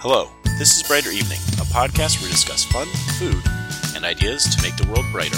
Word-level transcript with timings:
Hello, 0.00 0.30
this 0.60 0.76
is 0.76 0.84
Brighter 0.84 1.10
Evening, 1.10 1.40
a 1.54 1.66
podcast 1.74 2.20
where 2.20 2.28
we 2.28 2.30
discuss 2.30 2.64
fun, 2.64 2.86
food, 3.18 3.42
and 3.96 4.04
ideas 4.04 4.44
to 4.44 4.62
make 4.62 4.76
the 4.76 4.86
world 4.86 5.04
brighter. 5.10 5.36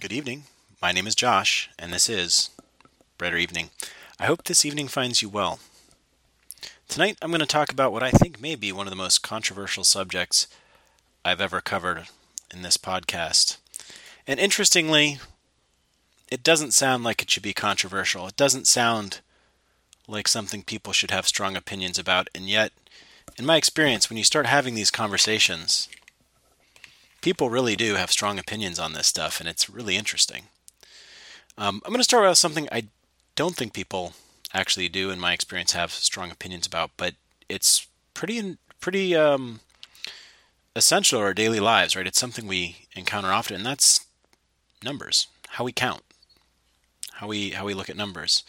Good 0.00 0.12
evening. 0.12 0.42
My 0.82 0.90
name 0.90 1.06
is 1.06 1.14
Josh, 1.14 1.70
and 1.78 1.92
this 1.92 2.08
is 2.08 2.50
Brighter 3.18 3.36
Evening. 3.36 3.70
I 4.18 4.26
hope 4.26 4.42
this 4.42 4.66
evening 4.66 4.88
finds 4.88 5.22
you 5.22 5.28
well. 5.28 5.60
Tonight 6.88 7.18
I'm 7.22 7.30
going 7.30 7.38
to 7.38 7.46
talk 7.46 7.70
about 7.70 7.92
what 7.92 8.02
I 8.02 8.10
think 8.10 8.40
may 8.40 8.56
be 8.56 8.72
one 8.72 8.88
of 8.88 8.90
the 8.90 8.96
most 8.96 9.22
controversial 9.22 9.84
subjects 9.84 10.48
I've 11.24 11.40
ever 11.40 11.60
covered 11.60 12.08
in 12.52 12.62
this 12.62 12.76
podcast. 12.76 13.58
And 14.26 14.40
interestingly, 14.40 15.20
it 16.30 16.42
doesn't 16.42 16.72
sound 16.72 17.04
like 17.04 17.22
it 17.22 17.30
should 17.30 17.42
be 17.42 17.52
controversial. 17.52 18.26
It 18.26 18.36
doesn't 18.36 18.66
sound 18.66 19.20
like 20.06 20.28
something 20.28 20.62
people 20.62 20.92
should 20.92 21.10
have 21.10 21.28
strong 21.28 21.56
opinions 21.56 21.98
about. 21.98 22.28
And 22.34 22.48
yet, 22.48 22.72
in 23.38 23.46
my 23.46 23.56
experience, 23.56 24.08
when 24.08 24.16
you 24.16 24.24
start 24.24 24.46
having 24.46 24.74
these 24.74 24.90
conversations, 24.90 25.88
people 27.20 27.50
really 27.50 27.76
do 27.76 27.94
have 27.94 28.12
strong 28.12 28.38
opinions 28.38 28.78
on 28.78 28.92
this 28.92 29.06
stuff, 29.06 29.40
and 29.40 29.48
it's 29.48 29.70
really 29.70 29.96
interesting. 29.96 30.44
Um, 31.56 31.80
I'm 31.84 31.90
going 31.90 32.00
to 32.00 32.04
start 32.04 32.28
with 32.28 32.38
something 32.38 32.68
I 32.70 32.88
don't 33.36 33.56
think 33.56 33.72
people 33.72 34.12
actually 34.52 34.88
do, 34.88 35.10
in 35.10 35.18
my 35.18 35.32
experience, 35.32 35.72
have 35.72 35.92
strong 35.92 36.30
opinions 36.30 36.66
about, 36.66 36.90
but 36.96 37.14
it's 37.48 37.86
pretty 38.12 38.58
pretty 38.80 39.16
um, 39.16 39.60
essential 40.76 41.18
to 41.18 41.24
our 41.24 41.32
daily 41.34 41.60
lives, 41.60 41.96
right? 41.96 42.06
It's 42.06 42.20
something 42.20 42.46
we 42.46 42.86
encounter 42.94 43.32
often, 43.32 43.56
and 43.56 43.66
that's 43.66 44.06
numbers, 44.82 45.28
how 45.50 45.64
we 45.64 45.72
count, 45.72 46.02
how 47.14 47.28
we 47.28 47.50
how 47.50 47.64
we 47.64 47.74
look 47.74 47.90
at 47.90 47.96
numbers. 47.96 48.44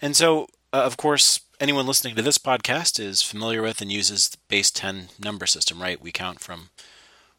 And 0.00 0.16
so, 0.16 0.48
uh, 0.72 0.82
of 0.82 0.96
course, 0.96 1.40
anyone 1.60 1.86
listening 1.86 2.16
to 2.16 2.22
this 2.22 2.38
podcast 2.38 2.98
is 2.98 3.22
familiar 3.22 3.62
with 3.62 3.80
and 3.80 3.92
uses 3.92 4.30
the 4.30 4.38
base 4.48 4.70
10 4.70 5.08
number 5.22 5.46
system, 5.46 5.80
right? 5.80 6.00
We 6.00 6.10
count 6.10 6.40
from 6.40 6.70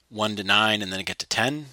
1 0.09 0.37
to 0.37 0.43
9 0.43 0.81
and 0.81 0.93
then 0.93 1.03
get 1.03 1.19
to 1.19 1.27
10. 1.27 1.65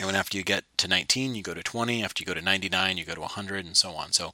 And 0.00 0.06
when 0.06 0.16
after 0.16 0.36
you 0.38 0.42
get 0.42 0.64
to 0.78 0.88
19, 0.88 1.34
you 1.34 1.42
go 1.42 1.54
to 1.54 1.62
20. 1.62 2.02
After 2.02 2.22
you 2.22 2.26
go 2.26 2.34
to 2.34 2.42
99, 2.42 2.96
you 2.96 3.04
go 3.04 3.14
to 3.14 3.20
100, 3.20 3.66
and 3.66 3.76
so 3.76 3.90
on. 3.90 4.12
So 4.12 4.32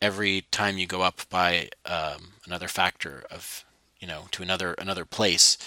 every 0.00 0.46
time 0.50 0.78
you 0.78 0.86
go 0.86 1.02
up 1.02 1.20
by 1.28 1.68
um, 1.84 2.32
another 2.46 2.66
factor 2.66 3.22
of, 3.30 3.64
you 4.00 4.08
know, 4.08 4.24
to 4.32 4.42
another 4.42 4.72
another 4.74 5.04
place, 5.04 5.58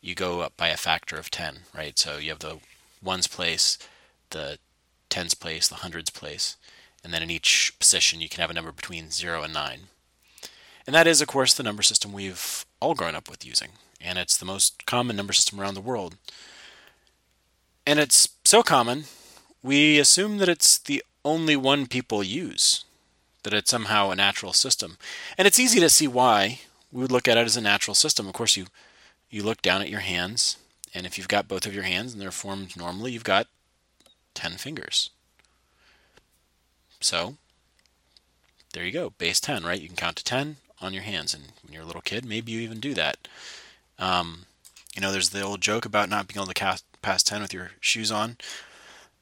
you 0.00 0.14
go 0.14 0.40
up 0.40 0.56
by 0.56 0.68
a 0.68 0.76
factor 0.76 1.16
of 1.16 1.30
10, 1.30 1.60
right? 1.74 1.98
So 1.98 2.16
you 2.16 2.30
have 2.30 2.38
the 2.38 2.58
ones 3.02 3.26
place, 3.26 3.78
the 4.30 4.58
tens 5.16 5.32
place, 5.32 5.66
the 5.66 5.76
hundreds 5.76 6.10
place, 6.10 6.58
and 7.02 7.10
then 7.10 7.22
in 7.22 7.30
each 7.30 7.72
position 7.78 8.20
you 8.20 8.28
can 8.28 8.42
have 8.42 8.50
a 8.50 8.52
number 8.52 8.70
between 8.70 9.10
0 9.10 9.42
and 9.42 9.54
9. 9.54 9.80
And 10.86 10.94
that 10.94 11.06
is, 11.06 11.22
of 11.22 11.28
course, 11.28 11.54
the 11.54 11.62
number 11.62 11.82
system 11.82 12.12
we've 12.12 12.66
all 12.82 12.94
grown 12.94 13.14
up 13.14 13.30
with 13.30 13.46
using, 13.46 13.70
and 13.98 14.18
it's 14.18 14.36
the 14.36 14.44
most 14.44 14.84
common 14.84 15.16
number 15.16 15.32
system 15.32 15.58
around 15.58 15.72
the 15.72 15.80
world. 15.80 16.16
And 17.86 17.98
it's 17.98 18.28
so 18.44 18.62
common, 18.62 19.04
we 19.62 19.98
assume 19.98 20.36
that 20.36 20.50
it's 20.50 20.76
the 20.76 21.02
only 21.24 21.56
one 21.56 21.86
people 21.86 22.22
use, 22.22 22.84
that 23.42 23.54
it's 23.54 23.70
somehow 23.70 24.10
a 24.10 24.16
natural 24.16 24.52
system. 24.52 24.98
And 25.38 25.48
it's 25.48 25.58
easy 25.58 25.80
to 25.80 25.88
see 25.88 26.06
why 26.06 26.60
we 26.92 27.00
would 27.00 27.10
look 27.10 27.26
at 27.26 27.38
it 27.38 27.46
as 27.46 27.56
a 27.56 27.62
natural 27.62 27.94
system. 27.94 28.26
Of 28.26 28.34
course, 28.34 28.54
you 28.54 28.66
you 29.30 29.42
look 29.42 29.62
down 29.62 29.80
at 29.80 29.88
your 29.88 30.00
hands, 30.00 30.58
and 30.92 31.06
if 31.06 31.16
you've 31.16 31.26
got 31.36 31.48
both 31.48 31.64
of 31.64 31.74
your 31.74 31.84
hands 31.84 32.12
and 32.12 32.20
they're 32.20 32.30
formed 32.30 32.76
normally, 32.76 33.12
you've 33.12 33.24
got 33.24 33.46
10 34.36 34.52
fingers. 34.52 35.10
So, 37.00 37.36
there 38.72 38.84
you 38.84 38.92
go, 38.92 39.10
base 39.10 39.40
10, 39.40 39.64
right? 39.64 39.80
You 39.80 39.88
can 39.88 39.96
count 39.96 40.16
to 40.16 40.24
10 40.24 40.56
on 40.80 40.94
your 40.94 41.02
hands, 41.02 41.34
and 41.34 41.44
when 41.62 41.72
you're 41.72 41.82
a 41.82 41.86
little 41.86 42.02
kid, 42.02 42.24
maybe 42.24 42.52
you 42.52 42.60
even 42.60 42.78
do 42.78 42.94
that. 42.94 43.28
Um, 43.98 44.46
you 44.94 45.02
know, 45.02 45.10
there's 45.10 45.30
the 45.30 45.42
old 45.42 45.60
joke 45.60 45.84
about 45.84 46.08
not 46.08 46.28
being 46.28 46.38
able 46.38 46.46
to 46.46 46.54
cast, 46.54 46.84
pass 47.02 47.22
10 47.22 47.42
with 47.42 47.52
your 47.52 47.72
shoes 47.80 48.12
on, 48.12 48.36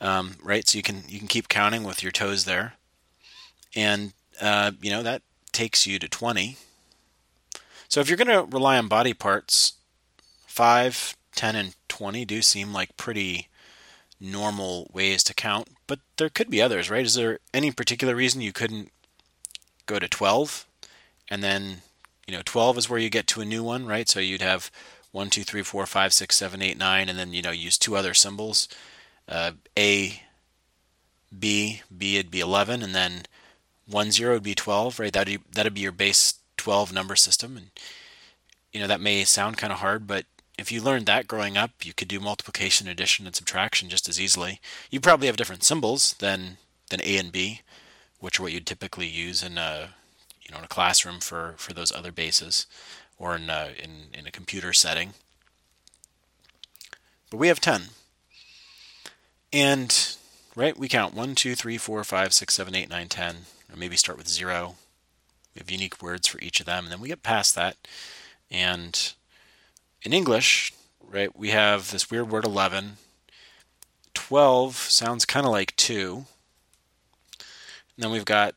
um, 0.00 0.36
right? 0.42 0.68
So 0.68 0.76
you 0.76 0.82
can 0.82 1.04
you 1.08 1.18
can 1.18 1.28
keep 1.28 1.48
counting 1.48 1.84
with 1.84 2.02
your 2.02 2.12
toes 2.12 2.44
there, 2.44 2.74
and 3.74 4.12
uh, 4.40 4.72
you 4.82 4.90
know 4.90 5.02
that 5.02 5.22
takes 5.52 5.86
you 5.86 5.98
to 5.98 6.08
20. 6.08 6.56
So 7.88 8.00
if 8.00 8.08
you're 8.08 8.16
going 8.16 8.28
to 8.28 8.44
rely 8.44 8.76
on 8.76 8.88
body 8.88 9.14
parts, 9.14 9.74
5, 10.46 11.16
10, 11.36 11.56
and 11.56 11.74
20 11.88 12.24
do 12.24 12.42
seem 12.42 12.72
like 12.72 12.96
pretty 12.96 13.48
normal 14.24 14.90
ways 14.92 15.22
to 15.24 15.34
count, 15.34 15.68
but 15.86 16.00
there 16.16 16.28
could 16.28 16.50
be 16.50 16.62
others, 16.62 16.90
right? 16.90 17.04
Is 17.04 17.14
there 17.14 17.38
any 17.52 17.70
particular 17.70 18.14
reason 18.14 18.40
you 18.40 18.52
couldn't 18.52 18.90
go 19.86 19.98
to 19.98 20.08
12 20.08 20.66
and 21.30 21.42
then, 21.42 21.82
you 22.26 22.34
know, 22.34 22.42
12 22.44 22.78
is 22.78 22.90
where 22.90 22.98
you 22.98 23.10
get 23.10 23.26
to 23.28 23.40
a 23.40 23.44
new 23.44 23.62
one, 23.62 23.86
right? 23.86 24.08
So 24.08 24.20
you'd 24.20 24.42
have 24.42 24.70
1, 25.12 25.30
2, 25.30 25.44
3, 25.44 25.62
4, 25.62 25.86
5, 25.86 26.12
6, 26.12 26.36
7, 26.36 26.62
8, 26.62 26.78
9, 26.78 27.08
and 27.08 27.18
then, 27.18 27.32
you 27.32 27.42
know, 27.42 27.50
use 27.50 27.78
two 27.78 27.96
other 27.96 28.14
symbols. 28.14 28.68
Uh, 29.28 29.52
A, 29.78 30.22
B, 31.36 31.82
B 31.96 32.16
would 32.16 32.30
be 32.30 32.40
11, 32.40 32.82
and 32.82 32.94
then 32.94 33.22
1, 33.88 34.10
0 34.10 34.34
would 34.34 34.42
be 34.42 34.54
12, 34.54 34.98
right? 34.98 35.12
That'd, 35.12 35.40
be, 35.40 35.44
that'd 35.52 35.74
be 35.74 35.82
your 35.82 35.92
base 35.92 36.34
12 36.56 36.92
number 36.92 37.16
system. 37.16 37.56
And, 37.56 37.70
you 38.72 38.80
know, 38.80 38.86
that 38.86 39.00
may 39.00 39.24
sound 39.24 39.56
kind 39.56 39.72
of 39.72 39.78
hard, 39.78 40.06
but 40.06 40.26
if 40.58 40.70
you 40.70 40.80
learned 40.80 41.06
that 41.06 41.26
growing 41.26 41.56
up, 41.56 41.70
you 41.84 41.92
could 41.92 42.08
do 42.08 42.20
multiplication, 42.20 42.88
addition, 42.88 43.26
and 43.26 43.34
subtraction 43.34 43.88
just 43.88 44.08
as 44.08 44.20
easily. 44.20 44.60
You 44.90 45.00
probably 45.00 45.26
have 45.26 45.36
different 45.36 45.64
symbols 45.64 46.14
than 46.14 46.58
than 46.90 47.00
A 47.02 47.16
and 47.16 47.32
B, 47.32 47.62
which 48.20 48.38
are 48.38 48.44
what 48.44 48.52
you'd 48.52 48.66
typically 48.66 49.06
use 49.06 49.42
in 49.42 49.58
a 49.58 49.90
you 50.42 50.52
know 50.52 50.58
in 50.58 50.64
a 50.64 50.68
classroom 50.68 51.20
for 51.20 51.54
for 51.56 51.72
those 51.72 51.92
other 51.92 52.12
bases, 52.12 52.66
or 53.18 53.34
in 53.34 53.50
a, 53.50 53.70
in 53.82 54.18
in 54.18 54.26
a 54.26 54.30
computer 54.32 54.72
setting. 54.72 55.14
But 57.30 57.38
we 57.38 57.48
have 57.48 57.60
ten, 57.60 57.88
and 59.52 60.16
right 60.54 60.78
we 60.78 60.88
count 60.88 61.14
one, 61.14 61.34
two, 61.34 61.54
three, 61.56 61.78
four, 61.78 62.04
five, 62.04 62.32
six, 62.32 62.54
seven, 62.54 62.76
eight, 62.76 62.90
nine, 62.90 63.08
ten, 63.08 63.46
or 63.72 63.76
maybe 63.76 63.96
start 63.96 64.18
with 64.18 64.28
zero. 64.28 64.76
We 65.54 65.60
have 65.60 65.70
unique 65.70 66.02
words 66.02 66.28
for 66.28 66.40
each 66.40 66.60
of 66.60 66.66
them, 66.66 66.84
and 66.84 66.92
then 66.92 67.00
we 67.00 67.08
get 67.08 67.22
past 67.22 67.54
that, 67.54 67.76
and 68.50 69.14
in 70.04 70.12
English, 70.12 70.72
right, 71.00 71.36
we 71.36 71.50
have 71.50 71.90
this 71.90 72.10
weird 72.10 72.30
word 72.30 72.44
11. 72.44 72.98
12 74.12 74.76
sounds 74.76 75.24
kind 75.24 75.46
of 75.46 75.52
like 75.52 75.74
2. 75.76 76.24
And 77.36 78.04
then 78.04 78.10
we've 78.10 78.24
got 78.24 78.54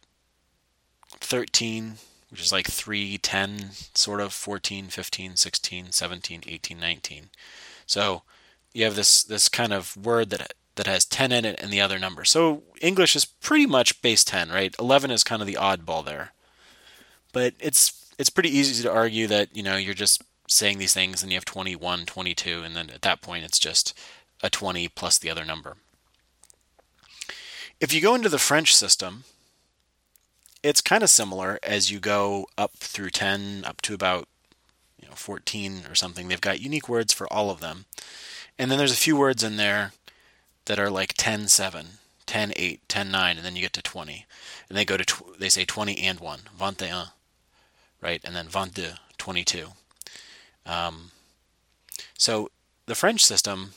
13, 1.19 1.95
which 2.29 2.41
is 2.41 2.51
like 2.51 2.67
3, 2.67 3.17
10, 3.17 3.71
sort 3.95 4.21
of 4.21 4.33
14, 4.33 4.87
15, 4.87 5.35
16, 5.35 5.91
17, 5.91 6.43
18, 6.45 6.79
19. 6.79 7.29
So 7.85 8.23
you 8.73 8.83
have 8.83 8.95
this 8.95 9.23
this 9.23 9.49
kind 9.49 9.73
of 9.73 9.95
word 9.97 10.29
that 10.29 10.53
that 10.75 10.87
has 10.87 11.05
10 11.05 11.31
in 11.31 11.45
it 11.45 11.59
and 11.59 11.71
the 11.71 11.81
other 11.81 11.97
number. 11.97 12.23
So 12.25 12.63
English 12.81 13.15
is 13.15 13.25
pretty 13.25 13.65
much 13.65 14.01
base 14.01 14.23
10, 14.23 14.49
right? 14.49 14.75
11 14.79 15.09
is 15.11 15.23
kind 15.23 15.41
of 15.41 15.47
the 15.47 15.57
oddball 15.59 16.05
there. 16.05 16.33
But 17.33 17.53
it's 17.59 18.11
it's 18.19 18.29
pretty 18.29 18.55
easy 18.55 18.83
to 18.83 18.91
argue 18.91 19.27
that, 19.27 19.55
you 19.55 19.63
know, 19.63 19.75
you're 19.75 19.93
just 19.93 20.23
saying 20.47 20.79
these 20.79 20.93
things 20.93 21.21
and 21.21 21.31
you 21.31 21.37
have 21.37 21.45
21, 21.45 22.05
22, 22.05 22.63
and 22.63 22.75
then 22.75 22.89
at 22.89 23.01
that 23.03 23.21
point 23.21 23.43
it's 23.43 23.59
just 23.59 23.97
a 24.41 24.49
20 24.49 24.87
plus 24.89 25.17
the 25.17 25.29
other 25.29 25.45
number. 25.45 25.75
If 27.79 27.93
you 27.93 28.01
go 28.01 28.15
into 28.15 28.29
the 28.29 28.39
French 28.39 28.75
system, 28.75 29.25
it's 30.63 30.81
kind 30.81 31.03
of 31.03 31.09
similar 31.09 31.59
as 31.61 31.91
you 31.91 31.99
go 31.99 32.47
up 32.57 32.73
through 32.77 33.11
10 33.11 33.63
up 33.65 33.81
to 33.83 33.93
about 33.93 34.27
you 34.99 35.07
know 35.07 35.13
14 35.15 35.83
or 35.89 35.93
something. 35.93 36.27
They've 36.27 36.41
got 36.41 36.61
unique 36.61 36.89
words 36.89 37.13
for 37.13 37.31
all 37.31 37.51
of 37.51 37.59
them. 37.59 37.85
And 38.57 38.71
then 38.71 38.79
there's 38.79 38.91
a 38.91 38.95
few 38.95 39.15
words 39.15 39.43
in 39.43 39.57
there 39.57 39.91
that 40.65 40.79
are 40.79 40.89
like 40.89 41.13
10 41.17 41.47
7, 41.49 41.85
10 42.25 42.53
8, 42.55 42.89
10 42.89 43.11
9 43.11 43.37
and 43.37 43.45
then 43.45 43.55
you 43.55 43.61
get 43.61 43.73
to 43.73 43.81
20. 43.81 44.25
And 44.69 44.77
they 44.77 44.85
go 44.85 44.97
to 44.97 45.05
tw- 45.05 45.37
they 45.39 45.49
say 45.49 45.65
20 45.65 45.97
and 45.99 46.19
1, 46.19 46.39
21, 46.57 47.07
right? 48.01 48.21
And 48.23 48.35
then 48.35 48.47
22, 48.47 48.93
22. 49.17 49.67
Um, 50.67 51.11
so 52.17 52.51
the 52.85 52.95
French 52.95 53.23
system 53.23 53.71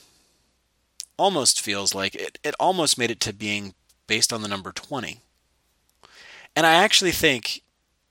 almost 1.17 1.61
feels 1.61 1.95
like 1.95 2.15
it, 2.15 2.37
it 2.43 2.55
almost 2.59 2.97
made 2.97 3.11
it 3.11 3.19
to 3.21 3.33
being 3.33 3.73
based 4.07 4.33
on 4.33 4.41
the 4.41 4.47
number 4.47 4.71
20. 4.71 5.19
And 6.55 6.65
I 6.65 6.73
actually 6.73 7.11
think 7.11 7.61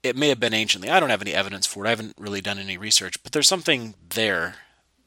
it 0.03 0.17
may 0.17 0.29
have 0.29 0.41
been 0.41 0.55
anciently. 0.55 0.91
I 0.91 0.99
don't 0.99 1.11
have 1.11 1.21
any 1.21 1.35
evidence 1.35 1.67
for 1.67 1.85
it. 1.85 1.88
I 1.88 1.91
haven't 1.91 2.15
really 2.19 2.41
done 2.41 2.59
any 2.59 2.79
research, 2.79 3.23
but 3.23 3.32
there's 3.32 3.49
something 3.49 3.94
there 4.09 4.56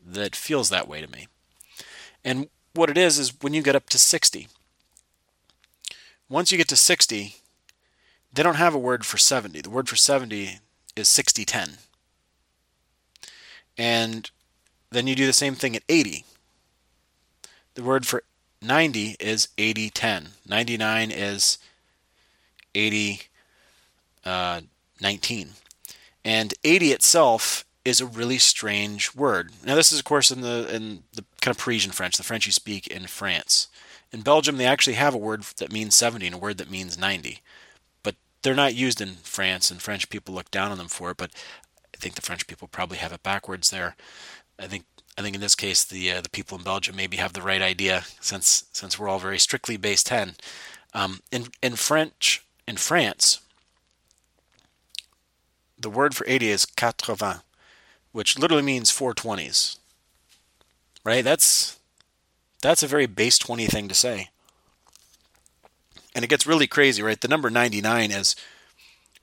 that 0.06 0.36
feels 0.36 0.70
that 0.70 0.88
way 0.88 1.02
to 1.02 1.10
me. 1.10 1.28
And 2.24 2.50
what 2.74 2.90
it 2.90 2.98
is 2.98 3.18
is 3.18 3.42
when 3.42 3.54
you 3.54 3.62
get 3.62 3.76
up 3.76 3.90
to 3.90 3.98
60. 3.98 4.48
Once 6.30 6.52
you 6.52 6.58
get 6.58 6.68
to 6.70 6.76
60, 6.76 7.36
they 8.34 8.44
don't 8.44 8.56
have 8.56 8.74
a 8.74 8.80
word 8.80 9.06
for 9.06 9.18
70. 9.18 9.62
The 9.62 9.70
word 9.70 9.90
for 9.90 9.96
70 9.96 10.60
is 10.96 11.08
6010. 11.08 11.78
And 13.78 14.30
then 14.92 15.08
you 15.08 15.16
do 15.16 15.26
the 15.26 15.34
same 15.34 15.56
thing 15.56 15.76
at 15.76 15.84
80. 15.90 16.26
The 17.76 17.84
word 17.84 18.06
for 18.06 18.24
90 18.62 19.18
is 19.20 19.50
8010. 19.58 20.30
99 20.48 21.12
is 21.12 21.58
80, 22.76 23.22
uh, 24.26 24.62
19. 25.02 25.50
And 26.24 26.54
80 26.64 26.92
itself 26.92 27.66
is 27.84 28.00
a 28.00 28.06
really 28.06 28.38
strange 28.38 29.14
word. 29.14 29.52
Now, 29.66 29.76
this 29.76 29.92
is, 29.92 30.00
of 30.00 30.06
course, 30.06 30.32
in 30.32 30.42
the 30.42 30.74
in 30.74 31.04
the 31.14 31.26
kind 31.42 31.56
of 31.56 31.62
Parisian 31.62 31.92
French, 31.92 32.16
the 32.16 32.24
French 32.24 32.46
you 32.46 32.52
speak 32.52 32.88
in 32.88 33.08
France. 33.08 33.68
In 34.12 34.22
Belgium, 34.22 34.58
they 34.58 34.66
actually 34.66 34.94
have 34.94 35.14
a 35.14 35.18
word 35.18 35.44
that 35.58 35.72
means 35.72 35.96
70 35.96 36.28
and 36.28 36.36
a 36.36 36.40
word 36.40 36.60
that 36.60 36.72
means 36.72 36.98
90. 36.98 37.42
But 38.04 38.16
they're 38.42 38.54
not 38.54 38.76
used 38.76 39.02
in 39.02 39.16
France, 39.24 39.70
and 39.70 39.82
French 39.82 40.10
people 40.10 40.34
look 40.34 40.52
down 40.52 40.72
on 40.72 40.78
them 40.78 40.88
for 40.88 41.12
it. 41.12 41.18
But 41.18 41.32
think 42.04 42.16
the 42.16 42.22
French 42.22 42.48
people 42.48 42.68
probably 42.68 42.98
have 42.98 43.14
it 43.14 43.24
backwards 43.24 43.70
there. 43.70 43.96
I 44.60 44.68
think 44.68 44.84
I 45.18 45.22
think 45.22 45.36
in 45.36 45.42
this 45.42 45.56
case 45.56 45.84
the 45.84 46.12
uh, 46.12 46.22
the 46.22 46.30
people 46.30 46.58
in 46.58 46.64
Belgium 46.64 46.96
maybe 46.96 47.18
have 47.18 47.34
the 47.34 47.42
right 47.42 47.62
idea 47.62 48.04
since 48.20 48.66
since 48.74 49.00
we're 49.00 49.08
all 49.08 49.20
very 49.20 49.40
strictly 49.40 49.78
base 49.78 50.04
10. 50.04 50.36
Um, 50.94 51.22
in 51.32 51.48
in 51.62 51.76
French 51.76 52.46
in 52.68 52.76
France, 52.78 53.40
the 55.80 55.90
word 55.90 56.16
for 56.16 56.26
80 56.28 56.50
is 56.50 56.68
80, 56.82 57.42
which 58.12 58.38
literally 58.38 58.64
means 58.64 58.92
420s. 58.92 59.78
Right? 61.06 61.24
That's 61.24 61.80
that's 62.62 62.84
a 62.84 62.88
very 62.88 63.06
base 63.06 63.38
20 63.38 63.66
thing 63.68 63.88
to 63.88 63.96
say. 63.96 64.30
And 66.16 66.24
it 66.24 66.30
gets 66.30 66.46
really 66.46 66.68
crazy, 66.68 67.02
right? 67.02 67.20
The 67.20 67.28
number 67.28 67.50
99 67.50 68.12
is 68.12 68.36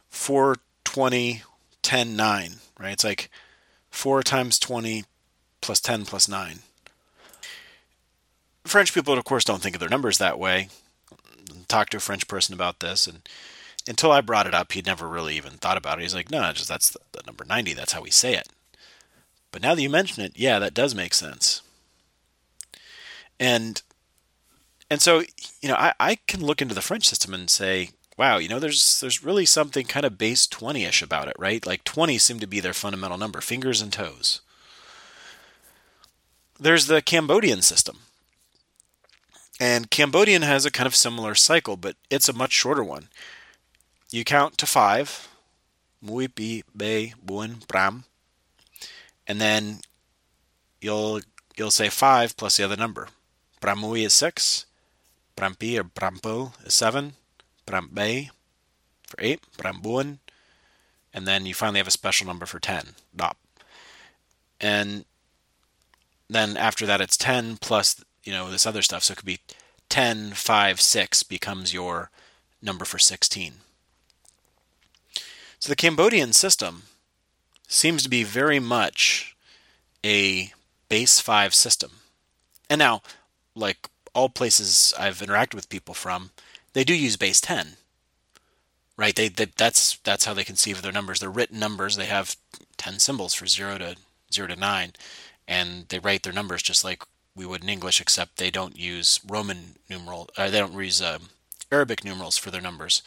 420 0.08 1.42
10 1.82 2.16
9, 2.16 2.56
right? 2.80 2.92
It's 2.92 3.04
like 3.04 3.30
4 3.90 4.22
times 4.22 4.58
20 4.58 5.04
plus 5.60 5.80
10 5.80 6.06
plus 6.06 6.28
9. 6.28 6.60
French 8.64 8.94
people, 8.94 9.16
of 9.16 9.24
course, 9.24 9.44
don't 9.44 9.60
think 9.62 9.76
of 9.76 9.80
their 9.80 9.88
numbers 9.88 10.18
that 10.18 10.38
way. 10.38 10.68
Talk 11.68 11.90
to 11.90 11.96
a 11.98 12.00
French 12.00 12.26
person 12.28 12.54
about 12.54 12.80
this, 12.80 13.06
and 13.06 13.28
until 13.86 14.12
I 14.12 14.20
brought 14.20 14.46
it 14.46 14.54
up, 14.54 14.72
he'd 14.72 14.86
never 14.86 15.08
really 15.08 15.36
even 15.36 15.52
thought 15.52 15.76
about 15.76 15.98
it. 15.98 16.02
He's 16.02 16.14
like, 16.14 16.30
no, 16.30 16.52
just 16.52 16.68
that's 16.68 16.90
the, 16.90 16.98
the 17.12 17.22
number 17.26 17.44
90. 17.44 17.74
That's 17.74 17.92
how 17.92 18.02
we 18.02 18.10
say 18.10 18.34
it. 18.34 18.48
But 19.52 19.62
now 19.62 19.74
that 19.74 19.82
you 19.82 19.90
mention 19.90 20.22
it, 20.22 20.32
yeah, 20.36 20.58
that 20.58 20.74
does 20.74 20.94
make 20.94 21.14
sense. 21.14 21.62
And 23.38 23.82
and 24.90 25.00
so, 25.00 25.22
you 25.60 25.68
know, 25.68 25.76
I, 25.76 25.92
I 26.00 26.16
can 26.26 26.44
look 26.44 26.60
into 26.60 26.74
the 26.74 26.82
French 26.82 27.08
system 27.08 27.32
and 27.32 27.48
say, 27.48 27.90
wow, 28.20 28.36
you 28.36 28.50
know, 28.50 28.58
there's 28.58 29.00
there's 29.00 29.24
really 29.24 29.46
something 29.46 29.86
kind 29.86 30.04
of 30.04 30.18
base 30.18 30.46
20ish 30.46 31.02
about 31.02 31.26
it, 31.26 31.36
right? 31.38 31.64
Like 31.64 31.84
20 31.84 32.18
seem 32.18 32.38
to 32.38 32.46
be 32.46 32.60
their 32.60 32.74
fundamental 32.74 33.16
number, 33.16 33.40
fingers 33.40 33.80
and 33.80 33.90
toes. 33.90 34.42
There's 36.58 36.86
the 36.86 37.00
Cambodian 37.00 37.62
system. 37.62 38.00
And 39.58 39.90
Cambodian 39.90 40.42
has 40.42 40.66
a 40.66 40.70
kind 40.70 40.86
of 40.86 40.94
similar 40.94 41.34
cycle, 41.34 41.78
but 41.78 41.96
it's 42.10 42.28
a 42.28 42.34
much 42.34 42.52
shorter 42.52 42.84
one. 42.84 43.08
You 44.10 44.22
count 44.22 44.58
to 44.58 44.66
5, 44.66 45.28
Mui 46.04 46.28
Bi 46.28 46.62
be 46.76 47.14
buen 47.22 47.62
pram, 47.68 48.04
and 49.26 49.40
then 49.40 49.78
you'll 50.82 51.22
you'll 51.56 51.70
say 51.70 51.88
5 51.88 52.36
plus 52.36 52.58
the 52.58 52.64
other 52.64 52.76
number. 52.76 53.08
Bramui 53.62 54.04
is 54.04 54.12
6, 54.12 54.66
brampi 55.38 55.78
or 55.78 55.84
brampo 55.84 56.52
is 56.66 56.74
7, 56.74 57.14
Rambay 57.70 58.30
for 59.06 59.16
8, 59.18 59.40
Rambuan, 59.58 60.18
and 61.12 61.26
then 61.26 61.46
you 61.46 61.54
finally 61.54 61.78
have 61.78 61.88
a 61.88 61.92
special 61.92 62.26
number 62.26 62.46
for 62.46 62.60
10, 62.60 62.94
And 64.60 65.04
then 66.28 66.56
after 66.56 66.86
that, 66.86 67.00
it's 67.00 67.16
10 67.16 67.56
plus, 67.56 68.04
you 68.24 68.32
know, 68.32 68.50
this 68.50 68.66
other 68.66 68.82
stuff. 68.82 69.02
So 69.04 69.12
it 69.12 69.16
could 69.16 69.26
be 69.26 69.40
10, 69.88 70.32
5, 70.32 70.80
6 70.80 71.22
becomes 71.24 71.74
your 71.74 72.10
number 72.62 72.84
for 72.84 72.98
16. 72.98 73.54
So 75.58 75.68
the 75.68 75.76
Cambodian 75.76 76.32
system 76.32 76.84
seems 77.66 78.02
to 78.02 78.08
be 78.08 78.22
very 78.22 78.60
much 78.60 79.36
a 80.04 80.52
base 80.88 81.20
5 81.20 81.54
system. 81.54 81.90
And 82.68 82.78
now, 82.78 83.02
like 83.54 83.88
all 84.14 84.28
places 84.28 84.94
I've 84.98 85.18
interacted 85.18 85.54
with 85.54 85.68
people 85.68 85.94
from, 85.94 86.30
they 86.72 86.84
do 86.84 86.94
use 86.94 87.16
base 87.16 87.40
10 87.40 87.76
right 88.96 89.16
they, 89.16 89.28
they 89.28 89.46
that's 89.56 89.98
that's 89.98 90.24
how 90.24 90.34
they 90.34 90.44
conceive 90.44 90.76
of 90.76 90.82
their 90.82 90.92
numbers 90.92 91.20
they're 91.20 91.30
written 91.30 91.58
numbers 91.58 91.96
they 91.96 92.06
have 92.06 92.36
10 92.76 92.98
symbols 92.98 93.34
for 93.34 93.46
0 93.46 93.78
to 93.78 93.96
0 94.32 94.48
to 94.48 94.56
9 94.56 94.92
and 95.48 95.88
they 95.88 95.98
write 95.98 96.22
their 96.22 96.32
numbers 96.32 96.62
just 96.62 96.84
like 96.84 97.02
we 97.34 97.46
would 97.46 97.62
in 97.62 97.68
English, 97.68 98.00
except 98.00 98.36
they 98.36 98.50
don't 98.50 98.78
use 98.78 99.20
Roman 99.26 99.76
numeral. 99.88 100.28
Uh, 100.36 100.50
they 100.50 100.58
don't 100.58 100.74
use 100.74 101.00
uh, 101.00 101.18
Arabic 101.70 102.04
numerals 102.04 102.36
for 102.36 102.50
their 102.50 102.60
numbers, 102.60 103.02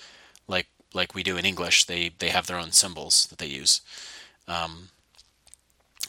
like 0.47 0.67
like 0.93 1.15
we 1.15 1.23
do 1.23 1.37
in 1.37 1.45
English. 1.45 1.85
They 1.85 2.11
they 2.17 2.29
have 2.29 2.47
their 2.47 2.57
own 2.57 2.71
symbols 2.71 3.27
that 3.27 3.37
they 3.37 3.47
use. 3.47 3.81
Um, 4.47 4.89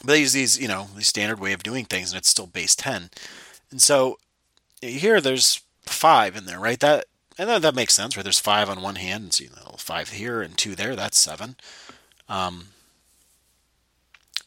but 0.01 0.13
they 0.13 0.19
use 0.19 0.33
these, 0.33 0.59
you 0.59 0.67
know, 0.67 0.87
the 0.95 1.03
standard 1.03 1.39
way 1.39 1.53
of 1.53 1.63
doing 1.63 1.85
things, 1.85 2.11
and 2.11 2.17
it's 2.17 2.29
still 2.29 2.47
base 2.47 2.75
ten. 2.75 3.09
And 3.71 3.81
so 3.81 4.17
here, 4.81 5.21
there's 5.21 5.61
five 5.83 6.35
in 6.35 6.45
there, 6.45 6.59
right? 6.59 6.79
That 6.79 7.05
and 7.37 7.49
that, 7.49 7.61
that 7.61 7.75
makes 7.75 7.93
sense, 7.93 8.15
right? 8.15 8.23
There's 8.23 8.39
five 8.39 8.69
on 8.69 8.81
one 8.81 8.95
hand, 8.95 9.23
and 9.23 9.33
so 9.33 9.43
you 9.43 9.49
know, 9.51 9.75
five 9.77 10.09
here 10.09 10.41
and 10.41 10.57
two 10.57 10.75
there. 10.75 10.95
That's 10.95 11.19
seven. 11.19 11.55
Um, 12.29 12.67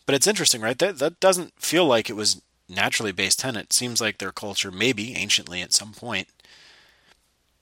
but 0.07 0.15
it's 0.15 0.27
interesting, 0.27 0.61
right? 0.61 0.79
That 0.79 0.99
that 0.99 1.21
doesn't 1.21 1.53
feel 1.61 1.85
like 1.85 2.09
it 2.09 2.17
was 2.17 2.41
naturally 2.69 3.13
base 3.13 3.37
10. 3.37 3.57
It 3.57 3.73
seems 3.73 4.01
like 4.01 4.19
their 4.19 4.33
culture, 4.33 4.71
maybe 4.71 5.15
anciently 5.15 5.63
at 5.63 5.73
some 5.73 5.93
point, 5.93 6.29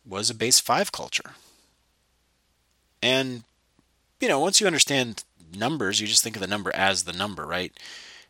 was 0.05 0.31
a 0.31 0.35
base 0.35 0.61
5 0.61 0.93
culture. 0.93 1.33
And, 3.03 3.45
you 4.21 4.29
know, 4.29 4.41
once 4.41 4.61
you 4.61 4.67
understand 4.67 5.25
numbers, 5.57 6.01
you 6.01 6.07
just 6.07 6.23
think 6.23 6.37
of 6.37 6.43
the 6.43 6.49
number 6.49 6.75
as 6.75 7.05
the 7.05 7.13
number, 7.13 7.47
right? 7.47 7.73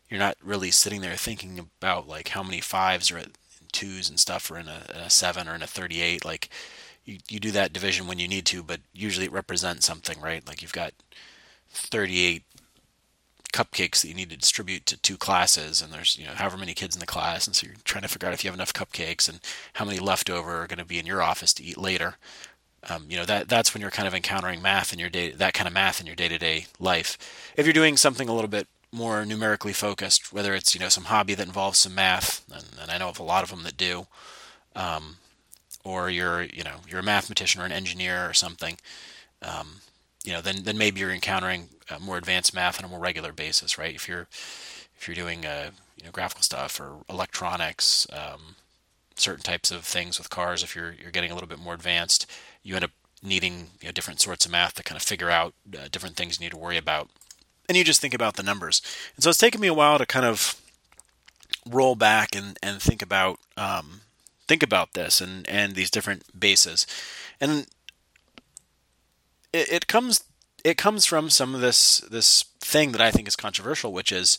You're 0.09 0.19
not 0.19 0.37
really 0.43 0.71
sitting 0.71 1.01
there 1.01 1.15
thinking 1.15 1.59
about 1.59 2.07
like 2.07 2.29
how 2.29 2.43
many 2.43 2.61
fives 2.61 3.11
are 3.11 3.17
at 3.17 3.31
twos 3.71 4.09
and 4.09 4.19
stuff 4.19 4.49
or 4.49 4.57
in 4.57 4.67
a, 4.67 4.83
in 4.93 5.01
a 5.01 5.09
7 5.09 5.47
or 5.47 5.55
in 5.55 5.63
a 5.63 5.67
38. 5.67 6.23
Like, 6.23 6.49
you, 7.07 7.19
you 7.29 7.39
do 7.39 7.51
that 7.51 7.73
division 7.73 8.07
when 8.07 8.19
you 8.19 8.27
need 8.27 8.45
to, 8.47 8.61
but 8.61 8.81
usually 8.93 9.25
it 9.25 9.31
represents 9.31 9.85
something, 9.85 10.19
right? 10.19 10.45
Like 10.45 10.61
you've 10.61 10.73
got 10.73 10.93
38 11.69 12.43
cupcakes 13.53 14.01
that 14.01 14.09
you 14.09 14.13
need 14.13 14.29
to 14.29 14.37
distribute 14.37 14.85
to 14.85 14.97
two 14.97 15.17
classes, 15.17 15.81
and 15.81 15.91
there's 15.91 16.17
you 16.17 16.25
know 16.25 16.33
however 16.33 16.57
many 16.57 16.73
kids 16.73 16.95
in 16.95 16.99
the 16.99 17.05
class, 17.05 17.47
and 17.47 17.55
so 17.55 17.65
you're 17.65 17.75
trying 17.85 18.03
to 18.03 18.07
figure 18.07 18.27
out 18.27 18.33
if 18.33 18.43
you 18.43 18.49
have 18.49 18.57
enough 18.57 18.73
cupcakes 18.73 19.29
and 19.29 19.39
how 19.73 19.85
many 19.85 19.99
leftover 19.99 20.61
are 20.61 20.67
going 20.67 20.77
to 20.77 20.85
be 20.85 20.99
in 20.99 21.05
your 21.05 21.21
office 21.21 21.53
to 21.53 21.63
eat 21.63 21.77
later. 21.77 22.15
Um, 22.89 23.05
you 23.09 23.17
know 23.17 23.25
that 23.25 23.49
that's 23.49 23.73
when 23.73 23.81
you're 23.81 23.89
kind 23.89 24.07
of 24.07 24.13
encountering 24.13 24.61
math 24.61 24.93
in 24.93 24.99
your 24.99 25.09
day 25.09 25.31
that 25.31 25.53
kind 25.53 25.67
of 25.67 25.73
math 25.73 25.99
in 25.99 26.05
your 26.05 26.15
day-to-day 26.15 26.67
life. 26.79 27.17
If 27.55 27.65
you're 27.65 27.73
doing 27.73 27.97
something 27.97 28.29
a 28.29 28.33
little 28.33 28.49
bit 28.49 28.67
more 28.91 29.25
numerically 29.25 29.73
focused, 29.73 30.31
whether 30.31 30.53
it's 30.53 30.73
you 30.75 30.79
know 30.79 30.89
some 30.89 31.05
hobby 31.05 31.33
that 31.33 31.47
involves 31.47 31.79
some 31.79 31.95
math, 31.95 32.45
and, 32.53 32.65
and 32.81 32.91
I 32.91 32.97
know 32.97 33.09
of 33.09 33.19
a 33.19 33.23
lot 33.23 33.43
of 33.43 33.49
them 33.49 33.63
that 33.63 33.77
do, 33.77 34.07
um, 34.75 35.17
or 35.87 36.09
you're 36.09 36.43
you 36.43 36.63
know 36.63 36.77
you're 36.89 36.99
a 36.99 37.03
mathematician 37.03 37.61
or 37.61 37.65
an 37.65 37.71
engineer 37.71 38.29
or 38.29 38.33
something. 38.33 38.77
Um, 39.41 39.81
you 40.25 40.33
know, 40.33 40.41
then 40.41 40.63
then 40.63 40.77
maybe 40.77 40.99
you're 40.99 41.11
encountering 41.11 41.69
uh, 41.89 41.99
more 41.99 42.17
advanced 42.17 42.53
math 42.53 42.79
on 42.79 42.85
a 42.85 42.89
more 42.89 42.99
regular 42.99 43.31
basis, 43.31 43.77
right? 43.77 43.95
If 43.95 44.07
you're 44.07 44.27
if 44.99 45.07
you're 45.07 45.15
doing 45.15 45.45
uh, 45.45 45.71
you 45.95 46.05
know 46.05 46.11
graphical 46.11 46.43
stuff 46.43 46.79
or 46.79 46.97
electronics, 47.09 48.05
um, 48.11 48.55
certain 49.15 49.43
types 49.43 49.71
of 49.71 49.85
things 49.85 50.17
with 50.17 50.29
cars, 50.29 50.61
if 50.63 50.75
you're 50.75 50.93
you're 51.01 51.11
getting 51.11 51.31
a 51.31 51.33
little 51.33 51.49
bit 51.49 51.59
more 51.59 51.73
advanced, 51.73 52.29
you 52.63 52.75
end 52.75 52.83
up 52.83 52.91
needing 53.23 53.67
you 53.81 53.87
know, 53.87 53.91
different 53.91 54.19
sorts 54.21 54.45
of 54.45 54.51
math 54.51 54.75
to 54.75 54.83
kind 54.83 54.97
of 54.97 55.01
figure 55.03 55.29
out 55.29 55.53
uh, 55.73 55.87
different 55.91 56.17
things 56.17 56.39
you 56.39 56.45
need 56.45 56.51
to 56.51 56.57
worry 56.57 56.77
about, 56.77 57.09
and 57.69 57.77
you 57.77 57.85
just 57.85 58.01
think 58.01 58.13
about 58.13 58.35
the 58.35 58.43
numbers. 58.43 58.81
And 59.15 59.23
so 59.23 59.29
it's 59.29 59.39
taken 59.39 59.61
me 59.61 59.67
a 59.67 59.73
while 59.73 59.97
to 59.97 60.05
kind 60.05 60.25
of 60.25 60.61
roll 61.69 61.95
back 61.95 62.35
and, 62.35 62.57
and 62.61 62.81
think 62.81 63.01
about 63.01 63.39
um, 63.55 64.01
think 64.47 64.63
about 64.63 64.93
this 64.93 65.21
and 65.21 65.47
and 65.47 65.75
these 65.75 65.91
different 65.91 66.39
bases, 66.39 66.87
and 67.39 67.67
it, 69.53 69.71
it 69.71 69.87
comes 69.87 70.23
it 70.63 70.77
comes 70.77 71.05
from 71.05 71.29
some 71.29 71.55
of 71.55 71.61
this 71.61 71.99
this 71.99 72.43
thing 72.59 72.91
that 72.91 73.01
I 73.01 73.11
think 73.11 73.27
is 73.27 73.35
controversial, 73.35 73.93
which 73.93 74.11
is 74.11 74.37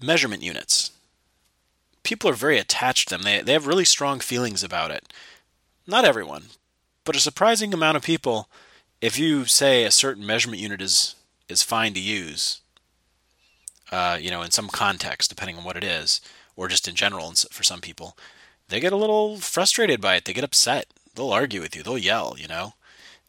measurement 0.00 0.42
units. 0.42 0.92
People 2.02 2.30
are 2.30 2.34
very 2.34 2.58
attached 2.58 3.08
to 3.08 3.14
them. 3.14 3.22
They 3.22 3.40
they 3.42 3.52
have 3.52 3.66
really 3.66 3.84
strong 3.84 4.20
feelings 4.20 4.62
about 4.62 4.90
it. 4.90 5.12
Not 5.86 6.04
everyone, 6.04 6.44
but 7.04 7.16
a 7.16 7.20
surprising 7.20 7.72
amount 7.74 7.96
of 7.96 8.02
people. 8.02 8.48
If 9.00 9.18
you 9.18 9.46
say 9.46 9.84
a 9.84 9.90
certain 9.90 10.26
measurement 10.26 10.62
unit 10.62 10.82
is 10.82 11.14
is 11.48 11.62
fine 11.62 11.94
to 11.94 12.00
use, 12.00 12.60
uh, 13.90 14.18
you 14.20 14.30
know, 14.30 14.42
in 14.42 14.50
some 14.50 14.68
context, 14.68 15.30
depending 15.30 15.56
on 15.56 15.64
what 15.64 15.76
it 15.76 15.84
is, 15.84 16.20
or 16.54 16.68
just 16.68 16.86
in 16.86 16.94
general, 16.94 17.32
for 17.50 17.62
some 17.62 17.80
people, 17.80 18.16
they 18.70 18.80
get 18.80 18.92
a 18.92 18.96
little 18.96 19.36
frustrated 19.36 20.00
by 20.00 20.16
it. 20.16 20.24
They 20.24 20.32
get 20.32 20.44
upset. 20.44 20.86
They'll 21.14 21.32
argue 21.32 21.60
with 21.60 21.76
you. 21.76 21.82
They'll 21.82 21.98
yell. 21.98 22.36
You 22.38 22.48
know, 22.48 22.74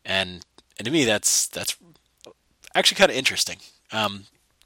and 0.05 0.45
and 0.77 0.85
to 0.85 0.91
me, 0.91 1.05
that's 1.05 1.47
that's 1.47 1.75
actually 2.73 2.97
kind 2.97 3.11
of 3.11 3.17
interesting. 3.17 3.57
Um, 3.91 4.25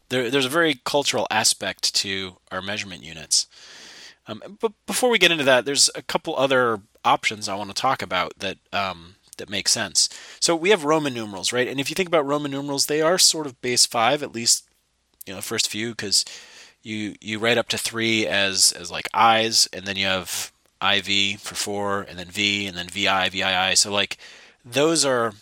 there, 0.10 0.30
there's 0.30 0.46
a 0.46 0.50
very 0.50 0.76
cultural 0.84 1.28
aspect 1.32 1.96
to 1.96 2.38
our 2.52 2.62
measurement 2.62 3.04
units. 3.04 3.48
Um, 4.28 4.42
but 4.60 4.74
before 4.86 5.10
we 5.10 5.20
get 5.20 5.32
into 5.32 5.44
that, 5.44 5.66
there's 5.66 5.90
a 5.96 6.02
couple 6.02 6.36
other 6.36 6.82
options 7.04 7.48
I 7.48 7.56
want 7.56 7.70
to 7.70 7.80
talk 7.80 8.02
about 8.02 8.40
that 8.40 8.58
um, 8.74 9.16
that 9.38 9.50
make 9.50 9.68
sense. 9.68 10.10
So 10.40 10.56
we 10.56 10.70
have 10.70 10.86
Roman 10.86 11.14
numerals, 11.14 11.54
right? 11.54 11.68
And 11.68 11.80
if 11.80 11.90
you 11.90 11.96
think 11.96 12.10
about 12.10 12.26
Roman 12.26 12.52
numerals, 12.52 12.86
they 12.86 13.02
are 13.02 13.18
sort 13.18 13.46
of 13.46 13.62
base 13.62 13.86
five, 13.86 14.24
at 14.24 14.34
least 14.34 14.68
you 15.26 15.34
know 15.34 15.42
first 15.42 15.70
few, 15.70 15.90
because 15.92 16.26
you 16.82 17.16
you 17.22 17.40
write 17.40 17.58
up 17.58 17.68
to 17.70 17.78
three 17.78 18.28
as 18.28 18.72
as 18.72 18.92
like 18.92 19.10
eyes, 19.14 19.68
and 19.74 19.86
then 19.86 19.96
you 19.96 20.06
have 20.08 20.52
IV 20.94 21.42
for 21.42 21.56
four, 21.56 22.02
and 22.02 22.18
then 22.18 22.28
V, 22.28 22.68
and 22.68 22.78
then 22.78 22.88
VI, 22.88 23.30
VII. 23.30 23.76
So 23.76 23.92
like 23.92 24.18
those 24.64 25.06
are 25.06 25.34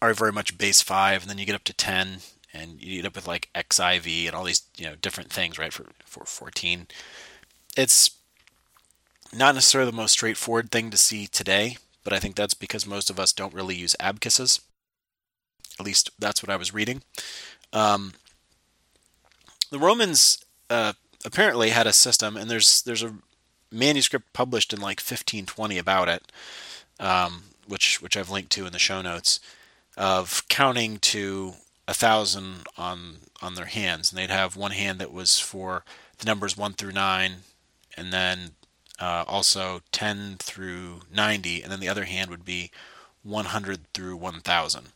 are 0.00 0.14
very 0.14 0.32
much 0.32 0.58
base 0.58 0.80
five, 0.80 1.22
and 1.22 1.30
then 1.30 1.38
you 1.38 1.46
get 1.46 1.54
up 1.54 1.64
to 1.64 1.72
ten, 1.72 2.18
and 2.52 2.82
you 2.82 2.98
end 2.98 3.06
up 3.06 3.14
with 3.14 3.26
like 3.26 3.50
XIV 3.54 4.26
and 4.26 4.34
all 4.34 4.44
these 4.44 4.62
you 4.76 4.86
know 4.86 4.94
different 4.96 5.30
things, 5.30 5.58
right? 5.58 5.72
For 5.72 5.86
for 6.04 6.24
fourteen, 6.24 6.86
it's 7.76 8.10
not 9.32 9.54
necessarily 9.54 9.90
the 9.90 9.96
most 9.96 10.12
straightforward 10.12 10.70
thing 10.70 10.90
to 10.90 10.96
see 10.96 11.26
today, 11.26 11.78
but 12.04 12.12
I 12.12 12.18
think 12.18 12.36
that's 12.36 12.54
because 12.54 12.86
most 12.86 13.10
of 13.10 13.18
us 13.18 13.32
don't 13.32 13.54
really 13.54 13.74
use 13.74 13.96
abacusses. 13.98 14.60
At 15.80 15.86
least 15.86 16.10
that's 16.18 16.42
what 16.42 16.50
I 16.50 16.56
was 16.56 16.74
reading. 16.74 17.02
Um, 17.72 18.12
the 19.70 19.78
Romans 19.78 20.44
uh, 20.68 20.92
apparently 21.24 21.70
had 21.70 21.86
a 21.86 21.92
system, 21.92 22.36
and 22.36 22.50
there's 22.50 22.82
there's 22.82 23.02
a 23.02 23.14
manuscript 23.72 24.32
published 24.32 24.72
in 24.72 24.80
like 24.80 25.00
1520 25.00 25.78
about 25.78 26.08
it, 26.08 26.30
um, 27.00 27.44
which 27.66 28.00
which 28.02 28.16
I've 28.16 28.30
linked 28.30 28.52
to 28.52 28.66
in 28.66 28.72
the 28.72 28.78
show 28.78 29.02
notes, 29.02 29.40
of 29.96 30.46
counting 30.48 30.98
to 30.98 31.54
a 31.88 31.94
thousand 31.94 32.66
on 32.76 33.18
on 33.40 33.54
their 33.54 33.66
hands, 33.66 34.10
and 34.10 34.18
they'd 34.18 34.30
have 34.30 34.56
one 34.56 34.72
hand 34.72 34.98
that 34.98 35.12
was 35.12 35.38
for 35.38 35.84
the 36.18 36.26
numbers 36.26 36.56
one 36.56 36.72
through 36.72 36.92
nine, 36.92 37.42
and 37.96 38.12
then 38.12 38.52
uh, 39.02 39.24
also 39.26 39.80
10 39.90 40.36
through 40.38 41.00
90, 41.12 41.62
and 41.62 41.72
then 41.72 41.80
the 41.80 41.88
other 41.88 42.04
hand 42.04 42.30
would 42.30 42.44
be 42.44 42.70
100 43.24 43.92
through 43.92 44.16
1000. 44.16 44.88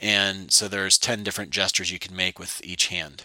And 0.00 0.50
so 0.50 0.66
there's 0.66 0.96
10 0.96 1.24
different 1.24 1.50
gestures 1.50 1.90
you 1.90 1.98
can 1.98 2.16
make 2.16 2.38
with 2.38 2.64
each 2.64 2.86
hand. 2.86 3.24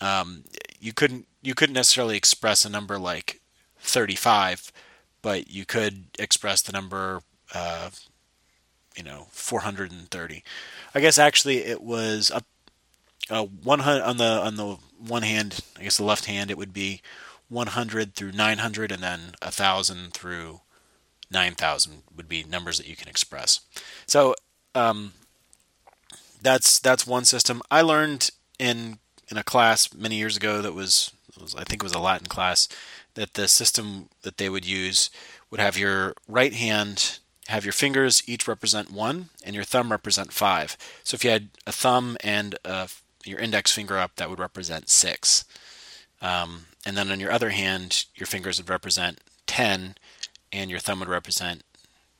Um, 0.00 0.44
you 0.80 0.92
couldn't 0.92 1.26
you 1.42 1.54
couldn't 1.54 1.74
necessarily 1.74 2.16
express 2.16 2.64
a 2.64 2.70
number 2.70 2.98
like 2.98 3.40
35, 3.84 4.72
but 5.22 5.50
you 5.50 5.64
could 5.64 6.06
express 6.18 6.62
the 6.62 6.72
number, 6.72 7.22
uh, 7.54 7.90
you 8.96 9.02
know, 9.02 9.26
430. 9.30 10.44
I 10.94 11.00
guess 11.00 11.18
actually 11.18 11.58
it 11.58 11.82
was 11.82 12.30
up 12.30 12.44
uh, 13.30 13.44
100 13.44 14.02
on 14.02 14.16
the 14.16 14.24
on 14.24 14.56
the 14.56 14.76
one 14.98 15.22
hand. 15.22 15.60
I 15.78 15.82
guess 15.82 15.96
the 15.96 16.04
left 16.04 16.26
hand 16.26 16.50
it 16.50 16.58
would 16.58 16.72
be 16.72 17.00
100 17.48 18.14
through 18.14 18.32
900, 18.32 18.90
and 18.92 19.02
then 19.02 19.20
1,000 19.42 20.12
through 20.12 20.60
9,000 21.30 22.02
would 22.16 22.28
be 22.28 22.44
numbers 22.44 22.78
that 22.78 22.88
you 22.88 22.96
can 22.96 23.08
express. 23.08 23.60
So 24.06 24.34
um, 24.74 25.12
that's 26.40 26.78
that's 26.78 27.06
one 27.06 27.24
system. 27.24 27.62
I 27.70 27.80
learned 27.80 28.30
in 28.58 28.98
in 29.30 29.36
a 29.36 29.42
class 29.42 29.92
many 29.94 30.16
years 30.16 30.36
ago 30.36 30.60
that 30.62 30.74
was, 30.74 31.10
was 31.40 31.54
I 31.54 31.64
think 31.64 31.82
it 31.82 31.84
was 31.84 31.94
a 31.94 31.98
Latin 31.98 32.26
class 32.26 32.68
that 33.14 33.34
the 33.34 33.48
system 33.48 34.08
that 34.22 34.38
they 34.38 34.48
would 34.48 34.66
use 34.66 35.10
would 35.50 35.60
have 35.60 35.78
your 35.78 36.14
right 36.28 36.52
hand 36.52 37.18
have 37.48 37.64
your 37.64 37.72
fingers 37.72 38.22
each 38.26 38.48
represent 38.48 38.90
one 38.90 39.28
and 39.44 39.54
your 39.54 39.64
thumb 39.64 39.90
represent 39.90 40.32
five. 40.32 40.76
So 41.02 41.14
if 41.14 41.24
you 41.24 41.30
had 41.30 41.48
a 41.66 41.72
thumb 41.72 42.16
and 42.22 42.56
a, 42.64 42.88
your 43.24 43.38
index 43.38 43.70
finger 43.72 43.98
up, 43.98 44.16
that 44.16 44.30
would 44.30 44.38
represent 44.38 44.88
six. 44.88 45.44
Um, 46.22 46.66
and 46.86 46.96
then 46.96 47.10
on 47.10 47.20
your 47.20 47.32
other 47.32 47.50
hand, 47.50 48.06
your 48.14 48.26
fingers 48.26 48.58
would 48.58 48.70
represent 48.70 49.20
10 49.46 49.96
and 50.52 50.70
your 50.70 50.80
thumb 50.80 51.00
would 51.00 51.08
represent 51.08 51.62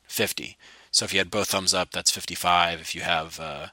50. 0.07 0.57
So 0.91 1.05
if 1.05 1.13
you 1.13 1.19
had 1.19 1.31
both 1.31 1.49
thumbs 1.49 1.73
up, 1.73 1.91
that's 1.91 2.11
55. 2.11 2.79
If 2.79 2.95
you 2.95 3.01
have, 3.01 3.39
uh, 3.39 3.67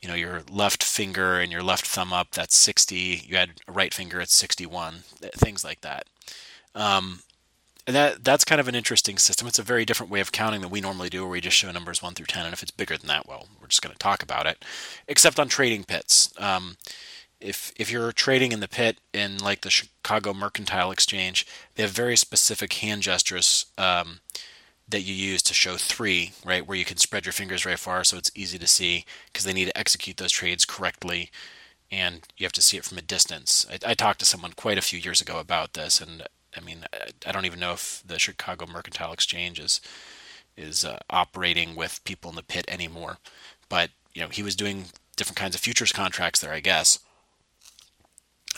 you 0.00 0.08
know, 0.08 0.14
your 0.14 0.42
left 0.50 0.82
finger 0.82 1.38
and 1.38 1.52
your 1.52 1.62
left 1.62 1.86
thumb 1.86 2.12
up, 2.12 2.32
that's 2.32 2.56
60. 2.56 3.24
You 3.26 3.36
had 3.36 3.50
a 3.68 3.72
right 3.72 3.92
finger, 3.92 4.20
it's 4.20 4.36
61. 4.36 5.04
Things 5.36 5.64
like 5.64 5.82
that. 5.82 6.06
Um, 6.76 7.20
and 7.86 7.96
that 7.96 8.24
that's 8.24 8.44
kind 8.44 8.60
of 8.60 8.68
an 8.68 8.74
interesting 8.74 9.16
system. 9.16 9.48
It's 9.48 9.58
a 9.58 9.64
very 9.64 9.84
different 9.84 10.12
way 10.12 10.20
of 10.20 10.32
counting 10.32 10.60
than 10.60 10.70
we 10.70 10.80
normally 10.80 11.08
do, 11.08 11.22
where 11.22 11.30
we 11.30 11.40
just 11.40 11.56
show 11.56 11.70
numbers 11.70 12.02
one 12.02 12.14
through 12.14 12.26
ten, 12.26 12.44
and 12.44 12.52
if 12.52 12.62
it's 12.62 12.70
bigger 12.70 12.96
than 12.96 13.08
that, 13.08 13.26
well, 13.26 13.48
we're 13.60 13.68
just 13.68 13.82
going 13.82 13.92
to 13.92 13.98
talk 13.98 14.22
about 14.22 14.46
it. 14.46 14.64
Except 15.08 15.38
on 15.40 15.48
trading 15.48 15.84
pits, 15.84 16.32
um, 16.38 16.76
if 17.40 17.72
if 17.76 17.90
you're 17.90 18.12
trading 18.12 18.52
in 18.52 18.60
the 18.60 18.68
pit 18.68 18.98
in 19.12 19.38
like 19.38 19.60
the 19.60 19.70
Chicago 19.70 20.34
Mercantile 20.34 20.90
Exchange, 20.90 21.46
they 21.74 21.82
have 21.82 21.92
very 21.92 22.16
specific 22.16 22.72
hand 22.74 23.02
gestures 23.02 23.66
um, 23.78 24.20
that 24.88 25.02
you 25.02 25.14
use 25.14 25.42
to 25.42 25.54
show 25.54 25.76
three, 25.76 26.32
right, 26.44 26.66
where 26.66 26.78
you 26.78 26.84
can 26.84 26.96
spread 26.96 27.24
your 27.24 27.32
fingers 27.32 27.62
very 27.62 27.76
far, 27.76 28.04
so 28.04 28.16
it's 28.16 28.30
easy 28.34 28.58
to 28.58 28.66
see 28.66 29.04
because 29.26 29.44
they 29.44 29.52
need 29.52 29.66
to 29.66 29.78
execute 29.78 30.16
those 30.16 30.32
trades 30.32 30.64
correctly, 30.64 31.30
and 31.90 32.22
you 32.36 32.44
have 32.44 32.52
to 32.52 32.62
see 32.62 32.76
it 32.76 32.84
from 32.84 32.98
a 32.98 33.02
distance. 33.02 33.64
I, 33.70 33.90
I 33.90 33.94
talked 33.94 34.18
to 34.20 34.26
someone 34.26 34.52
quite 34.52 34.78
a 34.78 34.82
few 34.82 34.98
years 34.98 35.20
ago 35.20 35.38
about 35.38 35.74
this, 35.74 36.00
and 36.00 36.24
I 36.56 36.60
mean, 36.60 36.84
I 37.26 37.32
don't 37.32 37.46
even 37.46 37.60
know 37.60 37.72
if 37.72 38.02
the 38.06 38.18
Chicago 38.18 38.66
Mercantile 38.66 39.12
Exchange 39.12 39.58
is 39.60 39.80
is 40.56 40.84
uh, 40.84 40.98
operating 41.10 41.74
with 41.76 42.02
people 42.04 42.30
in 42.30 42.36
the 42.36 42.42
pit 42.42 42.64
anymore, 42.68 43.18
but 43.68 43.90
you 44.14 44.22
know, 44.22 44.28
he 44.28 44.42
was 44.42 44.56
doing 44.56 44.86
different 45.16 45.36
kinds 45.36 45.54
of 45.54 45.60
futures 45.60 45.92
contracts 45.92 46.40
there, 46.40 46.52
I 46.52 46.60
guess 46.60 46.98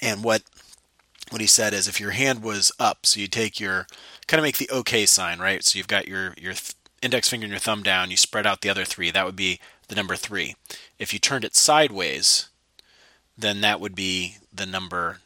and 0.02 0.22
what 0.22 0.42
what 1.30 1.40
he 1.40 1.46
said 1.46 1.74
is 1.74 1.86
if 1.86 2.00
your 2.00 2.12
hand 2.12 2.42
was 2.42 2.72
up, 2.78 3.04
so 3.04 3.20
you 3.20 3.26
take 3.26 3.60
your 3.60 3.86
kind 4.26 4.38
of 4.38 4.44
make 4.44 4.56
the 4.56 4.70
OK 4.70 5.04
sign, 5.04 5.38
right? 5.38 5.62
So 5.62 5.76
you've 5.76 5.88
got 5.88 6.08
your 6.08 6.34
your 6.38 6.54
index 7.02 7.28
finger 7.28 7.44
and 7.44 7.50
your 7.50 7.60
thumb 7.60 7.82
down, 7.82 8.10
you 8.10 8.16
spread 8.16 8.46
out 8.46 8.62
the 8.62 8.70
other 8.70 8.84
three. 8.84 9.10
That 9.10 9.26
would 9.26 9.36
be 9.36 9.60
the 9.88 9.94
number 9.94 10.16
three. 10.16 10.56
If 10.98 11.12
you 11.12 11.18
turned 11.18 11.44
it 11.44 11.54
sideways, 11.54 12.48
then 13.36 13.60
that 13.60 13.80
would 13.80 13.94
be 13.94 14.36
the 14.52 14.66
number 14.66 15.18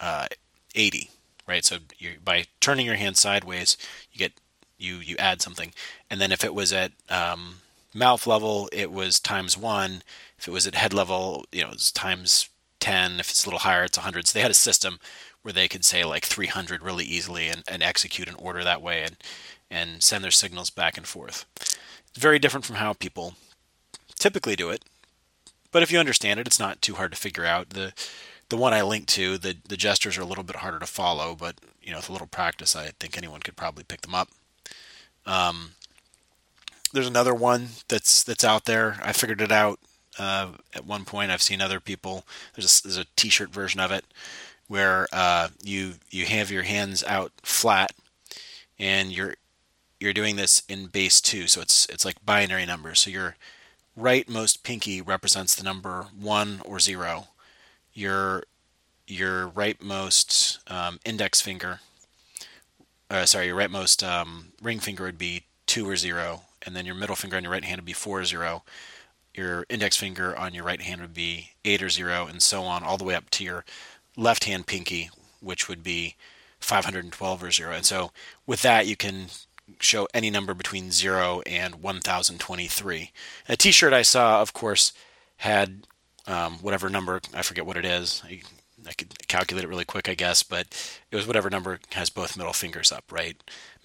uh, 0.00 0.26
80, 0.74 1.10
right? 1.46 1.64
So 1.64 1.78
by 2.24 2.44
turning 2.60 2.86
your 2.86 2.96
hand 2.96 3.16
sideways, 3.16 3.76
you 4.12 4.18
get 4.18 4.32
you 4.78 4.96
you 4.96 5.16
add 5.18 5.40
something, 5.40 5.72
and 6.10 6.20
then 6.20 6.32
if 6.32 6.44
it 6.44 6.54
was 6.54 6.72
at 6.72 6.92
um, 7.08 7.56
mouth 7.94 8.26
level, 8.26 8.68
it 8.72 8.92
was 8.92 9.18
times 9.18 9.56
one. 9.56 10.02
If 10.38 10.46
it 10.46 10.50
was 10.52 10.66
at 10.66 10.74
head 10.74 10.92
level, 10.92 11.46
you 11.50 11.62
know, 11.62 11.70
it's 11.72 11.90
times 11.90 12.50
10. 12.80 13.18
If 13.18 13.30
it's 13.30 13.44
a 13.44 13.48
little 13.48 13.60
higher, 13.60 13.84
it's 13.84 13.98
100. 13.98 14.28
So 14.28 14.38
they 14.38 14.42
had 14.42 14.50
a 14.50 14.54
system 14.54 15.00
where 15.42 15.52
they 15.52 15.68
could 15.68 15.84
say 15.84 16.04
like 16.04 16.24
300 16.24 16.82
really 16.82 17.04
easily 17.04 17.48
and, 17.48 17.62
and 17.66 17.82
execute 17.82 18.28
an 18.28 18.34
order 18.34 18.62
that 18.62 18.82
way 18.82 19.02
and, 19.02 19.16
and 19.70 20.02
send 20.02 20.22
their 20.22 20.30
signals 20.30 20.70
back 20.70 20.96
and 20.96 21.06
forth. 21.06 21.46
It's 21.56 22.18
very 22.18 22.38
different 22.38 22.64
from 22.64 22.76
how 22.76 22.92
people 22.92 23.34
typically 24.18 24.56
do 24.56 24.70
it. 24.70 24.84
But 25.72 25.82
if 25.82 25.90
you 25.90 25.98
understand 25.98 26.40
it, 26.40 26.46
it's 26.46 26.58
not 26.58 26.82
too 26.82 26.94
hard 26.94 27.12
to 27.12 27.18
figure 27.18 27.44
out. 27.44 27.70
The 27.70 27.92
the 28.48 28.56
one 28.56 28.72
I 28.72 28.82
linked 28.82 29.08
to, 29.10 29.38
the, 29.38 29.56
the 29.68 29.76
gestures 29.76 30.16
are 30.18 30.22
a 30.22 30.26
little 30.26 30.44
bit 30.44 30.56
harder 30.56 30.78
to 30.78 30.86
follow, 30.86 31.34
but 31.34 31.56
you 31.82 31.90
know, 31.90 31.98
with 31.98 32.08
a 32.08 32.12
little 32.12 32.26
practice, 32.26 32.76
I 32.76 32.90
think 33.00 33.16
anyone 33.16 33.40
could 33.40 33.56
probably 33.56 33.84
pick 33.84 34.02
them 34.02 34.14
up. 34.14 34.28
Um, 35.24 35.72
there's 36.92 37.06
another 37.06 37.34
one 37.34 37.68
that's 37.88 38.22
that's 38.22 38.44
out 38.44 38.64
there. 38.64 38.98
I 39.02 39.12
figured 39.12 39.40
it 39.40 39.52
out 39.52 39.80
uh, 40.18 40.52
at 40.74 40.86
one 40.86 41.04
point. 41.04 41.30
I've 41.30 41.42
seen 41.42 41.60
other 41.60 41.80
people. 41.80 42.24
There's 42.54 42.80
a, 42.80 42.82
there's 42.82 42.98
a 42.98 43.06
T-shirt 43.16 43.50
version 43.50 43.80
of 43.80 43.90
it 43.90 44.04
where 44.68 45.06
uh, 45.12 45.48
you 45.62 45.94
you 46.10 46.26
have 46.26 46.50
your 46.50 46.62
hands 46.62 47.04
out 47.04 47.32
flat, 47.42 47.92
and 48.78 49.12
you're 49.12 49.34
you're 50.00 50.12
doing 50.12 50.36
this 50.36 50.62
in 50.68 50.86
base 50.86 51.20
two. 51.20 51.46
So 51.46 51.60
it's 51.60 51.86
it's 51.86 52.04
like 52.04 52.24
binary 52.24 52.66
numbers. 52.66 53.00
So 53.00 53.10
your 53.10 53.36
rightmost 53.98 54.62
pinky 54.62 55.00
represents 55.00 55.54
the 55.54 55.64
number 55.64 56.06
one 56.18 56.60
or 56.64 56.80
zero. 56.80 57.28
Your 57.96 58.44
your 59.06 59.48
rightmost 59.48 60.58
um, 60.70 60.98
index 61.04 61.40
finger, 61.40 61.80
uh, 63.08 63.24
sorry, 63.24 63.46
your 63.46 63.56
rightmost 63.56 64.06
um, 64.06 64.52
ring 64.60 64.80
finger 64.80 65.04
would 65.04 65.18
be 65.18 65.44
two 65.66 65.88
or 65.88 65.96
zero, 65.96 66.42
and 66.62 66.76
then 66.76 66.86
your 66.86 66.94
middle 66.94 67.16
finger 67.16 67.36
on 67.36 67.42
your 67.42 67.52
right 67.52 67.64
hand 67.64 67.80
would 67.80 67.86
be 67.86 67.92
four 67.92 68.20
or 68.20 68.24
zero 68.24 68.62
your 69.36 69.66
index 69.68 69.96
finger 69.96 70.36
on 70.36 70.54
your 70.54 70.64
right 70.64 70.80
hand 70.80 71.00
would 71.00 71.14
be 71.14 71.50
8 71.64 71.82
or 71.82 71.88
0, 71.88 72.26
and 72.26 72.42
so 72.42 72.62
on, 72.62 72.82
all 72.82 72.96
the 72.96 73.04
way 73.04 73.14
up 73.14 73.30
to 73.30 73.44
your 73.44 73.64
left 74.16 74.44
hand 74.44 74.66
pinky, 74.66 75.10
which 75.40 75.68
would 75.68 75.82
be 75.82 76.16
512 76.58 77.42
or 77.42 77.50
0. 77.50 77.72
And 77.72 77.84
so 77.84 78.12
with 78.46 78.62
that, 78.62 78.86
you 78.86 78.96
can 78.96 79.26
show 79.80 80.08
any 80.14 80.30
number 80.30 80.54
between 80.54 80.90
0 80.90 81.42
and 81.46 81.76
1023. 81.82 83.12
A 83.48 83.56
t 83.56 83.70
shirt 83.70 83.92
I 83.92 84.02
saw, 84.02 84.40
of 84.40 84.52
course, 84.52 84.92
had 85.38 85.86
um, 86.26 86.54
whatever 86.54 86.88
number, 86.88 87.20
I 87.34 87.42
forget 87.42 87.66
what 87.66 87.76
it 87.76 87.84
is. 87.84 88.22
I, 88.24 88.42
I 88.86 88.92
could 88.92 89.26
calculate 89.28 89.64
it 89.64 89.68
really 89.68 89.84
quick, 89.84 90.08
I 90.08 90.14
guess, 90.14 90.42
but 90.42 90.66
it 91.10 91.16
was 91.16 91.26
whatever 91.26 91.50
number 91.50 91.80
has 91.92 92.10
both 92.10 92.36
middle 92.36 92.52
fingers 92.52 92.92
up, 92.92 93.04
right? 93.10 93.36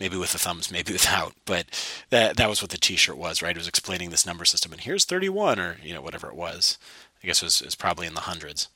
maybe 0.02 0.18
with 0.18 0.32
the 0.32 0.40
thumbs, 0.40 0.72
maybe 0.72 0.92
without. 0.92 1.34
But 1.46 1.68
that 2.10 2.36
that 2.36 2.50
was 2.50 2.62
what 2.62 2.72
the 2.72 2.78
T-shirt 2.78 3.18
was, 3.18 3.42
right? 3.42 3.56
It 3.56 3.60
was 3.60 3.68
explaining 3.68 4.10
this 4.10 4.26
number 4.26 4.44
system, 4.44 4.74
and 4.74 4.82
here's 4.82 5.06
31, 5.06 5.60
or 5.60 5.78
you 5.82 5.94
know 5.94 6.02
whatever 6.02 6.28
it 6.28 6.36
was. 6.36 6.78
I 7.24 7.28
guess 7.28 7.42
it 7.42 7.46
was, 7.46 7.62
it 7.62 7.68
was 7.68 7.76
probably 7.76 8.08
in 8.08 8.16
the 8.16 8.22
hundreds. 8.22 8.68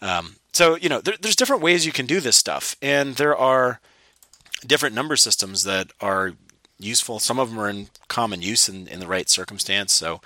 Um, 0.00 0.36
so 0.52 0.76
you 0.76 0.88
know, 0.88 1.00
there, 1.00 1.16
there's 1.20 1.36
different 1.36 1.62
ways 1.62 1.84
you 1.84 1.92
can 1.92 2.06
do 2.06 2.20
this 2.20 2.36
stuff, 2.36 2.76
and 2.80 3.16
there 3.16 3.36
are 3.36 3.80
different 4.64 4.94
number 4.94 5.16
systems 5.16 5.64
that 5.64 5.90
are 6.00 6.32
useful. 6.78 7.18
Some 7.18 7.38
of 7.38 7.50
them 7.50 7.60
are 7.60 7.68
in 7.68 7.88
common 8.08 8.40
use 8.40 8.68
in, 8.68 8.86
in 8.86 9.00
the 9.00 9.06
right 9.06 9.28
circumstance. 9.28 9.92
So, 9.92 10.20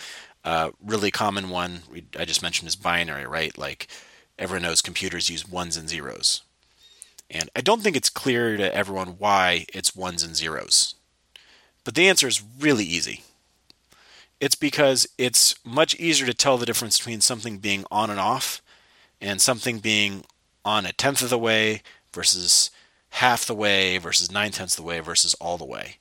uh, 0.45 0.71
really 0.85 1.11
common 1.11 1.51
one 1.51 1.81
we, 1.91 2.05
I 2.19 2.25
just 2.25 2.43
mentioned 2.43 2.69
is 2.69 2.77
binary, 2.77 3.27
right? 3.27 3.57
Like 3.57 3.89
everyone 4.39 4.63
knows 4.63 4.81
computers 4.81 5.31
use 5.31 5.49
ones 5.49 5.77
and 5.77 5.89
zeros. 5.89 6.43
And 7.31 7.51
I 7.55 7.61
don't 7.61 7.83
think 7.83 7.97
it's 7.97 8.09
clear 8.09 8.57
to 8.57 8.75
everyone 8.75 9.19
why 9.19 9.67
it's 9.75 9.95
ones 9.95 10.23
and 10.23 10.35
zeros. 10.35 10.95
But 11.85 11.95
the 11.95 12.09
answer 12.09 12.27
is 12.27 12.43
really 12.59 12.85
easy. 12.85 13.23
It's 14.41 14.55
because 14.55 15.07
it's 15.19 15.55
much 15.65 15.95
easier 15.97 16.27
to 16.27 16.35
tell 16.35 16.59
the 16.59 16.67
difference 16.67 16.99
between 16.99 17.21
something 17.21 17.59
being 17.59 17.85
on 17.91 18.09
and 18.09 18.21
off 18.21 18.63
and 19.21 19.41
something 19.41 19.79
being 19.81 20.25
on 20.65 20.87
a 20.87 20.93
tenth 20.93 21.23
of 21.23 21.31
the 21.31 21.39
way 21.39 21.83
versus 22.15 22.71
half 23.11 23.47
the 23.47 23.55
way 23.55 23.99
versus 23.99 24.31
nine 24.31 24.53
tenths 24.53 24.79
of 24.79 24.85
the 24.85 24.89
way 24.89 25.01
versus 25.01 25.35
all 25.35 25.59
the 25.59 25.65
way. 25.65 25.97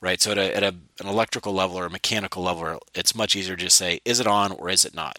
Right? 0.00 0.20
So 0.20 0.30
at, 0.30 0.38
a, 0.38 0.56
at 0.56 0.62
a, 0.62 0.74
an 1.00 1.06
electrical 1.06 1.52
level 1.52 1.76
or 1.76 1.86
a 1.86 1.90
mechanical 1.90 2.42
level, 2.42 2.80
it's 2.94 3.14
much 3.14 3.34
easier 3.34 3.56
to 3.56 3.64
just 3.64 3.76
say, 3.76 4.00
is 4.04 4.20
it 4.20 4.26
on 4.26 4.52
or 4.52 4.68
is 4.68 4.84
it 4.84 4.94
not? 4.94 5.18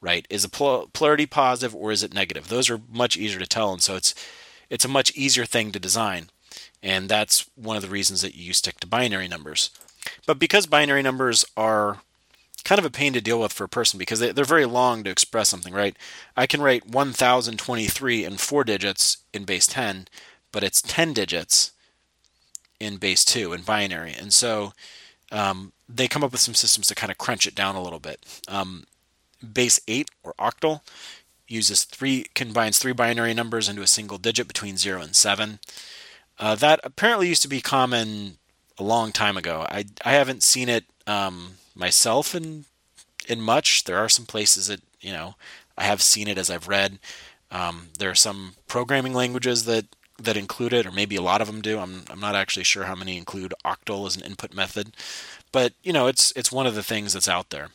Right? 0.00 0.26
Is 0.28 0.42
the 0.42 0.88
polarity 0.92 1.26
positive 1.26 1.74
or 1.74 1.92
is 1.92 2.02
it 2.02 2.14
negative? 2.14 2.48
Those 2.48 2.70
are 2.70 2.80
much 2.92 3.16
easier 3.16 3.38
to 3.38 3.46
tell. 3.46 3.72
And 3.72 3.82
so 3.82 3.96
it's 3.96 4.14
it's 4.70 4.84
a 4.84 4.88
much 4.88 5.14
easier 5.16 5.44
thing 5.44 5.72
to 5.72 5.78
design. 5.78 6.30
And 6.82 7.08
that's 7.08 7.48
one 7.54 7.76
of 7.76 7.82
the 7.82 7.88
reasons 7.88 8.22
that 8.22 8.36
you 8.36 8.52
stick 8.52 8.80
to 8.80 8.86
binary 8.86 9.28
numbers. 9.28 9.70
But 10.26 10.38
because 10.38 10.66
binary 10.66 11.02
numbers 11.02 11.44
are 11.56 12.00
kind 12.64 12.78
of 12.78 12.84
a 12.84 12.90
pain 12.90 13.12
to 13.14 13.20
deal 13.20 13.40
with 13.40 13.52
for 13.52 13.64
a 13.64 13.68
person 13.68 13.98
because 13.98 14.20
they, 14.20 14.30
are 14.30 14.44
very 14.44 14.66
long 14.66 15.02
to 15.02 15.10
express 15.10 15.48
something, 15.48 15.72
right? 15.72 15.96
I 16.36 16.46
can 16.46 16.60
write 16.60 16.86
1023 16.86 18.24
in 18.24 18.36
four 18.36 18.64
digits 18.64 19.18
in 19.32 19.44
base 19.44 19.66
10, 19.66 20.06
but 20.52 20.62
it's 20.62 20.82
10 20.82 21.14
digits 21.14 21.72
in 22.80 22.96
base 22.96 23.24
2 23.24 23.52
in 23.52 23.62
binary. 23.62 24.14
And 24.18 24.32
so 24.32 24.72
um, 25.32 25.72
they 25.88 26.08
come 26.08 26.24
up 26.24 26.32
with 26.32 26.40
some 26.40 26.54
systems 26.54 26.88
to 26.88 26.94
kind 26.94 27.10
of 27.10 27.18
crunch 27.18 27.46
it 27.46 27.54
down 27.54 27.74
a 27.74 27.82
little 27.82 27.98
bit. 27.98 28.20
Um, 28.48 28.84
base 29.52 29.80
8 29.88 30.10
or 30.22 30.34
octal 30.38 30.80
uses 31.46 31.84
three 31.84 32.26
combines 32.34 32.78
three 32.78 32.92
binary 32.92 33.34
numbers 33.34 33.68
into 33.68 33.82
a 33.82 33.86
single 33.86 34.18
digit 34.18 34.46
between 34.46 34.76
0 34.76 35.00
and 35.00 35.16
7. 35.16 35.58
Uh, 36.38 36.54
that 36.54 36.80
apparently 36.84 37.28
used 37.28 37.42
to 37.42 37.48
be 37.48 37.60
common 37.60 38.38
a 38.78 38.84
long 38.84 39.12
time 39.12 39.36
ago. 39.36 39.66
I, 39.68 39.86
I 40.04 40.12
haven't 40.12 40.42
seen 40.42 40.68
it 40.68 40.84
um, 41.06 41.54
myself 41.74 42.34
in 42.34 42.64
in 43.28 43.40
much. 43.40 43.84
There 43.84 43.98
are 43.98 44.08
some 44.08 44.26
places 44.26 44.68
that 44.68 44.80
you 45.00 45.12
know 45.12 45.34
I 45.76 45.84
have 45.84 46.02
seen 46.02 46.28
it 46.28 46.38
as 46.38 46.50
I've 46.50 46.68
read. 46.68 46.98
Um, 47.50 47.88
there 47.98 48.10
are 48.10 48.14
some 48.14 48.54
programming 48.66 49.14
languages 49.14 49.64
that 49.64 49.86
that 50.18 50.36
include 50.36 50.72
it, 50.72 50.86
or 50.86 50.92
maybe 50.92 51.16
a 51.16 51.22
lot 51.22 51.40
of 51.40 51.46
them 51.46 51.60
do. 51.60 51.78
I'm 51.78 52.04
I'm 52.10 52.20
not 52.20 52.34
actually 52.34 52.64
sure 52.64 52.84
how 52.84 52.94
many 52.94 53.16
include 53.16 53.54
octal 53.64 54.06
as 54.06 54.16
an 54.16 54.24
input 54.24 54.54
method, 54.54 54.96
but 55.52 55.72
you 55.82 55.92
know 55.92 56.06
it's 56.06 56.32
it's 56.36 56.52
one 56.52 56.66
of 56.66 56.74
the 56.74 56.82
things 56.82 57.12
that's 57.12 57.28
out 57.28 57.50
there. 57.50 57.68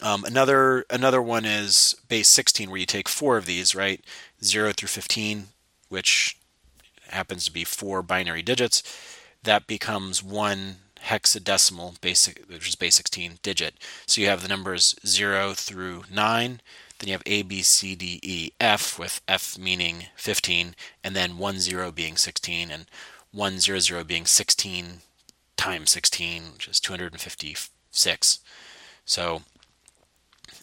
Um, 0.00 0.24
another 0.24 0.84
another 0.90 1.20
one 1.20 1.44
is 1.44 1.96
base 2.08 2.28
16, 2.28 2.70
where 2.70 2.78
you 2.78 2.86
take 2.86 3.08
four 3.08 3.36
of 3.36 3.46
these, 3.46 3.74
right, 3.74 4.04
zero 4.42 4.72
through 4.72 4.88
15, 4.88 5.48
which 5.88 6.36
happens 7.08 7.44
to 7.46 7.52
be 7.52 7.64
four 7.64 8.02
binary 8.02 8.42
digits. 8.42 8.82
That 9.42 9.66
becomes 9.66 10.22
one 10.22 10.76
hexadecimal, 11.04 12.00
basic, 12.00 12.44
which 12.48 12.68
is 12.68 12.74
base 12.74 12.96
16 12.96 13.38
digit. 13.42 13.74
So 14.06 14.20
you 14.20 14.28
have 14.28 14.42
the 14.42 14.48
numbers 14.48 14.94
zero 15.06 15.54
through 15.54 16.04
nine. 16.12 16.60
Then 16.98 17.08
you 17.08 17.12
have 17.12 17.22
A, 17.26 17.42
B, 17.42 17.62
C, 17.62 17.94
D, 17.94 18.18
E, 18.22 18.50
F, 18.60 18.98
with 18.98 19.20
F 19.28 19.56
meaning 19.58 20.06
15, 20.16 20.74
and 21.04 21.14
then 21.14 21.38
1, 21.38 21.58
0 21.58 21.92
being 21.92 22.16
16, 22.16 22.70
and 22.70 22.86
1, 23.30 23.58
0, 23.58 23.78
0 23.78 24.04
being 24.04 24.26
16 24.26 25.00
times 25.56 25.90
16, 25.90 26.42
which 26.54 26.68
is 26.68 26.80
256. 26.80 28.40
So 29.04 29.42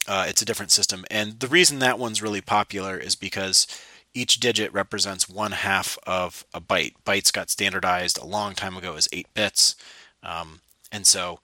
uh, 0.08 0.26
it's 0.28 0.41
a 0.41 0.45
different 0.45 0.71
system. 0.71 1.06
And 1.10 1.39
the 1.39 1.48
reason 1.48 1.80
that 1.80 2.00
one's 2.00 2.21
really 2.21 2.41
popular 2.41 2.98
is 2.98 3.15
because 3.15 3.67
each 4.13 4.39
digit 4.39 4.74
represents 4.74 5.30
one 5.30 5.52
half 5.52 5.98
of 6.08 6.45
a 6.54 6.62
byte. 6.62 6.93
Bytes 7.06 7.32
got 7.32 7.50
standardized 7.50 8.17
a 8.17 8.26
long 8.26 8.56
time 8.56 8.78
ago 8.78 8.95
as 8.95 9.10
eight 9.12 9.28
bits, 9.34 9.76
um, 10.24 10.62
and 10.91 11.06
so 11.06 11.39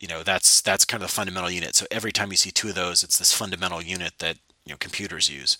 you 0.00 0.08
know 0.08 0.22
that's 0.22 0.60
that's 0.60 0.84
kind 0.84 1.02
of 1.02 1.08
the 1.08 1.14
fundamental 1.14 1.50
unit. 1.50 1.76
So 1.76 1.86
every 1.90 2.10
time 2.10 2.30
you 2.30 2.36
see 2.36 2.50
two 2.50 2.70
of 2.70 2.74
those, 2.74 3.02
it's 3.02 3.18
this 3.18 3.32
fundamental 3.32 3.82
unit 3.82 4.14
that 4.18 4.38
you 4.64 4.72
know 4.72 4.78
computers 4.78 5.28
use 5.30 5.58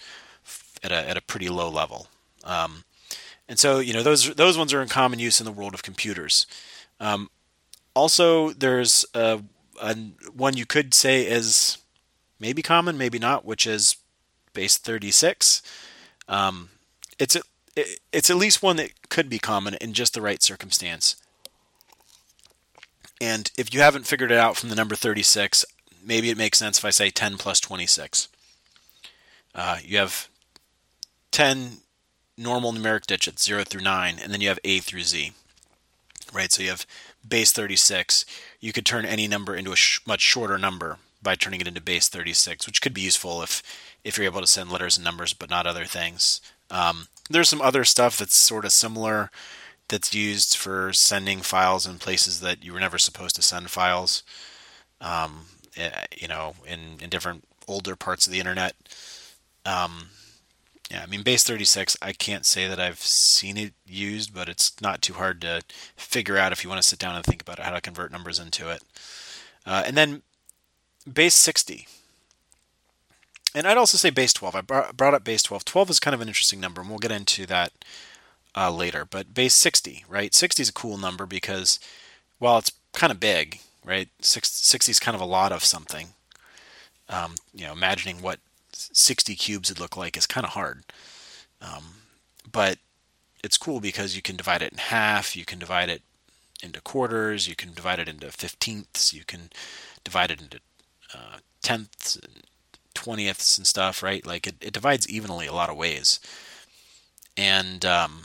at 0.83 0.91
a 0.91 1.09
at 1.09 1.17
a 1.17 1.23
pretty 1.23 1.49
low 1.49 1.69
level. 1.69 2.09
Um, 2.43 2.85
and 3.49 3.59
so 3.59 3.79
you 3.79 3.93
know 3.93 4.03
those 4.03 4.35
those 4.35 4.57
ones 4.59 4.73
are 4.73 4.83
in 4.83 4.89
common 4.89 5.19
use 5.19 5.41
in 5.41 5.45
the 5.45 5.53
world 5.53 5.75
of 5.75 5.83
computers. 5.83 6.47
Um, 6.99 7.31
also, 7.95 8.51
there's 8.51 9.05
a, 9.15 9.43
a, 9.81 9.95
one 10.35 10.57
you 10.57 10.67
could 10.67 10.95
say 10.95 11.23
is 11.23 11.79
maybe 12.39 12.63
common, 12.63 12.97
maybe 12.97 13.19
not, 13.19 13.45
which 13.45 13.67
is 13.67 13.97
base 14.53 14.79
36. 14.79 15.63
Um, 16.29 16.71
it's 17.19 17.37
a, 17.37 17.43
it's 18.13 18.31
at 18.31 18.37
least 18.37 18.63
one 18.63 18.77
that 18.77 19.09
could 19.09 19.29
be 19.29 19.39
common 19.39 19.75
in 19.81 19.93
just 19.93 20.15
the 20.15 20.23
right 20.23 20.43
circumstance. 20.43 21.17
And 23.21 23.51
if 23.57 23.75
you 23.75 23.81
haven't 23.81 24.07
figured 24.07 24.31
it 24.31 24.39
out 24.39 24.57
from 24.57 24.71
the 24.71 24.75
number 24.75 24.95
36, 24.95 25.65
maybe 26.05 26.31
it 26.31 26.39
makes 26.39 26.59
sense 26.59 26.79
if 26.79 26.85
I 26.85 26.91
say 26.91 27.11
10 27.11 27.37
plus 27.37 27.61
26. 27.61 28.29
Uh, 29.55 29.79
you 29.85 29.99
have 29.99 30.29
10 31.31 31.79
normal 32.39 32.73
numeric 32.73 33.07
digits, 33.07 33.45
0 33.45 33.65
through 33.65 33.83
9, 33.83 34.17
and 34.23 34.33
then 34.33 34.41
you 34.41 34.49
have 34.49 34.59
A 34.65 34.79
through 34.81 35.03
Z. 35.03 35.33
Right? 36.33 36.51
So 36.51 36.63
you 36.63 36.71
have 36.71 36.87
base 37.29 37.53
36. 37.53 38.25
You 38.61 38.73
could 38.73 38.87
turn 38.87 39.05
any 39.05 39.29
number 39.29 39.55
into 39.55 39.73
a 39.73 39.77
sh- 39.77 40.01
much 40.07 40.21
shorter 40.21 40.59
number 40.59 40.99
by 41.23 41.35
turning 41.35 41.61
it 41.61 41.69
into 41.69 41.81
base 41.83 42.09
36, 42.09 42.67
which 42.67 42.81
could 42.81 42.95
be 42.95 43.03
useful 43.03 43.43
if 43.43 43.63
if 44.03 44.17
you're 44.17 44.25
able 44.25 44.41
to 44.41 44.47
send 44.47 44.71
letters 44.71 44.97
and 44.97 45.05
numbers, 45.05 45.35
but 45.35 45.51
not 45.51 45.67
other 45.67 45.85
things. 45.85 46.41
Um, 46.71 47.09
there's 47.29 47.51
some 47.51 47.61
other 47.61 47.85
stuff 47.85 48.17
that's 48.17 48.35
sort 48.35 48.65
of 48.65 48.73
similar 48.73 49.31
that's 49.91 50.15
used 50.15 50.57
for 50.57 50.93
sending 50.93 51.41
files 51.41 51.87
in 51.87 51.99
places 51.99 52.41
that 52.41 52.65
you 52.65 52.73
were 52.73 52.81
never 52.81 52.99
supposed 52.99 53.37
to 53.37 53.43
send 53.43 53.71
files. 53.71 54.23
Um, 55.01 55.47
eh, 55.77 55.91
you 56.17 56.29
know, 56.29 56.55
in, 56.67 56.99
in 57.01 57.11
different 57.11 57.45
older 57.69 57.97
parts 57.97 58.27
of 58.27 58.33
the 58.33 58.41
internet. 58.41 58.75
Um, 59.65 60.09
yeah, 60.91 61.03
I 61.03 61.07
mean, 61.07 61.23
base 61.23 61.45
36, 61.45 61.97
I 62.03 62.13
can't 62.13 62.45
say 62.45 62.67
that 62.67 62.81
I've 62.81 63.01
seen 63.01 63.57
it 63.57 63.75
used, 63.87 64.35
but 64.35 64.49
it's 64.49 64.81
not 64.81 65.03
too 65.03 65.13
hard 65.13 65.41
to 65.43 65.63
figure 65.97 66.37
out 66.37 66.53
if 66.53 66.65
you 66.65 66.71
want 66.71 66.83
to 66.83 66.89
sit 66.89 66.99
down 66.99 67.15
and 67.15 67.25
think 67.25 67.43
about 67.43 67.61
how 67.61 67.71
to 67.71 67.81
convert 67.81 68.11
numbers 68.11 68.41
into 68.41 68.71
it. 68.71 68.83
Uh, 69.65 69.85
and 69.87 69.97
then 69.97 70.23
base 71.13 71.35
60 71.35 71.87
and 73.55 73.67
I'd 73.67 73.77
also 73.77 73.99
say 73.99 74.11
base 74.11 74.33
12. 74.33 74.55
I 74.55 74.61
brought 74.61 75.15
up 75.15 75.25
base 75.25 75.43
12. 75.43 75.65
12 75.65 75.91
is 75.91 76.01
kind 76.01 76.15
of 76.15 76.21
an 76.21 76.29
interesting 76.29 76.61
number, 76.61 76.81
and 76.81 76.89
we'll 76.89 76.99
get 76.99 77.11
into 77.11 77.47
that 77.47 77.73
uh, 78.57 78.71
later. 78.71 79.05
But 79.05 79.35
base 79.35 79.55
60, 79.55 80.05
right? 80.09 80.35
60 80.35 80.63
is 80.63 80.69
a 80.69 80.73
cool 80.73 80.97
number 80.97 81.27
because 81.27 81.79
while 82.39 82.59
it's 82.59 82.73
kind 82.93 83.11
of 83.11 83.21
big, 83.21 83.61
right? 83.85 84.09
60 84.21 84.91
is 84.91 84.99
kind 84.99 85.15
of 85.15 85.21
a 85.21 85.27
lot 85.27 85.53
of 85.53 85.65
something. 85.65 86.09
Um, 87.09 87.35
you 87.55 87.67
know, 87.67 87.73
imagining 87.73 88.23
what 88.23 88.39
60 88.73 89.35
cubes 89.35 89.69
would 89.71 89.81
look 89.81 89.97
like 89.97 90.17
is 90.17 90.27
kind 90.27 90.47
of 90.47 90.53
hard. 90.53 90.85
Um, 91.61 91.95
but 92.51 92.79
it's 93.43 93.57
cool 93.57 93.81
because 93.81 94.17
you 94.17 94.23
can 94.23 94.37
divide 94.37 94.63
it 94.63 94.73
in 94.73 94.79
half, 94.79 95.37
you 95.37 95.45
can 95.45 95.59
divide 95.59 95.89
it 95.89 96.03
into 96.63 96.81
quarters, 96.81 97.49
you 97.49 97.57
can 97.57 97.73
divide 97.73 97.99
it 97.99 98.09
into 98.09 98.31
fifteenths, 98.31 99.13
you 99.13 99.25
can 99.25 99.51
divide 100.05 100.31
it 100.31 100.41
into 100.41 100.61
uh, 101.15 101.39
tenths, 101.63 102.19
twentieths 102.95 103.57
and 103.57 103.67
stuff, 103.67 104.03
right? 104.03 104.27
Like 104.27 104.47
it, 104.47 104.57
it 104.61 104.73
divides 104.73 105.09
evenly 105.09 105.47
a 105.47 105.55
lot 105.55 105.71
of 105.71 105.77
ways, 105.77 106.21
and 107.37 107.85
um, 107.85 108.23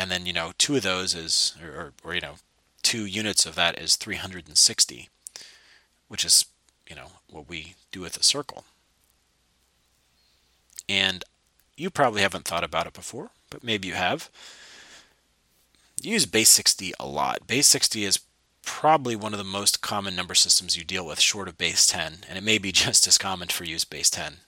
and 0.00 0.10
then 0.10 0.24
you 0.24 0.32
know 0.32 0.52
two 0.56 0.76
of 0.76 0.82
those 0.82 1.14
is 1.14 1.54
or, 1.62 1.92
or, 2.02 2.14
you 2.14 2.22
know 2.22 2.36
two 2.82 3.04
units 3.04 3.44
of 3.44 3.54
that 3.54 3.78
is 3.78 3.96
360, 3.96 5.10
which 6.08 6.24
is 6.24 6.46
you 6.88 6.96
know 6.96 7.08
what 7.28 7.50
we 7.50 7.74
do 7.92 8.00
with 8.00 8.16
a 8.16 8.22
circle. 8.22 8.64
And 10.88 11.22
you 11.76 11.90
probably 11.90 12.22
haven't 12.22 12.46
thought 12.46 12.64
about 12.64 12.86
it 12.86 12.94
before, 12.94 13.28
but 13.50 13.62
maybe 13.62 13.88
you 13.88 13.94
have. 13.94 14.30
You 16.02 16.14
use 16.14 16.24
base 16.24 16.48
60 16.48 16.94
a 16.98 17.06
lot. 17.06 17.46
Base 17.46 17.66
60 17.68 18.04
is 18.04 18.20
probably 18.62 19.14
one 19.14 19.34
of 19.34 19.38
the 19.38 19.44
most 19.44 19.82
common 19.82 20.16
number 20.16 20.34
systems 20.34 20.78
you 20.78 20.82
deal 20.82 21.04
with 21.04 21.20
short 21.20 21.46
of 21.46 21.58
base 21.58 21.86
10, 21.86 22.20
and 22.26 22.38
it 22.38 22.42
may 22.42 22.56
be 22.56 22.72
just 22.86 23.06
as 23.06 23.18
common 23.18 23.48
for 23.48 23.64
use 23.64 23.84
base 23.84 24.08
10. 24.08 24.38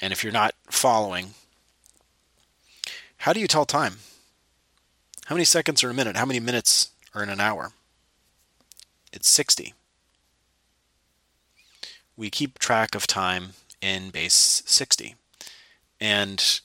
And 0.00 0.12
if 0.12 0.24
you're 0.24 0.32
not 0.32 0.56
following, 0.68 1.34
how 3.18 3.32
do 3.32 3.38
you 3.38 3.46
tell 3.46 3.64
time? 3.64 3.98
How 5.26 5.34
many 5.34 5.44
seconds 5.44 5.82
are 5.82 5.88
in 5.88 5.92
a 5.92 5.96
minute? 5.96 6.16
How 6.16 6.24
many 6.24 6.38
minutes 6.38 6.90
are 7.12 7.22
in 7.22 7.28
an 7.28 7.40
hour? 7.40 7.72
It's 9.12 9.28
60. 9.28 9.74
We 12.16 12.30
keep 12.30 12.60
track 12.60 12.94
of 12.94 13.08
time 13.08 13.50
in 13.80 14.10
base 14.10 14.62
60. 14.66 15.16
And 16.00 16.60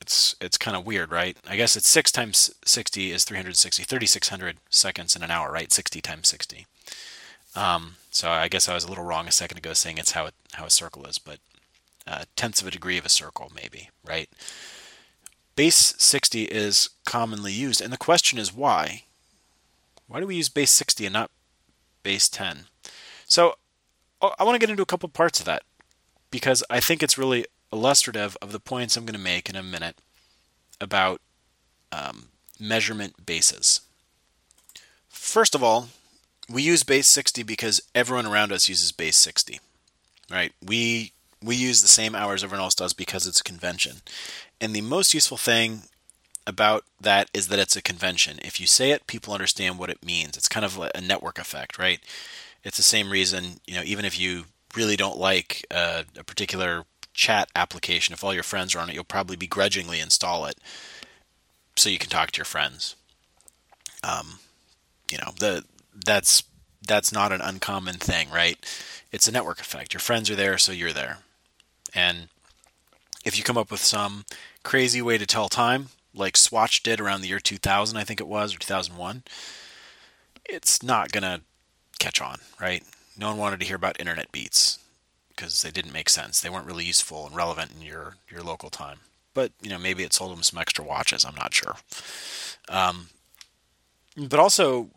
it's 0.00 0.36
it's 0.40 0.56
kind 0.56 0.76
of 0.76 0.86
weird, 0.86 1.10
right? 1.10 1.36
I 1.46 1.56
guess 1.56 1.76
it's 1.76 1.88
six 1.88 2.12
times 2.12 2.50
sixty 2.64 3.10
is 3.10 3.24
360, 3.24 3.82
3600 3.82 4.56
seconds 4.70 5.16
in 5.16 5.22
an 5.22 5.30
hour, 5.30 5.50
right? 5.50 5.72
Sixty 5.72 6.00
times 6.00 6.28
sixty. 6.28 6.66
Um, 7.56 7.96
so 8.10 8.30
I 8.30 8.48
guess 8.48 8.68
I 8.68 8.74
was 8.74 8.84
a 8.84 8.88
little 8.88 9.04
wrong 9.04 9.26
a 9.26 9.32
second 9.32 9.58
ago 9.58 9.72
saying 9.72 9.98
it's 9.98 10.12
how 10.12 10.26
it, 10.26 10.34
how 10.52 10.64
a 10.64 10.70
circle 10.70 11.04
is, 11.06 11.18
but 11.18 11.38
uh, 12.06 12.24
tenths 12.36 12.62
of 12.62 12.68
a 12.68 12.70
degree 12.70 12.96
of 12.96 13.04
a 13.04 13.10
circle, 13.10 13.50
maybe, 13.54 13.90
right? 14.06 14.30
Base 15.58 15.96
60 15.98 16.44
is 16.44 16.90
commonly 17.04 17.52
used, 17.52 17.80
and 17.80 17.92
the 17.92 17.96
question 17.96 18.38
is 18.38 18.54
why? 18.54 19.02
Why 20.06 20.20
do 20.20 20.26
we 20.28 20.36
use 20.36 20.48
base 20.48 20.70
60 20.70 21.04
and 21.06 21.12
not 21.12 21.32
base 22.04 22.28
10? 22.28 22.66
So 23.26 23.56
I 24.22 24.44
want 24.44 24.54
to 24.54 24.60
get 24.60 24.70
into 24.70 24.84
a 24.84 24.86
couple 24.86 25.08
parts 25.08 25.40
of 25.40 25.46
that 25.46 25.64
because 26.30 26.62
I 26.70 26.78
think 26.78 27.02
it's 27.02 27.18
really 27.18 27.44
illustrative 27.72 28.36
of 28.40 28.52
the 28.52 28.60
points 28.60 28.96
I'm 28.96 29.04
going 29.04 29.14
to 29.14 29.20
make 29.20 29.50
in 29.50 29.56
a 29.56 29.62
minute 29.64 29.96
about 30.80 31.20
um, 31.90 32.28
measurement 32.60 33.26
bases. 33.26 33.80
First 35.08 35.56
of 35.56 35.62
all, 35.64 35.88
we 36.48 36.62
use 36.62 36.84
base 36.84 37.08
60 37.08 37.42
because 37.42 37.80
everyone 37.96 38.26
around 38.26 38.52
us 38.52 38.68
uses 38.68 38.92
base 38.92 39.16
60. 39.16 39.58
Right? 40.30 40.52
We 40.64 41.14
we 41.42 41.54
use 41.54 41.82
the 41.82 41.88
same 41.88 42.14
hours 42.14 42.42
everyone 42.42 42.64
else 42.64 42.74
does 42.74 42.92
because 42.92 43.26
it's 43.26 43.40
a 43.40 43.44
convention. 43.44 44.02
And 44.60 44.74
the 44.74 44.80
most 44.80 45.14
useful 45.14 45.36
thing 45.36 45.82
about 46.46 46.84
that 47.00 47.30
is 47.34 47.48
that 47.48 47.58
it's 47.58 47.76
a 47.76 47.82
convention. 47.82 48.38
If 48.42 48.58
you 48.58 48.66
say 48.66 48.90
it, 48.90 49.06
people 49.06 49.34
understand 49.34 49.78
what 49.78 49.90
it 49.90 50.04
means. 50.04 50.36
It's 50.36 50.48
kind 50.48 50.64
of 50.64 50.78
a 50.78 51.00
network 51.00 51.38
effect, 51.38 51.78
right? 51.78 52.00
It's 52.64 52.76
the 52.76 52.82
same 52.82 53.10
reason, 53.10 53.60
you 53.66 53.74
know, 53.74 53.82
even 53.84 54.04
if 54.04 54.18
you 54.18 54.46
really 54.74 54.96
don't 54.96 55.18
like 55.18 55.64
a, 55.70 56.04
a 56.18 56.24
particular 56.24 56.84
chat 57.12 57.50
application, 57.54 58.14
if 58.14 58.24
all 58.24 58.34
your 58.34 58.42
friends 58.42 58.74
are 58.74 58.78
on 58.78 58.88
it, 58.88 58.94
you'll 58.94 59.04
probably 59.04 59.36
begrudgingly 59.36 60.00
install 60.00 60.46
it 60.46 60.58
so 61.76 61.88
you 61.88 61.98
can 61.98 62.10
talk 62.10 62.30
to 62.32 62.38
your 62.38 62.44
friends. 62.44 62.96
Um, 64.02 64.38
you 65.10 65.18
know, 65.18 65.32
the 65.38 65.64
that's 66.04 66.44
that's 66.86 67.12
not 67.12 67.32
an 67.32 67.40
uncommon 67.40 67.96
thing, 67.96 68.30
right? 68.30 68.56
It's 69.12 69.28
a 69.28 69.32
network 69.32 69.60
effect. 69.60 69.92
Your 69.92 70.00
friends 70.00 70.30
are 70.30 70.36
there, 70.36 70.58
so 70.58 70.72
you're 70.72 70.92
there. 70.92 71.18
And 71.94 72.28
if 73.24 73.36
you 73.36 73.44
come 73.44 73.58
up 73.58 73.70
with 73.70 73.80
some 73.80 74.24
crazy 74.62 75.02
way 75.02 75.18
to 75.18 75.26
tell 75.26 75.48
time, 75.48 75.88
like 76.14 76.36
Swatch 76.36 76.82
did 76.82 77.00
around 77.00 77.20
the 77.20 77.28
year 77.28 77.40
2000, 77.40 77.96
I 77.96 78.04
think 78.04 78.20
it 78.20 78.28
was, 78.28 78.54
or 78.54 78.58
2001, 78.58 79.22
it's 80.48 80.82
not 80.82 81.12
going 81.12 81.22
to 81.22 81.42
catch 81.98 82.20
on, 82.20 82.38
right? 82.60 82.82
No 83.16 83.28
one 83.28 83.38
wanted 83.38 83.60
to 83.60 83.66
hear 83.66 83.76
about 83.76 84.00
internet 84.00 84.32
beats 84.32 84.78
because 85.28 85.62
they 85.62 85.70
didn't 85.70 85.92
make 85.92 86.08
sense. 86.08 86.40
They 86.40 86.50
weren't 86.50 86.66
really 86.66 86.84
useful 86.84 87.26
and 87.26 87.36
relevant 87.36 87.72
in 87.76 87.86
your, 87.86 88.16
your 88.28 88.42
local 88.42 88.70
time. 88.70 88.98
But, 89.34 89.52
you 89.62 89.70
know, 89.70 89.78
maybe 89.78 90.02
it 90.02 90.12
sold 90.12 90.32
them 90.32 90.42
some 90.42 90.58
extra 90.58 90.84
watches. 90.84 91.24
I'm 91.24 91.34
not 91.34 91.54
sure. 91.54 91.76
Um, 92.68 93.08
but 94.16 94.40
also, 94.40 94.90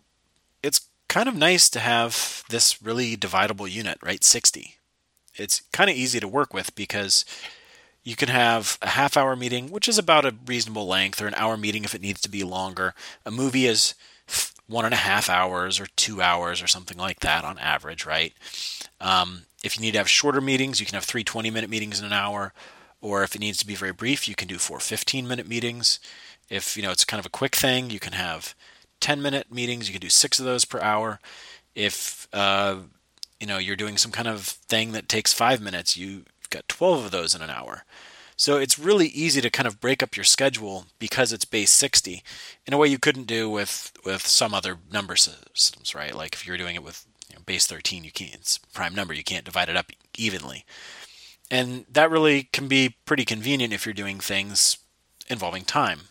it's 0.63 0.88
kind 1.07 1.27
of 1.27 1.36
nice 1.36 1.69
to 1.69 1.79
have 1.79 2.43
this 2.49 2.81
really 2.81 3.15
dividable 3.15 3.69
unit, 3.69 3.99
right? 4.01 4.23
60. 4.23 4.75
It's 5.36 5.62
kind 5.71 5.89
of 5.89 5.95
easy 5.95 6.19
to 6.19 6.27
work 6.27 6.53
with 6.53 6.73
because 6.73 7.25
you 8.03 8.15
can 8.15 8.29
have 8.29 8.77
a 8.81 8.89
half 8.89 9.15
hour 9.15 9.35
meeting, 9.35 9.69
which 9.69 9.87
is 9.87 9.97
about 9.97 10.25
a 10.25 10.35
reasonable 10.45 10.87
length, 10.87 11.21
or 11.21 11.27
an 11.27 11.35
hour 11.35 11.57
meeting 11.57 11.83
if 11.83 11.93
it 11.93 12.01
needs 12.01 12.21
to 12.21 12.29
be 12.29 12.43
longer. 12.43 12.93
A 13.25 13.31
movie 13.31 13.67
is 13.67 13.93
one 14.67 14.85
and 14.85 14.93
a 14.93 14.97
half 14.97 15.29
hours 15.29 15.79
or 15.79 15.87
two 15.95 16.21
hours 16.21 16.61
or 16.61 16.67
something 16.67 16.97
like 16.97 17.19
that 17.19 17.43
on 17.43 17.59
average, 17.59 18.05
right? 18.05 18.33
Um, 18.99 19.43
if 19.63 19.77
you 19.77 19.81
need 19.81 19.91
to 19.91 19.97
have 19.97 20.09
shorter 20.09 20.41
meetings, 20.41 20.79
you 20.79 20.85
can 20.85 20.95
have 20.95 21.03
three 21.03 21.23
20 21.23 21.51
minute 21.51 21.69
meetings 21.69 21.99
in 21.99 22.05
an 22.05 22.13
hour. 22.13 22.53
Or 23.01 23.23
if 23.23 23.35
it 23.35 23.39
needs 23.39 23.57
to 23.57 23.67
be 23.67 23.75
very 23.75 23.91
brief, 23.91 24.27
you 24.27 24.35
can 24.35 24.47
do 24.47 24.57
four 24.57 24.79
15 24.79 25.27
minute 25.27 25.47
meetings. 25.47 25.99
If 26.49 26.77
you 26.77 26.83
know 26.83 26.91
it's 26.91 27.05
kind 27.05 27.19
of 27.19 27.25
a 27.25 27.29
quick 27.29 27.55
thing, 27.55 27.89
you 27.89 27.99
can 27.99 28.13
have 28.13 28.55
10 28.99 29.21
minute 29.21 29.51
meetings. 29.51 29.87
You 29.87 29.93
can 29.93 30.01
do 30.01 30.09
six 30.09 30.39
of 30.39 30.45
those 30.45 30.65
per 30.65 30.79
hour. 30.79 31.19
If 31.75 32.27
uh, 32.31 32.77
you 33.39 33.47
know 33.47 33.57
you're 33.57 33.75
doing 33.75 33.97
some 33.97 34.11
kind 34.11 34.27
of 34.27 34.41
thing 34.43 34.91
that 34.91 35.09
takes 35.09 35.33
five 35.33 35.61
minutes, 35.61 35.97
you've 35.97 36.25
got 36.51 36.67
12 36.67 37.05
of 37.05 37.11
those 37.11 37.33
in 37.33 37.41
an 37.41 37.49
hour. 37.49 37.83
So 38.41 38.57
it's 38.57 38.79
really 38.79 39.07
easy 39.07 39.39
to 39.41 39.51
kind 39.51 39.67
of 39.67 39.79
break 39.79 40.01
up 40.01 40.15
your 40.15 40.23
schedule 40.23 40.85
because 40.97 41.31
it's 41.31 41.45
base 41.45 41.71
60 41.71 42.23
in 42.65 42.73
a 42.73 42.77
way 42.77 42.87
you 42.87 42.97
couldn't 42.97 43.27
do 43.27 43.49
with 43.49 43.93
with 44.03 44.25
some 44.25 44.53
other 44.53 44.77
number 44.91 45.15
systems, 45.15 45.93
right? 45.93 46.15
Like 46.15 46.33
if 46.33 46.47
you're 46.47 46.57
doing 46.57 46.75
it 46.75 46.83
with 46.83 47.05
you 47.29 47.35
know, 47.35 47.43
base 47.45 47.67
13, 47.67 48.03
you 48.03 48.11
can't 48.11 48.33
it's 48.33 48.57
prime 48.57 48.95
number, 48.95 49.13
you 49.13 49.23
can't 49.23 49.45
divide 49.45 49.69
it 49.69 49.77
up 49.77 49.91
evenly. 50.17 50.65
And 51.51 51.85
that 51.91 52.09
really 52.09 52.49
can 52.51 52.67
be 52.67 52.95
pretty 53.05 53.25
convenient 53.25 53.73
if 53.73 53.85
you're 53.85 53.93
doing 53.93 54.19
things 54.19 54.79
involving 55.29 55.63
time. 55.63 56.01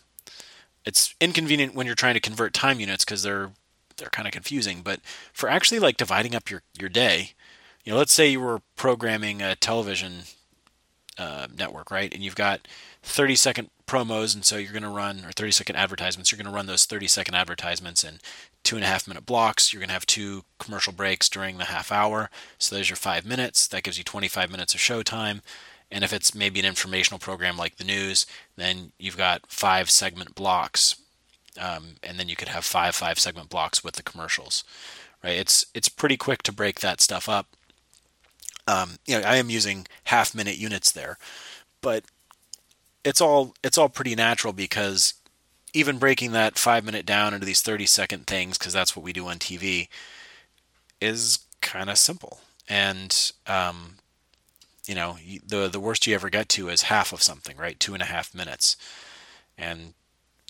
It's 0.85 1.13
inconvenient 1.19 1.75
when 1.75 1.85
you're 1.85 1.95
trying 1.95 2.13
to 2.13 2.19
convert 2.19 2.53
time 2.53 2.79
units 2.79 3.03
because 3.03 3.23
they're 3.23 3.51
they're 3.97 4.09
kind 4.09 4.27
of 4.27 4.33
confusing, 4.33 4.83
but 4.83 5.01
for 5.33 5.49
actually 5.49 5.79
like 5.79 5.97
dividing 5.97 6.33
up 6.33 6.49
your 6.49 6.63
your 6.79 6.89
day, 6.89 7.33
you 7.83 7.91
know, 7.91 7.97
let's 7.97 8.13
say 8.13 8.27
you 8.27 8.39
were 8.39 8.61
programming 8.75 9.41
a 9.41 9.55
television 9.55 10.23
uh, 11.17 11.47
network, 11.55 11.91
right? 11.91 12.13
And 12.13 12.23
you've 12.23 12.35
got 12.35 12.67
30 13.03 13.35
second 13.35 13.69
promos, 13.87 14.33
and 14.33 14.45
so 14.45 14.57
you're 14.57 14.71
going 14.71 14.83
to 14.83 14.89
run, 14.89 15.25
or 15.25 15.31
30 15.31 15.51
second 15.51 15.75
advertisements, 15.75 16.31
you're 16.31 16.37
going 16.37 16.51
to 16.51 16.55
run 16.55 16.67
those 16.67 16.85
30 16.85 17.07
second 17.07 17.35
advertisements 17.35 18.03
in 18.03 18.19
two 18.63 18.75
and 18.75 18.85
a 18.85 18.87
half 18.87 19.07
minute 19.07 19.25
blocks. 19.25 19.73
You're 19.73 19.81
going 19.81 19.89
to 19.89 19.93
have 19.93 20.05
two 20.05 20.43
commercial 20.59 20.93
breaks 20.93 21.27
during 21.29 21.57
the 21.57 21.65
half 21.65 21.91
hour. 21.91 22.29
So 22.57 22.75
there's 22.75 22.89
your 22.89 22.97
five 22.97 23.25
minutes. 23.25 23.67
That 23.67 23.83
gives 23.83 23.97
you 23.97 24.03
25 24.03 24.49
minutes 24.49 24.73
of 24.73 24.79
show 24.79 25.03
time. 25.03 25.41
And 25.91 26.03
if 26.03 26.13
it's 26.13 26.33
maybe 26.33 26.59
an 26.59 26.65
informational 26.65 27.19
program 27.19 27.57
like 27.57 27.75
the 27.75 27.83
news, 27.83 28.25
then 28.55 28.93
you've 28.97 29.17
got 29.17 29.41
five 29.47 29.89
segment 29.89 30.35
blocks. 30.35 30.95
Um, 31.59 31.95
and 32.01 32.17
then 32.17 32.29
you 32.29 32.37
could 32.37 32.47
have 32.47 32.63
five 32.63 32.95
five 32.95 33.19
segment 33.19 33.49
blocks 33.49 33.83
with 33.83 33.95
the 33.95 34.03
commercials, 34.03 34.63
right? 35.21 35.37
It's 35.37 35.65
it's 35.73 35.89
pretty 35.89 36.15
quick 36.15 36.43
to 36.43 36.53
break 36.53 36.79
that 36.79 37.01
stuff 37.01 37.27
up 37.27 37.47
um, 38.67 38.97
you 39.05 39.19
know, 39.19 39.25
I 39.27 39.37
am 39.37 39.49
using 39.49 39.87
half 40.05 40.35
minute 40.35 40.57
units 40.57 40.91
there, 40.91 41.17
but 41.81 42.03
it's 43.03 43.21
all 43.21 43.55
it's 43.63 43.77
all 43.77 43.89
pretty 43.89 44.15
natural 44.15 44.53
because 44.53 45.13
even 45.73 45.97
breaking 45.97 46.31
that 46.31 46.57
five 46.57 46.83
minute 46.83 47.05
down 47.05 47.33
into 47.33 47.45
these 47.45 47.61
30 47.61 47.85
second 47.85 48.27
things, 48.27 48.57
because 48.57 48.73
that's 48.73 48.95
what 48.95 49.03
we 49.03 49.13
do 49.13 49.27
on 49.27 49.39
TV, 49.39 49.87
is 50.99 51.39
kind 51.61 51.89
of 51.89 51.97
simple. 51.97 52.39
And, 52.67 53.31
um, 53.47 53.95
you 54.85 54.95
know, 54.95 55.17
the, 55.45 55.67
the 55.67 55.79
worst 55.79 56.05
you 56.07 56.15
ever 56.15 56.29
get 56.29 56.49
to 56.49 56.69
is 56.69 56.83
half 56.83 57.13
of 57.13 57.21
something, 57.21 57.55
right? 57.57 57.79
Two 57.79 57.93
and 57.93 58.03
a 58.03 58.07
half 58.07 58.35
minutes. 58.35 58.75
And 59.57 59.93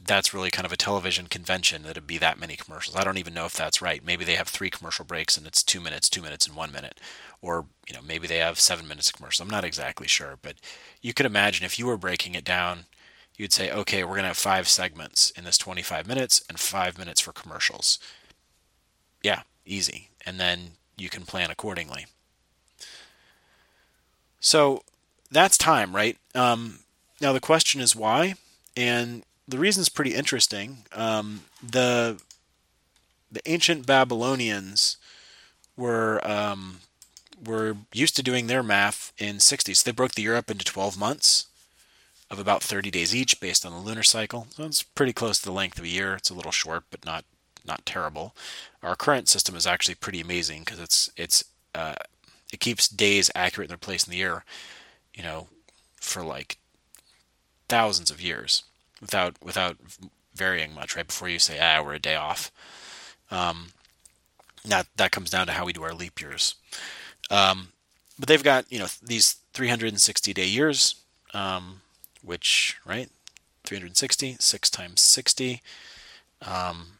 that's 0.03 0.33
really 0.33 0.49
kind 0.49 0.65
of 0.65 0.71
a 0.71 0.77
television 0.77 1.27
convention 1.27 1.83
that 1.83 1.91
it'd 1.91 2.07
be 2.07 2.17
that 2.17 2.39
many 2.39 2.55
commercials. 2.55 2.95
I 2.95 3.03
don't 3.03 3.17
even 3.17 3.33
know 3.33 3.45
if 3.45 3.53
that's 3.53 3.81
right. 3.81 4.03
Maybe 4.03 4.25
they 4.25 4.35
have 4.35 4.47
three 4.47 4.69
commercial 4.69 5.05
breaks 5.05 5.37
and 5.37 5.45
it's 5.45 5.63
two 5.63 5.79
minutes, 5.79 6.09
two 6.09 6.21
minutes, 6.21 6.47
and 6.47 6.55
one 6.55 6.71
minute. 6.71 6.99
Or, 7.41 7.65
you 7.87 7.95
know, 7.95 8.01
maybe 8.01 8.27
they 8.27 8.37
have 8.39 8.59
seven 8.59 8.87
minutes 8.87 9.09
of 9.09 9.15
commercial. 9.15 9.43
I'm 9.43 9.49
not 9.49 9.63
exactly 9.63 10.07
sure. 10.07 10.37
But 10.41 10.55
you 11.01 11.13
could 11.13 11.25
imagine 11.25 11.65
if 11.65 11.77
you 11.77 11.85
were 11.85 11.97
breaking 11.97 12.35
it 12.35 12.43
down, 12.43 12.85
you'd 13.37 13.53
say, 13.53 13.71
okay, 13.71 14.03
we're 14.03 14.11
going 14.11 14.23
to 14.23 14.29
have 14.29 14.37
five 14.37 14.67
segments 14.67 15.31
in 15.31 15.43
this 15.43 15.57
25 15.57 16.07
minutes 16.07 16.43
and 16.49 16.59
five 16.59 16.97
minutes 16.97 17.21
for 17.21 17.31
commercials. 17.31 17.99
Yeah, 19.23 19.43
easy. 19.65 20.09
And 20.25 20.39
then 20.39 20.71
you 20.97 21.09
can 21.09 21.23
plan 21.23 21.51
accordingly. 21.51 22.07
So 24.39 24.83
that's 25.29 25.57
time, 25.57 25.95
right? 25.95 26.17
Um, 26.33 26.79
now 27.19 27.33
the 27.33 27.39
question 27.39 27.81
is 27.81 27.95
why? 27.95 28.33
And 28.75 29.23
the 29.51 29.59
reason's 29.59 29.89
pretty 29.89 30.15
interesting. 30.15 30.85
Um, 30.93 31.41
the 31.61 32.19
the 33.31 33.41
ancient 33.45 33.85
Babylonians 33.85 34.97
were 35.77 36.25
um, 36.27 36.79
were 37.45 37.77
used 37.93 38.15
to 38.15 38.23
doing 38.23 38.47
their 38.47 38.63
math 38.63 39.13
in 39.17 39.37
60s. 39.37 39.83
They 39.83 39.91
broke 39.91 40.13
the 40.13 40.23
year 40.23 40.35
up 40.35 40.49
into 40.49 40.65
12 40.65 40.97
months 40.97 41.47
of 42.29 42.39
about 42.39 42.63
30 42.63 42.91
days 42.91 43.15
each, 43.15 43.39
based 43.39 43.65
on 43.65 43.73
the 43.73 43.79
lunar 43.79 44.03
cycle. 44.03 44.47
So 44.51 44.63
it's 44.63 44.83
pretty 44.83 45.13
close 45.13 45.39
to 45.39 45.45
the 45.45 45.51
length 45.51 45.77
of 45.77 45.85
a 45.85 45.89
year. 45.89 46.15
It's 46.15 46.29
a 46.29 46.33
little 46.33 46.51
short, 46.51 46.83
but 46.89 47.05
not 47.05 47.25
not 47.65 47.85
terrible. 47.85 48.35
Our 48.81 48.95
current 48.95 49.29
system 49.29 49.55
is 49.55 49.67
actually 49.67 49.95
pretty 49.95 50.21
amazing 50.21 50.61
because 50.61 50.79
it's 50.79 51.11
it's 51.17 51.43
uh, 51.75 51.95
it 52.53 52.59
keeps 52.59 52.87
days 52.87 53.29
accurate 53.35 53.67
in 53.67 53.71
their 53.71 53.77
place 53.77 54.05
in 54.07 54.11
the 54.11 54.17
year, 54.17 54.45
you 55.13 55.23
know, 55.23 55.47
for 55.95 56.23
like 56.23 56.57
thousands 57.67 58.11
of 58.11 58.21
years 58.21 58.63
without 59.01 59.35
without 59.43 59.77
varying 60.33 60.73
much. 60.73 60.95
Right 60.95 61.07
before 61.07 61.29
you 61.29 61.39
say, 61.39 61.59
ah, 61.59 61.81
we're 61.83 61.95
a 61.95 61.99
day 61.99 62.15
off. 62.15 62.51
Um, 63.29 63.71
that 64.65 64.87
that 64.95 65.11
comes 65.11 65.29
down 65.29 65.47
to 65.47 65.53
how 65.53 65.65
we 65.65 65.73
do 65.73 65.83
our 65.83 65.93
leap 65.93 66.21
years. 66.21 66.55
Um, 67.29 67.69
but 68.17 68.27
they've 68.27 68.43
got 68.43 68.71
you 68.71 68.79
know 68.79 68.87
these 69.01 69.37
360 69.53 70.33
day 70.33 70.45
years, 70.45 70.95
um, 71.33 71.81
which 72.23 72.77
right, 72.85 73.09
360 73.63 74.37
six 74.39 74.69
times 74.69 75.01
60. 75.01 75.61
Um, 76.45 76.93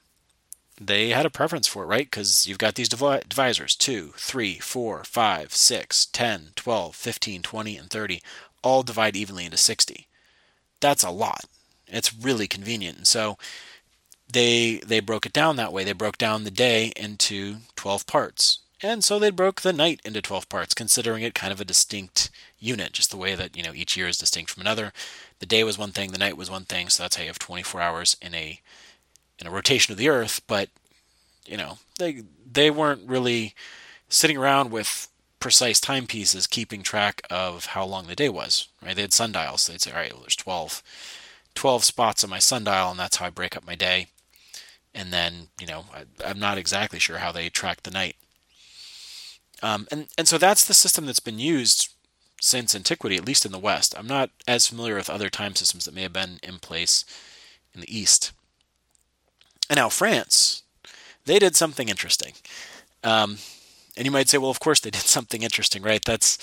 they 0.80 1.10
had 1.10 1.28
a 1.28 1.30
preference 1.30 1.68
for 1.68 1.84
it, 1.84 1.88
right? 1.88 2.08
Because 2.08 2.48
you've 2.48 2.58
got 2.58 2.74
these 2.74 2.90
divisors 2.90 3.78
2, 3.78 4.14
3, 4.18 4.56
4, 4.56 5.04
5, 5.04 5.54
6, 5.54 6.06
10, 6.08 6.48
12, 6.56 6.96
15, 6.96 7.42
20, 7.44 7.78
and 7.78 7.90
30 7.90 8.22
all 8.64 8.84
divide 8.84 9.16
evenly 9.16 9.46
into 9.46 9.58
60. 9.58 10.08
that's 10.80 11.04
a 11.04 11.12
lot. 11.12 11.46
It's 11.92 12.14
really 12.14 12.48
convenient. 12.48 12.98
And 12.98 13.08
so 13.08 13.38
they 14.32 14.82
they 14.86 15.00
broke 15.00 15.26
it 15.26 15.34
down 15.34 15.56
that 15.58 15.74
way. 15.74 15.84
They 15.84 15.94
broke 15.94 16.18
down 16.18 16.44
the 16.44 16.52
day 16.52 16.92
into 16.96 17.58
12 17.76 18.08
parts. 18.08 18.60
And 18.84 19.04
so 19.04 19.20
they 19.20 19.30
broke 19.30 19.62
the 19.62 19.74
night 19.74 20.02
into 20.04 20.24
12 20.24 20.50
parts, 20.50 20.74
considering 20.74 21.22
it 21.22 21.36
kind 21.36 21.54
of 21.54 21.62
a 21.62 21.66
distinct 21.66 22.32
unit, 22.58 22.94
just 22.94 23.12
the 23.12 23.18
way 23.18 23.36
that, 23.36 23.56
you 23.56 23.62
know, 23.62 23.74
each 23.76 23.96
year 23.96 24.08
is 24.08 24.18
distinct 24.18 24.50
from 24.50 24.62
another. 24.62 24.92
The 25.38 25.46
day 25.46 25.64
was 25.64 25.78
one 25.78 25.92
thing, 25.92 26.12
the 26.12 26.18
night 26.18 26.36
was 26.36 26.50
one 26.50 26.64
thing, 26.64 26.90
so 26.90 27.04
that's 27.04 27.16
how 27.16 27.22
you 27.22 27.30
have 27.30 27.38
24 27.38 27.80
hours 27.80 28.18
in 28.22 28.34
a 28.34 28.60
in 29.38 29.48
a 29.48 29.52
rotation 29.52 29.92
of 29.92 29.98
the 29.98 30.10
earth, 30.10 30.42
but 30.48 30.70
you 31.46 31.58
know, 31.58 31.80
they 32.00 32.24
they 32.52 32.70
weren't 32.70 33.08
really 33.08 33.54
sitting 34.10 34.38
around 34.38 34.72
with 34.72 35.08
precise 35.40 35.80
timepieces 35.80 36.46
keeping 36.48 36.84
track 36.84 37.22
of 37.30 37.68
how 37.68 37.84
long 37.84 38.08
the 38.08 38.16
day 38.16 38.30
was, 38.30 38.68
right? 38.82 38.96
They 38.96 39.02
had 39.02 39.14
sundials. 39.14 39.64
So 39.64 39.72
they'd 39.72 39.82
say, 39.82 39.92
all 39.92 39.98
right, 39.98 40.14
well, 40.14 40.22
there's 40.22 40.36
12, 40.36 40.84
12 41.56 41.84
spots 41.84 42.24
on 42.24 42.30
my 42.30 42.40
sundial, 42.40 42.92
and 42.92 43.00
that's 43.00 43.18
how 43.18 43.26
I 43.26 43.30
break 43.30 43.56
up 43.56 43.66
my 43.66 43.76
day. 43.76 44.08
And 44.94 45.14
then, 45.14 45.48
you 45.60 45.68
know, 45.68 45.86
I, 45.94 46.30
am 46.30 46.40
not 46.40 46.58
exactly 46.58 47.00
sure 47.00 47.20
how 47.20 47.32
they 47.32 47.50
track 47.50 47.84
the 47.84 47.92
night. 47.92 48.16
Um, 49.64 49.88
and, 49.92 50.08
and 50.18 50.28
so 50.28 50.38
that's 50.38 50.66
the 50.66 50.74
system 50.74 51.06
that's 51.06 51.20
been 51.20 51.40
used 51.40 51.94
since 52.42 52.76
antiquity, 52.76 53.16
at 53.16 53.26
least 53.26 53.46
in 53.46 53.52
the 53.52 53.60
West. 53.60 53.94
I'm 53.98 54.08
not 54.08 54.32
as 54.48 54.68
familiar 54.68 54.96
with 54.96 55.10
other 55.10 55.30
time 55.30 55.56
systems 55.56 55.86
that 55.86 55.94
may 55.94 56.02
have 56.02 56.14
been 56.14 56.40
in 56.42 56.58
place 56.58 57.06
in 57.74 57.82
the 57.82 57.96
East. 57.96 58.32
And 59.70 59.78
now 59.78 59.90
France, 59.90 60.64
they 61.26 61.40
did 61.40 61.56
something 61.56 61.88
interesting. 61.88 62.34
Um, 63.04 63.38
and 63.96 64.06
you 64.06 64.12
might 64.12 64.30
say, 64.30 64.38
well, 64.38 64.50
of 64.50 64.60
course 64.60 64.80
they 64.80 64.90
did 64.90 65.02
something 65.02 65.44
interesting, 65.44 65.84
right? 65.84 66.04
That's 66.04 66.38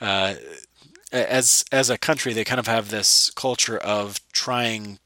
uh, 0.00 0.34
as 1.14 1.64
as 1.72 1.90
a 1.90 1.98
country, 1.98 2.32
they 2.32 2.44
kind 2.44 2.60
of 2.60 2.66
have 2.66 2.90
this 2.90 3.30
culture 3.30 3.78
of 3.78 4.20
trying 4.32 4.98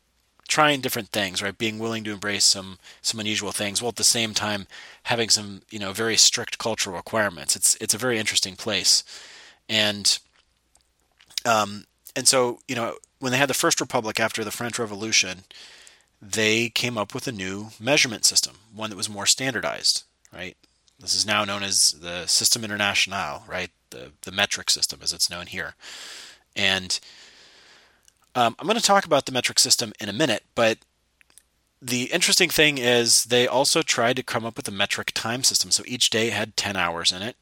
trying 0.48 0.80
different 0.80 1.10
things, 1.10 1.42
right? 1.42 1.56
Being 1.56 1.78
willing 1.78 2.04
to 2.04 2.12
embrace 2.12 2.44
some 2.44 2.78
some 3.02 3.20
unusual 3.20 3.52
things, 3.52 3.82
while 3.82 3.90
at 3.90 3.96
the 3.96 4.04
same 4.04 4.34
time 4.34 4.66
having 5.04 5.28
some 5.28 5.62
you 5.70 5.78
know 5.78 5.92
very 5.92 6.16
strict 6.16 6.58
cultural 6.58 6.96
requirements. 6.96 7.54
It's 7.54 7.76
it's 7.80 7.94
a 7.94 7.98
very 7.98 8.18
interesting 8.18 8.56
place, 8.56 9.04
and 9.68 10.18
um 11.44 11.84
and 12.16 12.26
so 12.26 12.60
you 12.66 12.74
know 12.74 12.96
when 13.18 13.32
they 13.32 13.38
had 13.38 13.50
the 13.50 13.54
first 13.54 13.80
republic 13.80 14.18
after 14.18 14.44
the 14.44 14.50
French 14.50 14.78
Revolution, 14.78 15.40
they 16.22 16.68
came 16.70 16.96
up 16.96 17.14
with 17.14 17.26
a 17.28 17.32
new 17.32 17.68
measurement 17.78 18.24
system, 18.24 18.56
one 18.74 18.90
that 18.90 18.96
was 18.96 19.08
more 19.10 19.26
standardized, 19.26 20.04
right? 20.32 20.56
This 20.98 21.14
is 21.14 21.26
now 21.26 21.44
known 21.44 21.62
as 21.62 21.92
the 21.92 22.26
System 22.26 22.64
International, 22.64 23.42
right? 23.48 23.70
The 23.90 24.12
the 24.22 24.32
metric 24.32 24.70
system, 24.70 25.00
as 25.02 25.12
it's 25.12 25.30
known 25.30 25.46
here, 25.46 25.74
and 26.54 26.98
um, 28.34 28.54
I'm 28.58 28.66
going 28.66 28.78
to 28.78 28.82
talk 28.82 29.04
about 29.04 29.26
the 29.26 29.32
metric 29.32 29.58
system 29.58 29.92
in 30.00 30.08
a 30.08 30.12
minute, 30.12 30.44
but 30.54 30.78
the 31.80 32.04
interesting 32.04 32.50
thing 32.50 32.78
is 32.78 33.24
they 33.24 33.46
also 33.46 33.82
tried 33.82 34.16
to 34.16 34.22
come 34.22 34.44
up 34.44 34.56
with 34.56 34.68
a 34.68 34.72
metric 34.72 35.12
time 35.14 35.44
system. 35.44 35.70
So 35.70 35.82
each 35.86 36.10
day 36.10 36.30
had 36.30 36.56
10 36.56 36.76
hours 36.76 37.12
in 37.12 37.22
it. 37.22 37.36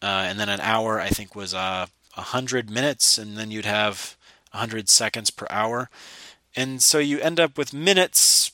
Uh, 0.00 0.24
and 0.28 0.38
then 0.38 0.48
an 0.48 0.60
hour, 0.60 1.00
I 1.00 1.08
think, 1.08 1.34
was 1.34 1.54
uh, 1.54 1.86
100 2.14 2.70
minutes, 2.70 3.18
and 3.18 3.36
then 3.36 3.50
you'd 3.50 3.64
have 3.64 4.16
100 4.52 4.88
seconds 4.88 5.30
per 5.30 5.46
hour. 5.50 5.90
And 6.54 6.82
so 6.82 6.98
you 6.98 7.18
end 7.18 7.40
up 7.40 7.58
with 7.58 7.72
minutes 7.72 8.52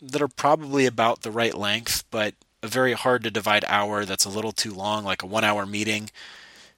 that 0.00 0.22
are 0.22 0.28
probably 0.28 0.86
about 0.86 1.22
the 1.22 1.30
right 1.30 1.54
length, 1.54 2.04
but 2.10 2.34
a 2.62 2.68
very 2.68 2.92
hard 2.92 3.22
to 3.24 3.30
divide 3.30 3.64
hour 3.68 4.04
that's 4.04 4.24
a 4.24 4.30
little 4.30 4.52
too 4.52 4.72
long, 4.72 5.04
like 5.04 5.22
a 5.22 5.26
one 5.26 5.44
hour 5.44 5.66
meeting. 5.66 6.10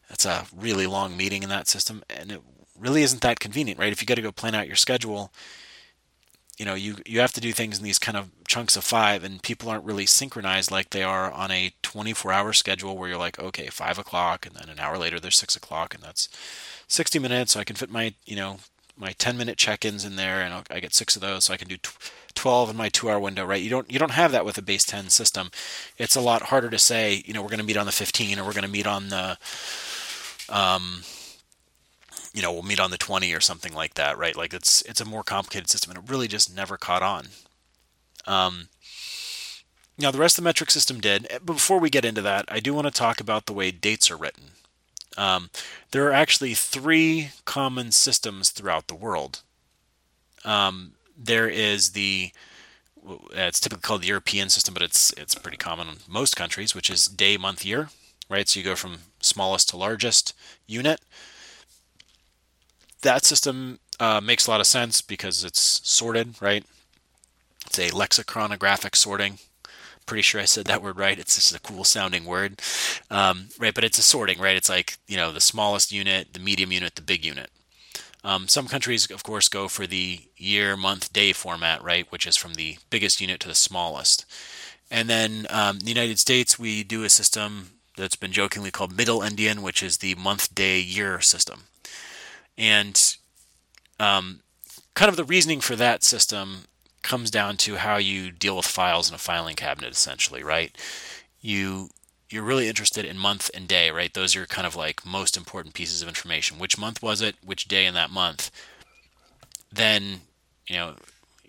That's 0.09 0.27
a 0.27 0.47
really 0.55 0.87
long 0.87 1.17
meeting 1.17 1.43
in 1.43 1.49
that 1.51 1.69
system, 1.69 2.03
and 2.11 2.33
it 2.33 2.43
really 2.79 3.03
isn't 3.03 3.23
that 3.23 3.41
convenient, 3.41 3.79
right? 3.79 3.93
If 3.93 4.01
you 4.01 4.07
got 4.07 4.17
to 4.17 4.23
go 4.23 4.33
plan 4.33 4.55
out 4.55 4.67
your 4.67 4.77
schedule, 4.77 5.33
you 6.59 6.65
know, 6.65 6.75
you 6.75 6.97
you 7.07 7.21
have 7.21 7.33
to 7.35 7.41
do 7.41 7.53
things 7.53 7.79
in 7.79 7.85
these 7.85 7.99
kind 7.99 8.17
of 8.17 8.31
chunks 8.47 8.77
of 8.77 8.85
five, 8.85 9.25
and 9.25 9.43
people 9.43 9.71
aren't 9.71 9.85
really 9.85 10.07
synchronized 10.07 10.71
like 10.71 10.91
they 10.91 11.03
are 11.03 11.31
on 11.31 11.51
a 11.51 11.73
24-hour 11.83 12.53
schedule 12.53 12.97
where 12.97 13.09
you're 13.09 13.19
like, 13.19 13.39
okay, 13.39 13.69
five 13.69 13.99
o'clock, 13.99 14.47
and 14.47 14.57
then 14.57 14.69
an 14.69 14.81
hour 14.81 14.99
later 14.99 15.21
there's 15.21 15.39
six 15.39 15.57
o'clock, 15.57 15.95
and 15.95 16.03
that's 16.03 16.29
60 16.89 17.19
minutes, 17.19 17.53
so 17.53 17.61
I 17.61 17.65
can 17.65 17.77
fit 17.77 17.91
my 17.91 18.15
you 18.27 18.37
know 18.37 18.59
my 19.01 19.13
10 19.13 19.37
minute 19.37 19.57
check-ins 19.57 20.05
in 20.05 20.17
there, 20.17 20.43
and 20.43 20.65
I 20.71 20.79
get 20.79 20.95
six 20.95 21.17
of 21.17 21.23
those, 21.23 21.47
so 21.47 21.55
I 21.55 21.57
can 21.57 21.69
do 21.69 21.79
12 22.35 22.71
in 22.71 22.77
my 22.77 22.91
two-hour 22.91 23.19
window, 23.19 23.45
right? 23.45 23.63
You 23.63 23.71
don't 23.71 23.91
you 23.91 23.99
don't 23.99 24.13
have 24.13 24.31
that 24.33 24.45
with 24.45 24.59
a 24.59 24.63
base 24.63 24.85
10 24.85 25.09
system. 25.09 25.51
It's 25.99 26.17
a 26.17 26.21
lot 26.21 26.43
harder 26.43 26.71
to 26.71 26.79
say, 26.79 27.23
you 27.27 27.33
know, 27.33 27.43
we're 27.43 27.49
going 27.49 27.61
to 27.61 27.67
meet 27.67 27.79
on 27.79 27.87
the 27.87 27.93
15, 27.93 28.39
or 28.39 28.45
we're 28.45 28.53
going 28.53 28.63
to 28.63 28.69
meet 28.69 28.87
on 28.87 29.09
the 29.09 29.39
um, 30.51 31.03
you 32.33 32.43
know, 32.43 32.53
we'll 32.53 32.63
meet 32.63 32.81
on 32.81 32.91
the 32.91 32.99
20 32.99 33.33
or 33.35 33.41
something 33.41 33.73
like 33.73 33.95
that, 33.95 34.19
right? 34.19 34.37
Like 34.37 34.55
it's 34.55 34.83
it's 34.83 35.01
a 35.01 35.05
more 35.05 35.23
complicated 35.23 35.71
system, 35.71 35.93
and 35.93 36.05
it 36.05 36.11
really 36.11 36.29
just 36.29 36.55
never 36.55 36.77
caught 36.77 37.03
on. 37.03 37.29
Um, 38.27 38.69
now 39.99 40.11
the 40.11 40.19
rest 40.19 40.39
of 40.39 40.45
the 40.45 40.49
metric 40.49 40.71
system 40.71 41.01
did. 41.01 41.27
But 41.31 41.55
before 41.55 41.79
we 41.79 41.91
get 41.91 42.05
into 42.05 42.23
that, 42.23 42.45
I 42.49 42.61
do 42.61 42.75
want 42.75 42.87
to 42.87 42.93
talk 42.93 43.21
about 43.21 43.47
the 43.47 43.53
way 43.53 43.71
dates 43.71 44.11
are 44.11 44.17
written. 44.17 44.53
Um, 45.17 45.51
there 45.91 46.07
are 46.09 46.13
actually 46.13 46.55
three 46.55 47.31
common 47.45 47.93
systems 47.93 48.51
throughout 48.51 48.89
the 48.89 48.95
world. 48.95 49.43
Um, 50.45 50.93
there 51.17 51.49
is 51.49 51.91
the 51.91 52.33
it's 53.33 53.61
typically 53.61 53.83
called 53.83 54.03
the 54.03 54.09
European 54.09 54.51
system, 54.51 54.75
but 54.75 54.83
it's 54.83 55.13
it's 55.17 55.35
pretty 55.35 55.57
common 55.57 55.89
in 55.89 55.95
most 56.09 56.37
countries, 56.37 56.75
which 56.75 56.91
is 56.91 57.07
day, 57.07 57.37
month, 57.37 57.65
year, 57.65 57.89
right? 58.29 58.49
So 58.49 58.61
you 58.61 58.65
go 58.65 58.77
from 58.77 58.99
smallest 59.21 59.71
to 59.71 59.77
largest 59.77 60.35
unit 60.67 61.01
that 63.03 63.25
system 63.25 63.79
uh, 63.99 64.21
makes 64.21 64.47
a 64.47 64.51
lot 64.51 64.61
of 64.61 64.67
sense 64.67 65.01
because 65.01 65.45
it's 65.45 65.81
sorted, 65.89 66.41
right? 66.41 66.65
It's 67.67 67.79
a 67.79 67.91
lexicographic 67.91 68.97
sorting. 68.97 69.39
Pretty 70.11 70.23
sure 70.23 70.41
I 70.41 70.45
said 70.45 70.65
that 70.65 70.83
word 70.83 70.99
right. 70.99 71.21
It's 71.21 71.37
just 71.37 71.55
a 71.55 71.61
cool 71.61 71.85
sounding 71.85 72.25
word, 72.25 72.61
um, 73.13 73.47
right? 73.61 73.73
But 73.73 73.85
it's 73.85 73.97
a 73.97 74.03
sorting, 74.03 74.41
right? 74.41 74.57
It's 74.57 74.69
like 74.69 74.99
you 75.07 75.17
know 75.17 75.31
the 75.31 75.41
smallest 75.41 75.93
unit, 75.93 76.33
the 76.33 76.41
medium 76.41 76.73
unit, 76.73 76.97
the 76.97 77.01
big 77.01 77.25
unit. 77.25 77.49
Um, 78.25 78.49
some 78.49 78.67
countries, 78.67 79.09
of 79.09 79.23
course, 79.23 79.47
go 79.47 79.69
for 79.69 79.87
the 79.87 80.23
year, 80.37 80.77
month, 80.77 81.13
day 81.13 81.33
format, 81.33 81.81
right, 81.85 82.11
which 82.11 82.27
is 82.27 82.37
from 82.37 82.55
the 82.55 82.79
biggest 82.91 83.21
unit 83.21 83.39
to 83.39 83.47
the 83.47 83.55
smallest. 83.55 84.27
And 84.91 85.09
then 85.09 85.47
um, 85.49 85.79
the 85.79 85.91
United 85.91 86.19
States, 86.19 86.59
we 86.59 86.83
do 86.83 87.05
a 87.05 87.09
system 87.09 87.71
that's 87.97 88.17
been 88.17 88.33
jokingly 88.33 88.73
called 88.73 88.97
Middle 88.97 89.21
Endian, 89.21 89.61
which 89.61 89.81
is 89.81 89.99
the 89.99 90.17
month, 90.17 90.53
day, 90.53 90.81
year 90.81 91.21
system. 91.21 91.69
And 92.59 93.15
um, 94.01 94.41
kind 94.95 95.09
of 95.09 95.15
the 95.15 95.23
reasoning 95.23 95.61
for 95.61 95.77
that 95.77 96.03
system 96.03 96.65
comes 97.03 97.31
down 97.31 97.57
to 97.59 97.77
how 97.77 97.97
you 97.97 98.31
deal 98.31 98.57
with 98.57 98.67
files 98.67 99.09
in 99.09 99.15
a 99.15 99.19
filing 99.19 99.57
cabinet, 99.57 99.93
essentially, 99.93 100.43
right? 100.43 100.77
You 101.41 101.91
you're 102.31 102.45
really 102.45 102.69
interested 102.69 103.05
in 103.05 103.19
month 103.19 103.51
and 103.55 103.67
day, 103.67 103.91
right? 103.91 104.15
Those 104.15 104.37
are 104.37 104.47
kind 104.47 104.67
of 104.67 104.77
like 104.77 105.05
most 105.05 105.37
important 105.37 105.75
pieces 105.75 106.01
of 106.01 106.09
information. 106.09 106.61
Which 106.61 106.79
month 106.79 107.03
was 107.03 107.21
it? 107.21 107.35
Which 107.45 107.67
day 107.67 107.87
in 107.87 107.95
that 107.95 108.11
month? 108.11 108.53
Then, 109.73 110.21
you 110.69 110.77
know, 110.77 110.95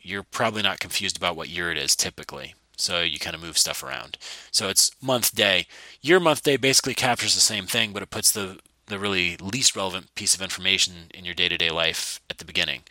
you're 0.02 0.24
probably 0.24 0.64
not 0.64 0.80
confused 0.80 1.18
about 1.18 1.36
what 1.36 1.50
year 1.50 1.72
it 1.72 1.78
is 1.78 1.96
typically. 1.96 2.56
So 2.78 3.02
you 3.02 3.20
kind 3.20 3.36
of 3.36 3.44
move 3.44 3.60
stuff 3.60 3.84
around. 3.84 4.18
So 4.50 4.70
it's 4.70 4.92
month 5.02 5.36
day. 5.36 5.68
Year 6.02 6.20
month 6.20 6.42
day 6.42 6.58
basically 6.58 6.96
captures 6.96 7.36
the 7.36 7.42
same 7.42 7.68
thing, 7.68 7.94
but 7.94 8.02
it 8.02 8.10
puts 8.10 8.32
the 8.32 8.60
the 8.88 9.00
really 9.00 9.38
least 9.38 9.76
relevant 9.76 10.14
piece 10.16 10.36
of 10.36 10.42
information 10.42 10.94
in 11.14 11.24
your 11.24 11.34
day-to-day 11.34 11.70
life 11.70 12.20
at 12.30 12.40
the 12.40 12.46
beginning. 12.46 12.82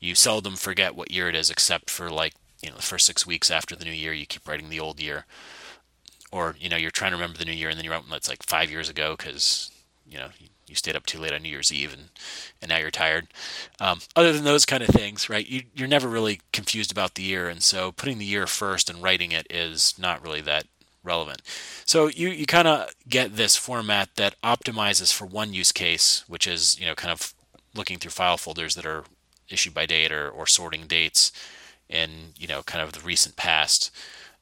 You 0.00 0.14
seldom 0.14 0.56
forget 0.56 0.94
what 0.94 1.10
year 1.10 1.28
it 1.28 1.34
is, 1.34 1.50
except 1.50 1.90
for 1.90 2.10
like 2.10 2.34
you 2.62 2.70
know 2.70 2.76
the 2.76 2.82
first 2.82 3.06
six 3.06 3.26
weeks 3.26 3.50
after 3.50 3.76
the 3.76 3.84
new 3.84 3.92
year. 3.92 4.12
You 4.12 4.26
keep 4.26 4.46
writing 4.46 4.68
the 4.68 4.80
old 4.80 5.00
year, 5.00 5.26
or 6.30 6.56
you 6.58 6.68
know 6.68 6.76
you're 6.76 6.90
trying 6.90 7.12
to 7.12 7.16
remember 7.16 7.38
the 7.38 7.44
new 7.44 7.52
year, 7.52 7.68
and 7.68 7.78
then 7.78 7.84
you're 7.84 8.00
it's 8.12 8.28
like 8.28 8.42
five 8.42 8.70
years 8.70 8.88
ago 8.88 9.16
because 9.16 9.70
you 10.06 10.18
know 10.18 10.28
you 10.66 10.74
stayed 10.74 10.96
up 10.96 11.06
too 11.06 11.18
late 11.18 11.32
on 11.32 11.42
New 11.42 11.48
Year's 11.48 11.72
Eve 11.72 11.92
and 11.92 12.08
and 12.60 12.68
now 12.68 12.78
you're 12.78 12.90
tired. 12.90 13.28
Um, 13.80 14.00
other 14.14 14.32
than 14.32 14.44
those 14.44 14.66
kind 14.66 14.82
of 14.82 14.90
things, 14.90 15.28
right? 15.28 15.46
You, 15.46 15.62
you're 15.74 15.88
never 15.88 16.08
really 16.08 16.40
confused 16.52 16.92
about 16.92 17.14
the 17.14 17.22
year, 17.22 17.48
and 17.48 17.62
so 17.62 17.92
putting 17.92 18.18
the 18.18 18.24
year 18.24 18.46
first 18.46 18.90
and 18.90 19.02
writing 19.02 19.32
it 19.32 19.46
is 19.50 19.94
not 19.98 20.22
really 20.22 20.40
that 20.42 20.66
relevant. 21.02 21.42
So 21.84 22.08
you, 22.08 22.28
you 22.28 22.46
kind 22.46 22.68
of 22.68 22.90
get 23.08 23.36
this 23.36 23.56
format 23.56 24.10
that 24.16 24.40
optimizes 24.42 25.12
for 25.12 25.26
one 25.26 25.52
use 25.52 25.72
case, 25.72 26.24
which 26.28 26.46
is 26.46 26.78
you 26.78 26.86
know 26.86 26.94
kind 26.94 27.12
of 27.12 27.34
looking 27.74 27.98
through 27.98 28.10
file 28.10 28.36
folders 28.36 28.74
that 28.74 28.86
are 28.86 29.04
issued 29.48 29.74
by 29.74 29.86
date 29.86 30.12
or, 30.12 30.28
or 30.28 30.46
sorting 30.46 30.86
dates 30.86 31.32
in 31.88 32.32
you 32.36 32.46
know 32.46 32.62
kind 32.62 32.82
of 32.82 32.92
the 32.92 33.00
recent 33.00 33.36
past, 33.36 33.90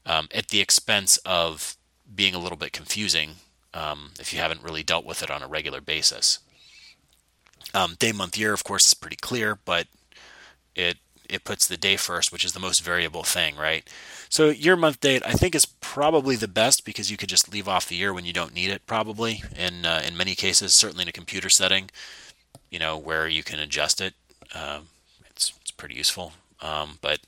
um, 0.05 0.29
at 0.35 0.49
the 0.49 0.61
expense 0.61 1.17
of 1.19 1.77
being 2.15 2.35
a 2.35 2.39
little 2.39 2.59
bit 2.59 2.73
confusing 2.73 3.37
um, 3.75 4.13
if 4.19 4.33
you 4.33 4.39
haven't 4.39 4.63
really 4.63 4.83
dealt 4.83 5.05
with 5.05 5.23
it 5.23 5.31
on 5.31 5.43
a 5.43 5.49
regular 5.49 5.81
basis. 5.81 6.39
Um, 7.75 7.97
day, 7.99 8.13
month, 8.13 8.39
year, 8.39 8.53
of 8.53 8.65
course, 8.65 8.87
is 8.87 8.95
pretty 8.95 9.17
clear, 9.17 9.59
but 9.65 9.87
it 10.75 10.99
it 11.29 11.45
puts 11.45 11.67
the 11.67 11.77
day 11.77 11.97
first, 11.97 12.33
which 12.33 12.45
is 12.45 12.53
the 12.53 12.61
most 12.61 12.85
variable 12.85 13.25
thing, 13.25 13.57
right? 13.57 13.89
So 14.29 14.51
year, 14.51 14.77
month, 14.77 15.01
date, 15.01 15.23
I 15.27 15.33
think 15.33 15.57
is 15.57 15.67
probably 15.67 16.37
the 16.37 16.47
best 16.47 16.85
because 16.85 17.11
you 17.11 17.17
could 17.17 17.29
just 17.29 17.53
leave 17.53 17.69
off 17.69 17.89
the 17.89 17.97
year 17.97 18.15
when 18.15 18.25
you 18.25 18.33
don't 18.33 18.55
need 18.55 18.71
it. 18.71 18.87
Probably 18.87 19.43
in 19.57 19.85
uh, 19.85 20.03
in 20.07 20.17
many 20.17 20.35
cases, 20.35 20.75
certainly 20.75 21.03
in 21.03 21.09
a 21.09 21.13
computer 21.13 21.51
setting, 21.51 21.91
you 22.71 22.79
know 22.79 22.97
where 22.97 23.29
you 23.29 23.43
can 23.43 23.59
adjust 23.59 24.01
it. 24.01 24.15
Um, 24.55 24.89
pretty 25.77 25.95
useful. 25.95 26.33
Um, 26.61 26.99
but 27.01 27.21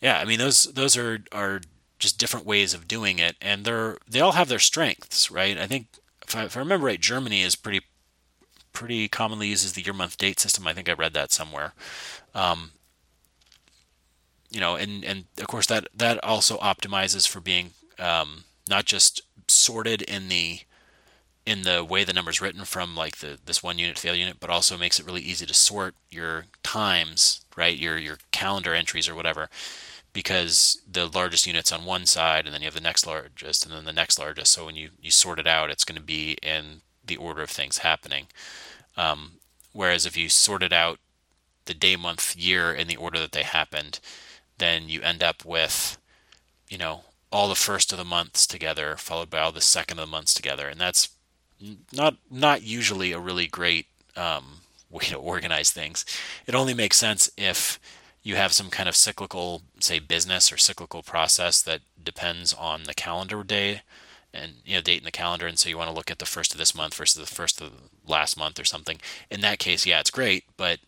yeah, 0.00 0.18
I 0.18 0.24
mean 0.24 0.38
those 0.38 0.64
those 0.64 0.96
are 0.96 1.20
are 1.32 1.60
just 1.98 2.18
different 2.18 2.46
ways 2.46 2.74
of 2.74 2.88
doing 2.88 3.18
it, 3.18 3.36
and 3.40 3.64
they're 3.64 3.98
they 4.08 4.20
all 4.20 4.32
have 4.32 4.48
their 4.48 4.58
strengths, 4.58 5.30
right? 5.30 5.58
I 5.58 5.66
think 5.66 5.88
if 6.26 6.34
I, 6.34 6.44
if 6.44 6.56
I 6.56 6.60
remember 6.60 6.86
right, 6.86 7.00
Germany 7.00 7.42
is 7.42 7.56
pretty 7.56 7.82
pretty 8.72 9.08
commonly 9.08 9.48
uses 9.48 9.72
the 9.72 9.82
year 9.82 9.92
month 9.92 10.16
date 10.16 10.40
system. 10.40 10.66
I 10.66 10.72
think 10.72 10.88
I 10.88 10.92
read 10.92 11.12
that 11.14 11.32
somewhere. 11.32 11.74
Um, 12.34 12.72
you 14.50 14.60
know, 14.60 14.76
and 14.76 15.04
and 15.04 15.24
of 15.38 15.46
course 15.46 15.66
that 15.66 15.88
that 15.94 16.22
also 16.24 16.58
optimizes 16.58 17.28
for 17.28 17.40
being 17.40 17.70
um, 17.98 18.44
not 18.68 18.84
just 18.84 19.22
sorted 19.48 20.02
in 20.02 20.28
the 20.28 20.60
in 21.50 21.62
the 21.62 21.82
way 21.82 22.04
the 22.04 22.12
number's 22.12 22.40
written 22.40 22.64
from 22.64 22.94
like 22.94 23.16
the 23.16 23.36
this 23.44 23.60
one 23.60 23.76
unit 23.76 23.96
to 23.96 24.02
the 24.02 24.08
other 24.10 24.18
unit, 24.18 24.36
but 24.38 24.50
also 24.50 24.78
makes 24.78 25.00
it 25.00 25.06
really 25.06 25.20
easy 25.20 25.44
to 25.44 25.52
sort 25.52 25.96
your 26.08 26.44
times, 26.62 27.44
right? 27.56 27.76
Your 27.76 27.98
your 27.98 28.18
calendar 28.30 28.72
entries 28.72 29.08
or 29.08 29.16
whatever, 29.16 29.50
because 30.12 30.80
the 30.88 31.08
largest 31.08 31.48
unit's 31.48 31.72
on 31.72 31.84
one 31.84 32.06
side, 32.06 32.46
and 32.46 32.54
then 32.54 32.60
you 32.60 32.66
have 32.66 32.74
the 32.74 32.80
next 32.80 33.04
largest, 33.04 33.66
and 33.66 33.74
then 33.74 33.84
the 33.84 33.92
next 33.92 34.16
largest. 34.16 34.52
So 34.52 34.66
when 34.66 34.76
you 34.76 34.90
you 35.02 35.10
sort 35.10 35.40
it 35.40 35.48
out, 35.48 35.70
it's 35.70 35.84
going 35.84 35.98
to 35.98 36.06
be 36.06 36.38
in 36.40 36.82
the 37.04 37.16
order 37.16 37.42
of 37.42 37.50
things 37.50 37.78
happening. 37.78 38.26
Um, 38.96 39.32
whereas 39.72 40.06
if 40.06 40.16
you 40.16 40.28
sorted 40.28 40.72
out 40.72 41.00
the 41.64 41.74
day, 41.74 41.96
month, 41.96 42.36
year 42.36 42.72
in 42.72 42.86
the 42.86 42.96
order 42.96 43.18
that 43.18 43.32
they 43.32 43.42
happened, 43.42 43.98
then 44.58 44.88
you 44.88 45.02
end 45.02 45.20
up 45.20 45.44
with, 45.44 45.98
you 46.68 46.78
know, 46.78 47.02
all 47.32 47.48
the 47.48 47.54
first 47.56 47.90
of 47.90 47.98
the 47.98 48.04
months 48.04 48.46
together, 48.46 48.96
followed 48.96 49.30
by 49.30 49.40
all 49.40 49.52
the 49.52 49.60
second 49.60 49.98
of 49.98 50.06
the 50.06 50.10
months 50.10 50.32
together, 50.32 50.68
and 50.68 50.80
that's 50.80 51.08
not 51.92 52.16
not 52.30 52.62
usually 52.62 53.12
a 53.12 53.18
really 53.18 53.46
great 53.46 53.86
um, 54.16 54.60
way 54.90 55.04
to 55.06 55.16
organize 55.16 55.70
things. 55.70 56.04
It 56.46 56.54
only 56.54 56.74
makes 56.74 56.96
sense 56.96 57.30
if 57.36 57.78
you 58.22 58.36
have 58.36 58.52
some 58.52 58.68
kind 58.68 58.88
of 58.88 58.96
cyclical, 58.96 59.62
say, 59.78 59.98
business 59.98 60.52
or 60.52 60.58
cyclical 60.58 61.02
process 61.02 61.62
that 61.62 61.80
depends 62.02 62.52
on 62.52 62.84
the 62.84 62.94
calendar 62.94 63.42
day 63.42 63.82
and 64.32 64.54
you 64.64 64.74
know 64.74 64.82
date 64.82 64.98
in 64.98 65.04
the 65.04 65.10
calendar. 65.10 65.46
And 65.46 65.58
so 65.58 65.68
you 65.68 65.78
want 65.78 65.88
to 65.88 65.96
look 65.96 66.10
at 66.10 66.18
the 66.18 66.26
first 66.26 66.52
of 66.52 66.58
this 66.58 66.74
month 66.74 66.94
versus 66.94 67.20
the 67.20 67.34
first 67.34 67.60
of 67.60 67.70
the 67.70 68.12
last 68.12 68.36
month 68.36 68.58
or 68.58 68.64
something. 68.64 68.98
In 69.30 69.40
that 69.40 69.58
case 69.58 69.86
yeah 69.86 70.00
it's 70.00 70.10
great 70.10 70.44
but 70.56 70.80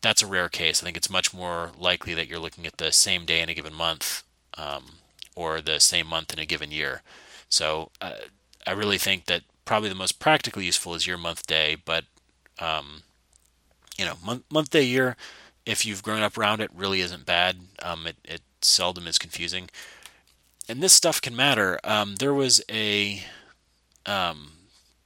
that's 0.00 0.22
a 0.22 0.26
rare 0.26 0.48
case. 0.48 0.82
I 0.82 0.84
think 0.84 0.96
it's 0.96 1.10
much 1.10 1.34
more 1.34 1.72
likely 1.78 2.14
that 2.14 2.28
you're 2.28 2.38
looking 2.38 2.66
at 2.66 2.76
the 2.76 2.92
same 2.92 3.24
day 3.24 3.40
in 3.40 3.48
a 3.48 3.54
given 3.54 3.74
month 3.74 4.22
um, 4.56 4.84
or 5.34 5.60
the 5.60 5.80
same 5.80 6.06
month 6.06 6.32
in 6.32 6.38
a 6.38 6.46
given 6.46 6.70
year. 6.70 7.02
So 7.48 7.90
uh, 8.00 8.12
i 8.66 8.72
really 8.72 8.98
think 8.98 9.26
that 9.26 9.42
probably 9.68 9.90
the 9.90 9.94
most 9.94 10.18
practically 10.18 10.64
useful 10.64 10.94
is 10.94 11.06
year 11.06 11.18
month 11.18 11.46
day 11.46 11.76
but 11.84 12.04
um, 12.58 13.02
you 13.98 14.04
know 14.04 14.14
month, 14.24 14.42
month 14.50 14.70
day 14.70 14.82
year 14.82 15.14
if 15.68 15.84
you've 15.84 16.02
grown 16.02 16.22
up 16.22 16.38
around 16.38 16.62
it 16.62 16.70
really 16.74 17.02
isn't 17.02 17.26
bad. 17.26 17.58
Um, 17.82 18.06
it, 18.06 18.16
it 18.24 18.40
seldom 18.62 19.06
is 19.06 19.18
confusing. 19.18 19.68
And 20.66 20.82
this 20.82 20.94
stuff 20.94 21.20
can 21.20 21.36
matter. 21.36 21.78
Um, 21.84 22.16
there 22.16 22.32
was 22.32 22.62
a 22.70 23.22
um, 24.06 24.52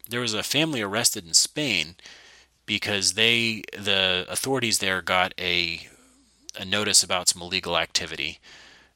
there 0.09 0.21
was 0.21 0.35
a 0.35 0.45
family 0.45 0.81
arrested 0.81 1.27
in 1.27 1.35
Spain 1.35 1.97
because 2.65 3.15
they 3.15 3.65
the 3.77 4.25
authorities 4.29 4.79
there 4.79 5.03
got 5.03 5.35
a 5.39 5.89
a 6.59 6.65
notice 6.65 7.03
about 7.03 7.29
some 7.29 7.43
illegal 7.43 7.77
activity 7.77 8.39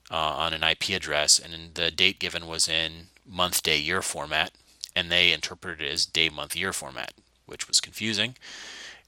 uh, 0.09 0.15
on 0.15 0.53
an 0.53 0.63
IP 0.63 0.91
address, 0.91 1.41
and 1.41 1.75
the 1.75 1.91
date 1.91 2.21
given 2.21 2.47
was 2.47 2.69
in 2.69 3.09
month, 3.27 3.63
day, 3.65 3.79
year 3.79 4.03
format, 4.03 4.53
and 4.97 5.13
they 5.13 5.33
interpreted 5.33 5.87
it 5.87 5.93
as 5.93 6.07
day, 6.07 6.31
month, 6.31 6.57
year 6.57 6.73
format, 6.73 7.13
which 7.45 7.69
was 7.69 7.81
confusing. 7.81 8.35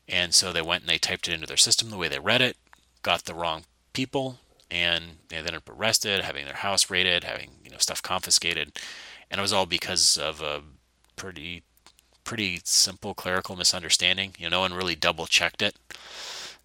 And 0.07 0.35
so 0.35 0.53
they 0.53 0.63
went 0.63 0.83
and 0.83 0.91
they 0.91 0.99
typed 0.99 1.27
it 1.27 1.35
into 1.35 1.47
their 1.47 1.57
system 1.57 1.91
the 1.91 1.97
way 1.97 2.09
they 2.09 2.19
read 2.19 2.43
it, 2.43 2.57
got 3.03 3.25
the 3.25 3.35
wrong 3.35 3.65
people, 3.95 4.39
and 4.71 5.05
they 5.29 5.37
ended 5.37 5.55
up 5.55 5.69
arrested, 5.69 6.21
having 6.21 6.45
their 6.45 6.55
house 6.55 6.91
raided, 6.91 7.25
having 7.25 7.51
you 7.65 7.71
know 7.71 7.79
stuff 7.79 8.03
confiscated, 8.03 8.79
and 9.31 9.39
it 9.39 9.43
was 9.43 9.53
all 9.53 9.67
because 9.67 10.19
of 10.19 10.43
a 10.43 10.63
pretty 11.17 11.63
pretty 12.25 12.61
simple 12.65 13.15
clerical 13.15 13.57
misunderstanding. 13.57 14.35
You 14.39 14.51
know, 14.51 14.59
no 14.59 14.61
one 14.61 14.75
really 14.75 14.95
double 14.95 15.27
checked 15.27 15.63
it, 15.63 15.77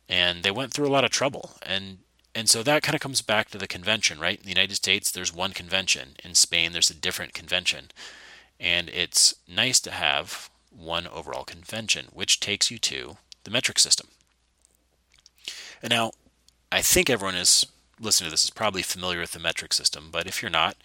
and 0.10 0.44
they 0.44 0.52
went 0.52 0.74
through 0.74 0.88
a 0.88 0.92
lot 0.92 1.06
of 1.06 1.12
trouble. 1.12 1.52
And 1.62 2.00
and 2.36 2.50
so 2.50 2.64
that 2.64 2.84
kind 2.84 2.96
of 2.96 3.02
comes 3.02 3.22
back 3.22 3.50
to 3.52 3.58
the 3.58 3.68
convention, 3.68 4.20
right? 4.20 4.38
In 4.38 4.44
the 4.44 4.50
United 4.50 4.76
States, 4.76 5.12
there's 5.12 5.34
one 5.34 5.52
convention. 5.52 6.16
In 6.24 6.34
Spain, 6.34 6.74
there's 6.74 6.90
a 6.90 6.96
different 6.96 7.34
convention, 7.34 7.92
and 8.63 8.89
it's 8.89 9.36
nice 9.47 9.82
to 9.82 9.91
have 9.91 10.49
one 10.71 11.06
overall 11.08 11.43
convention, 11.43 12.08
which 12.13 12.39
takes 12.39 12.71
you 12.71 12.80
to 12.80 13.17
the 13.43 13.52
metric 13.52 13.78
system. 13.78 14.08
And 15.84 15.91
now, 15.91 16.13
I 16.71 16.82
think 16.82 17.10
everyone 17.10 17.36
is 17.36 17.65
listening 17.99 18.30
to 18.30 18.32
this 18.32 18.45
is 18.45 18.49
probably 18.49 18.82
familiar 18.82 19.19
with 19.19 19.34
the 19.34 19.39
metric 19.39 19.73
system, 19.73 20.10
but 20.12 20.26
if 20.26 20.41
you're 20.41 20.49
not, 20.49 20.78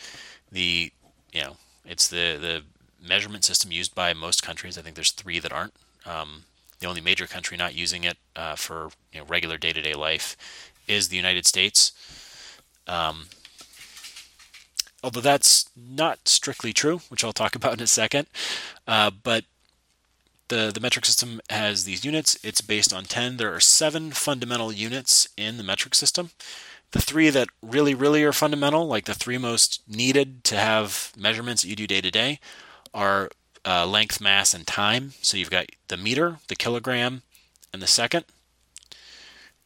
the 0.50 0.90
you 1.32 1.40
know 1.40 1.56
it's 1.84 2.08
the 2.08 2.36
the 2.40 2.62
measurement 3.06 3.44
system 3.44 3.70
used 3.70 3.94
by 3.94 4.12
most 4.12 4.42
countries. 4.42 4.76
I 4.76 4.82
think 4.82 4.96
there's 4.96 5.12
three 5.12 5.38
that 5.38 5.52
aren't. 5.52 5.74
Um, 6.04 6.44
the 6.80 6.86
only 6.86 7.00
major 7.00 7.26
country 7.26 7.56
not 7.56 7.74
using 7.74 8.02
it 8.04 8.18
uh, 8.34 8.56
for 8.56 8.90
you 9.12 9.20
know, 9.20 9.26
regular 9.26 9.56
day-to-day 9.56 9.94
life 9.94 10.36
is 10.86 11.08
the 11.08 11.16
United 11.16 11.46
States. 11.46 11.92
Um, 12.86 13.26
although 15.02 15.20
that's 15.20 15.68
not 15.76 16.28
strictly 16.28 16.72
true, 16.72 17.00
which 17.08 17.24
I'll 17.24 17.32
talk 17.32 17.54
about 17.56 17.74
in 17.74 17.80
a 17.80 17.86
second. 17.86 18.26
Uh, 18.86 19.10
but 19.10 19.44
the 20.48 20.70
the 20.74 20.80
metric 20.80 21.04
system 21.04 21.40
has 21.50 21.84
these 21.84 22.04
units. 22.04 22.38
It's 22.42 22.60
based 22.60 22.92
on 22.92 23.04
ten. 23.04 23.36
There 23.36 23.54
are 23.54 23.60
seven 23.60 24.12
fundamental 24.12 24.72
units 24.72 25.28
in 25.36 25.56
the 25.56 25.62
metric 25.62 25.94
system 25.94 26.30
the 26.92 27.00
three 27.00 27.30
that 27.30 27.48
really, 27.62 27.94
really 27.94 28.24
are 28.24 28.32
fundamental, 28.32 28.86
like 28.86 29.04
the 29.04 29.14
three 29.14 29.38
most 29.38 29.82
needed 29.86 30.42
to 30.44 30.56
have 30.56 31.12
measurements 31.16 31.62
that 31.62 31.68
you 31.68 31.76
do 31.76 31.86
day 31.86 32.00
to 32.00 32.10
day, 32.10 32.40
are 32.94 33.30
uh, 33.66 33.86
length, 33.86 34.20
mass, 34.20 34.54
and 34.54 34.66
time. 34.66 35.12
So 35.20 35.36
you've 35.36 35.50
got 35.50 35.66
the 35.88 35.96
meter, 35.96 36.38
the 36.48 36.56
kilogram, 36.56 37.22
and 37.72 37.82
the 37.82 37.86
second. 37.86 38.24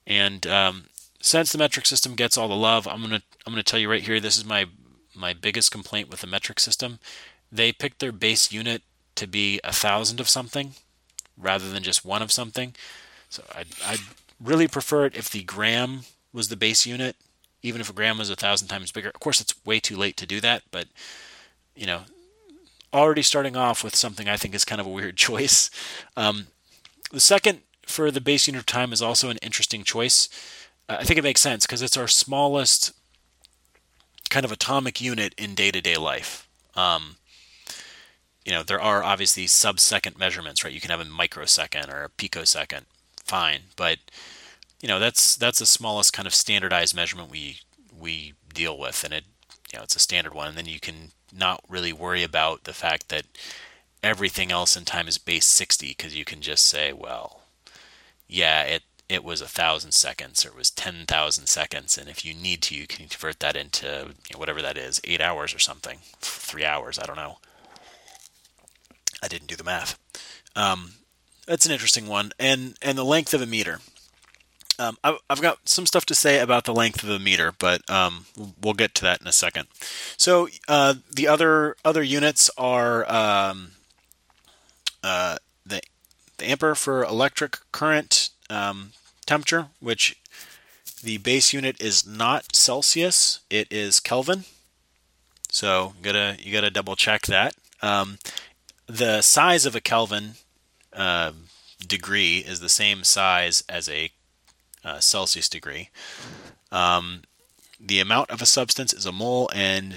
And 0.04 0.46
um, 0.48 0.84
since 1.20 1.52
the 1.52 1.58
metric 1.58 1.86
system 1.86 2.16
gets 2.16 2.36
all 2.36 2.48
the 2.48 2.56
love, 2.56 2.88
I'm 2.88 3.00
gonna 3.00 3.22
I'm 3.46 3.52
gonna 3.52 3.62
tell 3.62 3.78
you 3.78 3.88
right 3.88 4.02
here. 4.02 4.18
This 4.18 4.36
is 4.36 4.44
my 4.44 4.66
my 5.14 5.32
biggest 5.32 5.70
complaint 5.70 6.08
with 6.08 6.20
the 6.20 6.26
metric 6.26 6.60
system. 6.60 6.98
They 7.50 7.72
picked 7.72 7.98
their 7.98 8.12
base 8.12 8.52
unit 8.52 8.82
to 9.16 9.26
be 9.26 9.60
a 9.62 9.72
thousand 9.72 10.20
of 10.20 10.28
something, 10.28 10.72
rather 11.36 11.68
than 11.70 11.82
just 11.82 12.04
one 12.04 12.22
of 12.22 12.32
something. 12.32 12.74
So 13.28 13.42
I'd, 13.54 13.68
I'd 13.84 14.00
really 14.40 14.68
prefer 14.68 15.06
it 15.06 15.16
if 15.16 15.30
the 15.30 15.42
gram 15.42 16.00
was 16.32 16.48
the 16.48 16.56
base 16.56 16.86
unit, 16.86 17.16
even 17.62 17.80
if 17.80 17.90
a 17.90 17.94
gram 17.94 18.18
was 18.18 18.30
a 18.30 18.36
thousand 18.36 18.68
times 18.68 18.92
bigger. 18.92 19.10
Of 19.10 19.20
course, 19.20 19.40
it's 19.40 19.54
way 19.64 19.80
too 19.80 19.96
late 19.96 20.16
to 20.18 20.26
do 20.26 20.40
that, 20.40 20.62
but 20.70 20.86
you 21.76 21.86
know, 21.86 22.02
already 22.92 23.22
starting 23.22 23.56
off 23.56 23.82
with 23.82 23.96
something 23.96 24.28
I 24.28 24.36
think 24.36 24.54
is 24.54 24.64
kind 24.64 24.80
of 24.80 24.86
a 24.86 24.90
weird 24.90 25.16
choice. 25.28 25.70
Um, 26.16 26.48
the 27.10 27.20
second 27.20 27.60
for 27.86 28.10
the 28.10 28.20
base 28.20 28.46
unit 28.46 28.60
of 28.60 28.66
time 28.66 28.92
is 28.92 29.02
also 29.02 29.28
an 29.28 29.38
interesting 29.38 29.84
choice. 29.84 30.28
Uh, 30.88 30.96
I 31.00 31.04
think 31.04 31.18
it 31.18 31.24
makes 31.24 31.40
sense 31.40 31.66
because 31.66 31.82
it's 31.82 31.96
our 31.96 32.08
smallest 32.08 32.92
kind 34.32 34.46
of 34.46 34.50
atomic 34.50 34.98
unit 34.98 35.34
in 35.36 35.54
day 35.54 35.70
to 35.70 35.82
day 35.82 35.96
life. 35.96 36.48
Um, 36.74 37.16
you 38.46 38.50
know, 38.50 38.62
there 38.62 38.80
are 38.80 39.04
obviously 39.04 39.46
sub 39.46 39.78
second 39.78 40.18
measurements, 40.18 40.64
right? 40.64 40.72
You 40.72 40.80
can 40.80 40.90
have 40.90 41.00
a 41.00 41.04
microsecond 41.04 41.90
or 41.90 42.02
a 42.02 42.08
picosecond, 42.08 42.86
fine, 43.24 43.60
but 43.76 43.98
you 44.80 44.88
know 44.88 44.98
that's 44.98 45.36
that's 45.36 45.58
the 45.58 45.66
smallest 45.66 46.14
kind 46.14 46.26
of 46.26 46.34
standardized 46.34 46.96
measurement 46.96 47.30
we 47.30 47.58
we 47.96 48.32
deal 48.54 48.78
with, 48.78 49.04
and 49.04 49.12
it 49.12 49.24
you 49.70 49.78
know 49.78 49.82
it's 49.84 49.96
a 49.96 50.00
standard 50.00 50.32
one. 50.32 50.48
And 50.48 50.56
then 50.56 50.66
you 50.66 50.80
can 50.80 51.12
not 51.30 51.62
really 51.68 51.92
worry 51.92 52.22
about 52.22 52.64
the 52.64 52.72
fact 52.72 53.10
that 53.10 53.26
everything 54.02 54.50
else 54.50 54.76
in 54.78 54.86
time 54.86 55.08
is 55.08 55.18
base 55.18 55.46
60 55.46 55.88
because 55.88 56.16
you 56.16 56.24
can 56.24 56.40
just 56.40 56.66
say, 56.66 56.92
well, 56.92 57.42
yeah, 58.28 58.62
it 58.62 58.82
it 59.12 59.24
was 59.24 59.40
a 59.40 59.46
thousand 59.46 59.92
seconds 59.92 60.44
or 60.44 60.48
it 60.48 60.56
was 60.56 60.70
10,000 60.70 61.46
seconds. 61.46 61.98
And 61.98 62.08
if 62.08 62.24
you 62.24 62.34
need 62.34 62.62
to, 62.62 62.74
you 62.74 62.86
can 62.86 63.08
convert 63.08 63.40
that 63.40 63.56
into 63.56 64.14
you 64.28 64.34
know, 64.34 64.38
whatever 64.38 64.62
that 64.62 64.78
is, 64.78 65.00
eight 65.04 65.20
hours 65.20 65.54
or 65.54 65.58
something, 65.58 65.98
three 66.20 66.64
hours, 66.64 66.98
I 66.98 67.06
don't 67.06 67.16
know. 67.16 67.38
I 69.22 69.28
didn't 69.28 69.48
do 69.48 69.56
the 69.56 69.64
math. 69.64 69.98
Um, 70.56 70.94
that's 71.46 71.66
an 71.66 71.72
interesting 71.72 72.06
one. 72.06 72.32
And, 72.38 72.76
and 72.82 72.96
the 72.96 73.04
length 73.04 73.34
of 73.34 73.42
a 73.42 73.46
meter. 73.46 73.80
Um, 74.78 74.96
I've 75.04 75.42
got 75.42 75.68
some 75.68 75.86
stuff 75.86 76.06
to 76.06 76.14
say 76.14 76.40
about 76.40 76.64
the 76.64 76.74
length 76.74 77.04
of 77.04 77.10
a 77.10 77.18
meter, 77.18 77.52
but 77.56 77.88
um, 77.88 78.24
we'll 78.60 78.74
get 78.74 78.94
to 78.96 79.02
that 79.02 79.20
in 79.20 79.26
a 79.26 79.32
second. 79.32 79.68
So 80.16 80.48
uh, 80.66 80.94
the 81.14 81.28
other 81.28 81.76
other 81.84 82.02
units 82.02 82.50
are 82.56 83.08
um, 83.12 83.72
uh, 85.04 85.36
the 85.64 85.82
the 86.38 86.50
ampere 86.50 86.74
for 86.74 87.04
electric 87.04 87.58
current 87.70 88.30
um, 88.50 88.92
temperature, 89.26 89.68
which 89.80 90.16
the 91.02 91.18
base 91.18 91.52
unit 91.52 91.80
is 91.80 92.06
not 92.06 92.54
Celsius; 92.54 93.40
it 93.50 93.66
is 93.70 94.00
Kelvin. 94.00 94.44
So 95.50 95.94
you 95.98 96.04
gotta 96.04 96.36
you 96.40 96.52
gotta 96.52 96.70
double 96.70 96.96
check 96.96 97.26
that. 97.26 97.54
Um, 97.82 98.18
the 98.86 99.22
size 99.22 99.66
of 99.66 99.74
a 99.74 99.80
Kelvin 99.80 100.34
uh, 100.92 101.32
degree 101.86 102.38
is 102.38 102.60
the 102.60 102.68
same 102.68 103.04
size 103.04 103.64
as 103.68 103.88
a 103.88 104.10
uh, 104.84 105.00
Celsius 105.00 105.48
degree. 105.48 105.90
Um, 106.70 107.22
the 107.78 108.00
amount 108.00 108.30
of 108.30 108.40
a 108.40 108.46
substance 108.46 108.92
is 108.92 109.06
a 109.06 109.12
mole, 109.12 109.50
and 109.54 109.94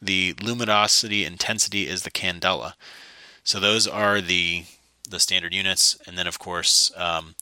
the 0.00 0.34
luminosity 0.42 1.24
intensity 1.24 1.86
is 1.86 2.02
the 2.02 2.10
candela. 2.10 2.74
So 3.44 3.60
those 3.60 3.86
are 3.86 4.20
the 4.20 4.64
the 5.08 5.20
standard 5.20 5.54
units, 5.54 5.96
and 6.06 6.18
then 6.18 6.26
of 6.26 6.38
course 6.38 6.90
um, 6.96 7.34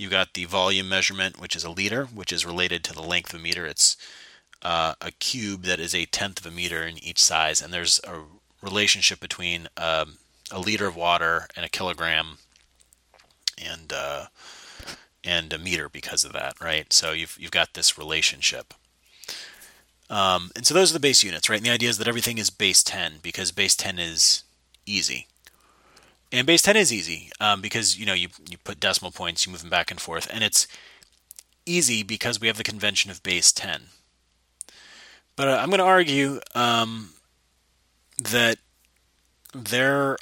you 0.00 0.08
got 0.08 0.32
the 0.32 0.46
volume 0.46 0.88
measurement, 0.88 1.38
which 1.38 1.54
is 1.54 1.62
a 1.62 1.70
liter, 1.70 2.06
which 2.06 2.32
is 2.32 2.46
related 2.46 2.82
to 2.84 2.94
the 2.94 3.02
length 3.02 3.34
of 3.34 3.40
a 3.40 3.42
meter. 3.42 3.66
It's 3.66 3.98
uh, 4.62 4.94
a 5.00 5.10
cube 5.10 5.64
that 5.64 5.78
is 5.78 5.94
a 5.94 6.06
tenth 6.06 6.40
of 6.40 6.50
a 6.50 6.54
meter 6.54 6.82
in 6.82 7.02
each 7.04 7.22
size, 7.22 7.60
and 7.60 7.70
there's 7.70 8.00
a 8.04 8.22
relationship 8.62 9.20
between 9.20 9.68
um, 9.76 10.14
a 10.50 10.58
liter 10.58 10.86
of 10.86 10.96
water 10.96 11.48
and 11.54 11.66
a 11.66 11.68
kilogram 11.68 12.38
and 13.62 13.92
uh, 13.92 14.26
and 15.22 15.52
a 15.52 15.58
meter 15.58 15.90
because 15.90 16.24
of 16.24 16.32
that, 16.32 16.58
right? 16.62 16.90
So 16.94 17.12
you've 17.12 17.36
you've 17.38 17.50
got 17.50 17.74
this 17.74 17.98
relationship. 17.98 18.72
Um, 20.08 20.50
and 20.56 20.66
so 20.66 20.72
those 20.72 20.90
are 20.90 20.94
the 20.94 21.00
base 21.00 21.22
units, 21.22 21.48
right? 21.50 21.58
And 21.58 21.66
the 21.66 21.70
idea 21.70 21.90
is 21.90 21.98
that 21.98 22.08
everything 22.08 22.38
is 22.38 22.50
base 22.50 22.82
10 22.82 23.18
because 23.22 23.52
base 23.52 23.76
10 23.76 24.00
is 24.00 24.42
easy. 24.84 25.28
And 26.32 26.46
base 26.46 26.62
10 26.62 26.76
is 26.76 26.92
easy 26.92 27.30
um, 27.40 27.60
because, 27.60 27.98
you 27.98 28.06
know, 28.06 28.14
you, 28.14 28.28
you 28.48 28.56
put 28.58 28.78
decimal 28.78 29.10
points, 29.10 29.44
you 29.44 29.52
move 29.52 29.62
them 29.62 29.70
back 29.70 29.90
and 29.90 30.00
forth. 30.00 30.28
And 30.32 30.44
it's 30.44 30.68
easy 31.66 32.02
because 32.02 32.40
we 32.40 32.46
have 32.46 32.56
the 32.56 32.62
convention 32.62 33.10
of 33.10 33.22
base 33.22 33.50
10. 33.52 33.82
But 35.36 35.48
uh, 35.48 35.58
I'm 35.60 35.70
going 35.70 35.78
to 35.78 35.84
argue 35.84 36.40
um, 36.54 37.10
that 38.22 38.58
there 39.54 40.16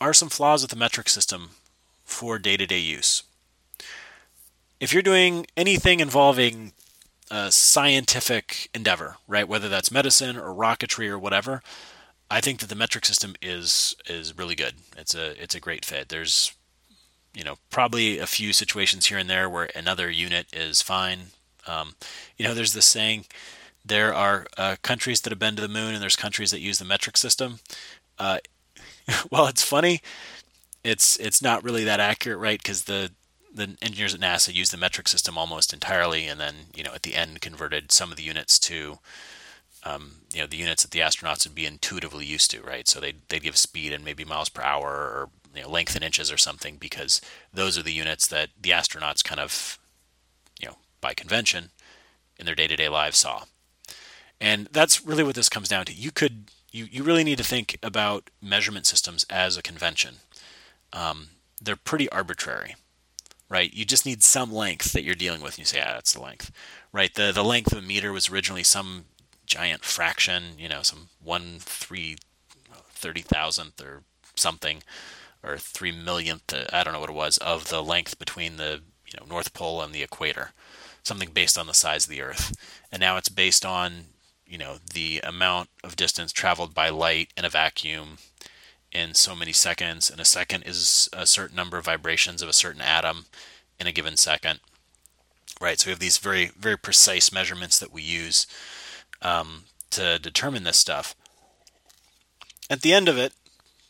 are 0.00 0.12
some 0.12 0.28
flaws 0.28 0.62
with 0.62 0.70
the 0.70 0.76
metric 0.76 1.08
system 1.08 1.50
for 2.04 2.38
day 2.38 2.56
to 2.56 2.66
day 2.66 2.78
use. 2.78 3.22
If 4.80 4.92
you're 4.92 5.02
doing 5.02 5.46
anything 5.56 6.00
involving 6.00 6.72
a 7.30 7.50
scientific 7.50 8.68
endeavor, 8.74 9.16
right? 9.26 9.48
Whether 9.48 9.68
that's 9.68 9.90
medicine 9.90 10.36
or 10.36 10.54
rocketry 10.54 11.08
or 11.08 11.18
whatever, 11.18 11.62
I 12.30 12.40
think 12.40 12.60
that 12.60 12.68
the 12.68 12.74
metric 12.74 13.04
system 13.04 13.34
is 13.40 13.94
is 14.08 14.36
really 14.36 14.54
good. 14.54 14.74
It's 14.96 15.14
a 15.14 15.40
it's 15.40 15.54
a 15.54 15.60
great 15.60 15.84
fit. 15.84 16.08
There's 16.08 16.52
you 17.34 17.44
know 17.44 17.56
probably 17.70 18.18
a 18.18 18.26
few 18.26 18.52
situations 18.52 19.06
here 19.06 19.18
and 19.18 19.30
there 19.30 19.48
where 19.48 19.70
another 19.74 20.10
unit 20.10 20.46
is 20.52 20.82
fine. 20.82 21.28
Um, 21.66 21.94
you 22.36 22.46
know, 22.46 22.54
there's 22.54 22.72
this 22.72 22.86
saying: 22.86 23.26
there 23.84 24.12
are 24.12 24.46
uh, 24.56 24.76
countries 24.82 25.20
that 25.20 25.30
have 25.30 25.38
been 25.38 25.56
to 25.56 25.62
the 25.62 25.68
moon, 25.68 25.94
and 25.94 26.02
there's 26.02 26.16
countries 26.16 26.50
that 26.50 26.60
use 26.60 26.78
the 26.78 26.84
metric 26.84 27.16
system. 27.16 27.60
Uh, 28.18 28.38
well, 29.30 29.46
it's 29.46 29.62
funny. 29.62 30.00
It's 30.82 31.16
it's 31.18 31.42
not 31.42 31.62
really 31.62 31.84
that 31.84 32.00
accurate, 32.00 32.38
right? 32.38 32.58
Because 32.60 32.84
the 32.84 33.12
the 33.54 33.76
engineers 33.80 34.14
at 34.14 34.20
NASA 34.20 34.52
used 34.52 34.72
the 34.72 34.76
metric 34.76 35.08
system 35.08 35.38
almost 35.38 35.72
entirely, 35.72 36.26
and 36.26 36.40
then 36.40 36.54
you 36.74 36.82
know 36.82 36.92
at 36.92 37.02
the 37.02 37.14
end 37.14 37.40
converted 37.40 37.92
some 37.92 38.10
of 38.10 38.16
the 38.16 38.24
units 38.24 38.58
to 38.60 38.98
um, 39.86 40.12
you 40.34 40.40
know 40.40 40.46
the 40.46 40.56
units 40.56 40.82
that 40.82 40.90
the 40.90 41.00
astronauts 41.00 41.46
would 41.46 41.54
be 41.54 41.66
intuitively 41.66 42.24
used 42.24 42.50
to, 42.50 42.60
right? 42.62 42.88
So 42.88 43.00
they 43.00 43.14
they 43.28 43.38
give 43.38 43.56
speed 43.56 43.92
and 43.92 44.04
maybe 44.04 44.24
miles 44.24 44.48
per 44.48 44.62
hour 44.62 44.88
or 44.90 45.28
you 45.54 45.62
know, 45.62 45.70
length 45.70 45.96
in 45.96 46.02
inches 46.02 46.32
or 46.32 46.36
something 46.36 46.76
because 46.76 47.20
those 47.52 47.78
are 47.78 47.82
the 47.82 47.92
units 47.92 48.26
that 48.28 48.50
the 48.60 48.70
astronauts 48.70 49.24
kind 49.24 49.40
of 49.40 49.78
you 50.60 50.68
know 50.68 50.76
by 51.00 51.14
convention 51.14 51.70
in 52.38 52.46
their 52.46 52.54
day-to-day 52.54 52.88
lives 52.88 53.18
saw. 53.18 53.44
And 54.40 54.68
that's 54.72 55.06
really 55.06 55.24
what 55.24 55.34
this 55.34 55.48
comes 55.48 55.68
down 55.68 55.86
to. 55.86 55.92
You 55.92 56.10
could 56.10 56.50
you, 56.72 56.86
you 56.90 57.02
really 57.02 57.24
need 57.24 57.38
to 57.38 57.44
think 57.44 57.78
about 57.82 58.30
measurement 58.42 58.86
systems 58.86 59.24
as 59.30 59.56
a 59.56 59.62
convention. 59.62 60.16
Um, 60.92 61.28
they're 61.62 61.76
pretty 61.76 62.08
arbitrary 62.10 62.74
right? 63.48 63.72
You 63.72 63.84
just 63.84 64.06
need 64.06 64.24
some 64.24 64.52
length 64.52 64.92
that 64.92 65.04
you're 65.04 65.14
dealing 65.14 65.40
with, 65.40 65.52
and 65.52 65.60
you 65.60 65.64
say, 65.64 65.80
ah, 65.80 65.92
that's 65.94 66.12
the 66.12 66.20
length, 66.20 66.50
right? 66.92 67.14
The 67.14 67.30
the 67.32 67.44
length 67.44 67.72
of 67.72 67.78
a 67.78 67.86
meter 67.86 68.12
was 68.12 68.28
originally 68.28 68.64
some 68.64 69.04
giant 69.46 69.84
fraction, 69.84 70.58
you 70.58 70.68
know, 70.68 70.82
some 70.82 71.08
one 71.22 71.56
three 71.60 72.16
thirty 72.90 73.22
thousandth 73.22 73.80
or 73.80 74.02
something, 74.34 74.82
or 75.42 75.56
three 75.58 75.92
millionth, 75.92 76.52
I 76.72 76.84
don't 76.84 76.92
know 76.92 77.00
what 77.00 77.10
it 77.10 77.14
was, 77.14 77.38
of 77.38 77.68
the 77.68 77.82
length 77.82 78.18
between 78.18 78.56
the 78.56 78.82
you 79.06 79.18
know 79.18 79.26
North 79.26 79.54
Pole 79.54 79.80
and 79.82 79.94
the 79.94 80.02
equator, 80.02 80.50
something 81.02 81.30
based 81.32 81.58
on 81.58 81.66
the 81.66 81.74
size 81.74 82.04
of 82.04 82.10
the 82.10 82.22
Earth, 82.22 82.54
and 82.90 83.00
now 83.00 83.16
it's 83.16 83.28
based 83.28 83.64
on 83.64 84.06
you 84.46 84.58
know 84.58 84.76
the 84.92 85.20
amount 85.22 85.68
of 85.82 85.96
distance 85.96 86.32
traveled 86.32 86.74
by 86.74 86.88
light 86.88 87.32
in 87.36 87.44
a 87.44 87.50
vacuum 87.50 88.18
in 88.92 89.14
so 89.14 89.34
many 89.36 89.52
seconds, 89.52 90.10
and 90.10 90.20
a 90.20 90.24
second 90.24 90.62
is 90.62 91.08
a 91.12 91.26
certain 91.26 91.56
number 91.56 91.76
of 91.76 91.84
vibrations 91.84 92.42
of 92.42 92.48
a 92.48 92.54
certain 92.54 92.80
atom 92.80 93.26
in 93.78 93.86
a 93.86 93.92
given 93.92 94.16
second. 94.16 94.60
Right, 95.60 95.80
so 95.80 95.88
we 95.88 95.92
have 95.92 96.00
these 96.00 96.18
very, 96.18 96.50
very 96.58 96.76
precise 96.76 97.32
measurements 97.32 97.78
that 97.78 97.92
we 97.92 98.02
use 98.02 98.46
um, 99.22 99.64
to 99.90 100.18
determine 100.18 100.64
this 100.64 100.76
stuff. 100.76 101.14
At 102.68 102.82
the 102.82 102.92
end 102.92 103.08
of 103.08 103.16
it, 103.16 103.32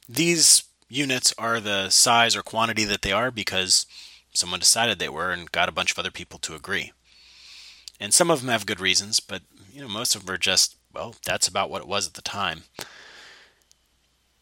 these 0.08 0.64
units 0.88 1.34
are 1.38 1.60
the 1.60 1.90
size 1.90 2.36
or 2.36 2.42
quantity 2.42 2.84
that 2.84 3.02
they 3.02 3.12
are 3.12 3.30
because 3.30 3.86
someone 4.32 4.60
decided 4.60 4.98
they 4.98 5.08
were 5.08 5.32
and 5.32 5.50
got 5.50 5.68
a 5.68 5.72
bunch 5.72 5.90
of 5.90 5.98
other 5.98 6.10
people 6.10 6.38
to 6.40 6.54
agree. 6.54 6.92
And 7.98 8.12
some 8.12 8.30
of 8.30 8.40
them 8.40 8.50
have 8.50 8.66
good 8.66 8.80
reasons, 8.80 9.20
but 9.20 9.42
you 9.72 9.80
know 9.80 9.88
most 9.88 10.14
of 10.14 10.24
them 10.24 10.34
are 10.34 10.38
just 10.38 10.76
well, 10.96 11.14
that's 11.24 11.46
about 11.46 11.68
what 11.68 11.82
it 11.82 11.88
was 11.88 12.06
at 12.06 12.14
the 12.14 12.22
time. 12.22 12.62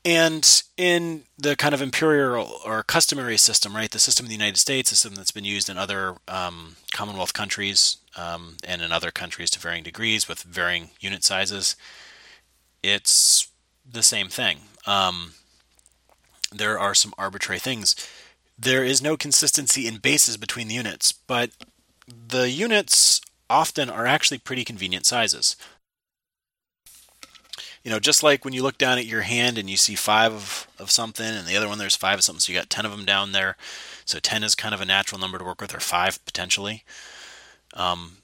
And 0.04 0.62
in 0.76 1.24
the 1.38 1.56
kind 1.56 1.74
of 1.74 1.80
imperial 1.80 2.60
or 2.64 2.82
customary 2.82 3.38
system, 3.38 3.74
right, 3.74 3.90
the 3.90 3.98
system 3.98 4.26
of 4.26 4.28
the 4.28 4.36
United 4.36 4.58
States, 4.58 4.90
the 4.90 4.96
system 4.96 5.16
that's 5.16 5.30
been 5.30 5.44
used 5.44 5.68
in 5.68 5.78
other 5.78 6.16
um, 6.28 6.76
Commonwealth 6.92 7.32
countries 7.32 7.96
um, 8.16 8.56
and 8.66 8.82
in 8.82 8.92
other 8.92 9.10
countries 9.10 9.50
to 9.50 9.60
varying 9.60 9.84
degrees 9.84 10.28
with 10.28 10.42
varying 10.42 10.90
unit 11.00 11.24
sizes, 11.24 11.76
it's 12.82 13.48
the 13.88 14.02
same 14.02 14.28
thing. 14.28 14.58
Um, 14.86 15.32
there 16.52 16.78
are 16.78 16.94
some 16.94 17.14
arbitrary 17.18 17.58
things. 17.58 17.96
There 18.58 18.84
is 18.84 19.02
no 19.02 19.16
consistency 19.16 19.86
in 19.86 19.96
bases 19.96 20.36
between 20.36 20.68
the 20.68 20.74
units, 20.74 21.12
but 21.12 21.50
the 22.06 22.50
units 22.50 23.20
often 23.50 23.90
are 23.90 24.06
actually 24.06 24.38
pretty 24.38 24.64
convenient 24.64 25.06
sizes 25.06 25.56
you 27.84 27.90
know, 27.90 28.00
just 28.00 28.22
like 28.22 28.44
when 28.44 28.54
you 28.54 28.62
look 28.62 28.78
down 28.78 28.98
at 28.98 29.04
your 29.04 29.20
hand 29.20 29.58
and 29.58 29.68
you 29.68 29.76
see 29.76 29.94
five 29.94 30.32
of, 30.32 30.66
of 30.78 30.90
something, 30.90 31.26
and 31.26 31.46
the 31.46 31.56
other 31.56 31.68
one 31.68 31.76
there's 31.76 31.94
five 31.94 32.18
of 32.18 32.24
something, 32.24 32.40
so 32.40 32.50
you 32.50 32.58
got 32.58 32.70
10 32.70 32.86
of 32.86 32.90
them 32.90 33.04
down 33.04 33.32
there. 33.32 33.56
So 34.06 34.18
10 34.18 34.42
is 34.42 34.54
kind 34.54 34.74
of 34.74 34.80
a 34.80 34.86
natural 34.86 35.20
number 35.20 35.38
to 35.38 35.44
work 35.44 35.60
with, 35.60 35.74
or 35.74 35.80
five 35.80 36.24
potentially. 36.24 36.82
Um, 37.74 38.18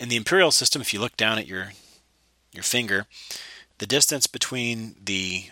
in 0.00 0.08
the 0.08 0.16
imperial 0.16 0.50
system, 0.50 0.82
if 0.82 0.92
you 0.92 1.00
look 1.00 1.16
down 1.16 1.38
at 1.38 1.46
your 1.46 1.72
your 2.52 2.62
finger, 2.62 3.06
the 3.78 3.86
distance 3.86 4.26
between 4.26 4.96
the 5.02 5.50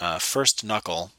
uh, 0.00 0.18
first 0.18 0.64
knuckle 0.64 1.12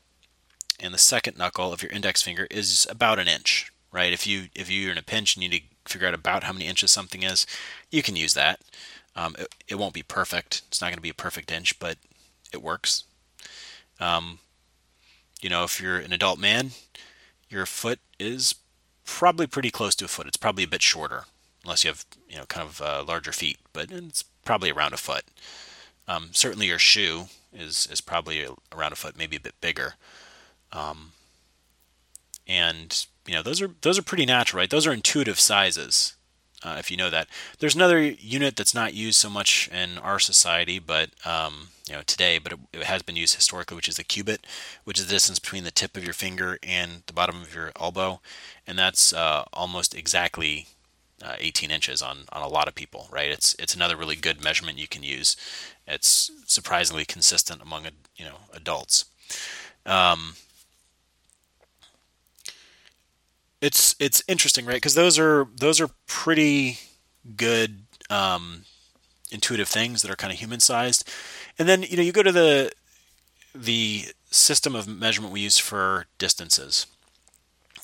and 0.79 0.93
the 0.93 0.99
second 0.99 1.37
knuckle 1.37 1.71
of 1.71 1.81
your 1.81 1.91
index 1.91 2.21
finger 2.21 2.47
is 2.49 2.87
about 2.89 3.19
an 3.19 3.27
inch, 3.27 3.71
right? 3.91 4.11
If 4.11 4.25
you 4.27 4.45
if 4.55 4.69
you're 4.69 4.91
in 4.91 4.97
a 4.97 5.03
pinch 5.03 5.35
and 5.35 5.43
you 5.43 5.49
need 5.49 5.63
to 5.85 5.91
figure 5.91 6.07
out 6.07 6.13
about 6.13 6.43
how 6.43 6.53
many 6.53 6.65
inches 6.65 6.91
something 6.91 7.23
is, 7.23 7.45
you 7.91 8.01
can 8.01 8.15
use 8.15 8.33
that. 8.33 8.59
Um, 9.15 9.35
it, 9.37 9.47
it, 9.67 9.75
won't 9.75 9.93
be 9.93 10.01
perfect. 10.01 10.63
It's 10.67 10.81
not 10.81 10.87
going 10.87 10.95
to 10.95 11.01
be 11.01 11.09
a 11.09 11.13
perfect 11.13 11.51
inch, 11.51 11.77
but 11.77 11.97
it 12.51 12.63
works. 12.63 13.03
Um, 13.99 14.39
you 15.39 15.49
know, 15.49 15.63
if 15.63 15.79
you're 15.79 15.97
an 15.97 16.13
adult 16.13 16.39
man, 16.39 16.71
your 17.47 17.67
foot 17.67 17.99
is 18.19 18.55
probably 19.05 19.45
pretty 19.45 19.69
close 19.69 19.93
to 19.95 20.05
a 20.05 20.07
foot. 20.07 20.25
It's 20.25 20.37
probably 20.37 20.63
a 20.63 20.67
bit 20.67 20.81
shorter, 20.81 21.25
unless 21.63 21.83
you 21.83 21.89
have 21.89 22.05
you 22.29 22.37
know 22.37 22.45
kind 22.45 22.67
of 22.67 22.81
uh, 22.81 23.03
larger 23.07 23.31
feet, 23.31 23.59
but 23.71 23.91
it's 23.91 24.23
probably 24.45 24.71
around 24.71 24.93
a 24.93 24.97
foot. 24.97 25.23
Um, 26.07 26.29
certainly, 26.31 26.67
your 26.67 26.79
shoe 26.79 27.25
is 27.53 27.87
is 27.91 28.01
probably 28.01 28.45
around 28.71 28.93
a 28.93 28.97
foot, 28.97 29.17
maybe 29.17 29.37
a 29.37 29.41
bit 29.41 29.59
bigger. 29.61 29.95
Um, 30.71 31.11
and 32.47 33.05
you 33.25 33.33
know 33.33 33.43
those 33.43 33.61
are 33.61 33.71
those 33.81 33.97
are 33.97 34.03
pretty 34.03 34.25
natural, 34.25 34.61
right? 34.61 34.69
Those 34.69 34.87
are 34.87 34.93
intuitive 34.93 35.39
sizes 35.39 36.15
uh, 36.63 36.75
if 36.79 36.89
you 36.89 36.97
know 36.97 37.09
that. 37.09 37.27
There's 37.59 37.75
another 37.75 38.01
unit 38.01 38.55
that's 38.55 38.73
not 38.73 38.93
used 38.93 39.19
so 39.19 39.29
much 39.29 39.69
in 39.71 39.97
our 39.97 40.19
society, 40.19 40.79
but 40.79 41.09
um, 41.25 41.69
you 41.87 41.93
know 41.93 42.01
today, 42.05 42.39
but 42.39 42.53
it, 42.53 42.59
it, 42.73 42.83
has 42.83 43.01
been 43.01 43.15
used 43.15 43.35
historically, 43.35 43.75
which 43.75 43.89
is 43.89 43.97
the 43.97 44.03
cubit, 44.03 44.45
which 44.83 44.99
is 44.99 45.07
the 45.07 45.13
distance 45.13 45.39
between 45.39 45.63
the 45.63 45.71
tip 45.71 45.97
of 45.97 46.03
your 46.03 46.13
finger 46.13 46.57
and 46.63 47.03
the 47.07 47.13
bottom 47.13 47.41
of 47.41 47.53
your 47.53 47.71
elbow, 47.79 48.21
and 48.65 48.77
that's 48.77 49.13
uh, 49.13 49.43
almost 49.51 49.95
exactly 49.95 50.67
uh, 51.23 51.35
18 51.39 51.71
inches 51.71 52.01
on 52.01 52.19
on 52.31 52.41
a 52.43 52.47
lot 52.47 52.67
of 52.67 52.75
people. 52.75 53.07
Right? 53.11 53.31
It's 53.31 53.55
it's 53.59 53.75
another 53.75 53.95
really 53.97 54.15
good 54.15 54.43
measurement 54.43 54.77
you 54.79 54.87
can 54.87 55.03
use. 55.03 55.35
It's 55.87 56.31
surprisingly 56.47 57.05
consistent 57.05 57.61
among 57.61 57.85
you 58.15 58.25
know 58.25 58.37
adults. 58.53 59.05
Um, 59.85 60.35
it's 63.61 63.95
it's 63.99 64.23
interesting, 64.27 64.65
right? 64.65 64.75
Because 64.75 64.95
those 64.95 65.17
are 65.19 65.47
those 65.55 65.79
are 65.81 65.89
pretty 66.07 66.79
good 67.37 67.83
um, 68.09 68.65
intuitive 69.31 69.67
things 69.69 70.01
that 70.01 70.11
are 70.11 70.15
kind 70.15 70.33
of 70.33 70.39
human 70.39 70.59
sized, 70.59 71.09
and 71.57 71.67
then 71.69 71.83
you 71.83 71.97
know 71.97 72.03
you 72.03 72.11
go 72.11 72.23
to 72.23 72.31
the 72.31 72.71
the 73.55 74.05
system 74.31 74.75
of 74.75 74.87
measurement 74.87 75.33
we 75.33 75.41
use 75.41 75.57
for 75.59 76.05
distances. 76.17 76.87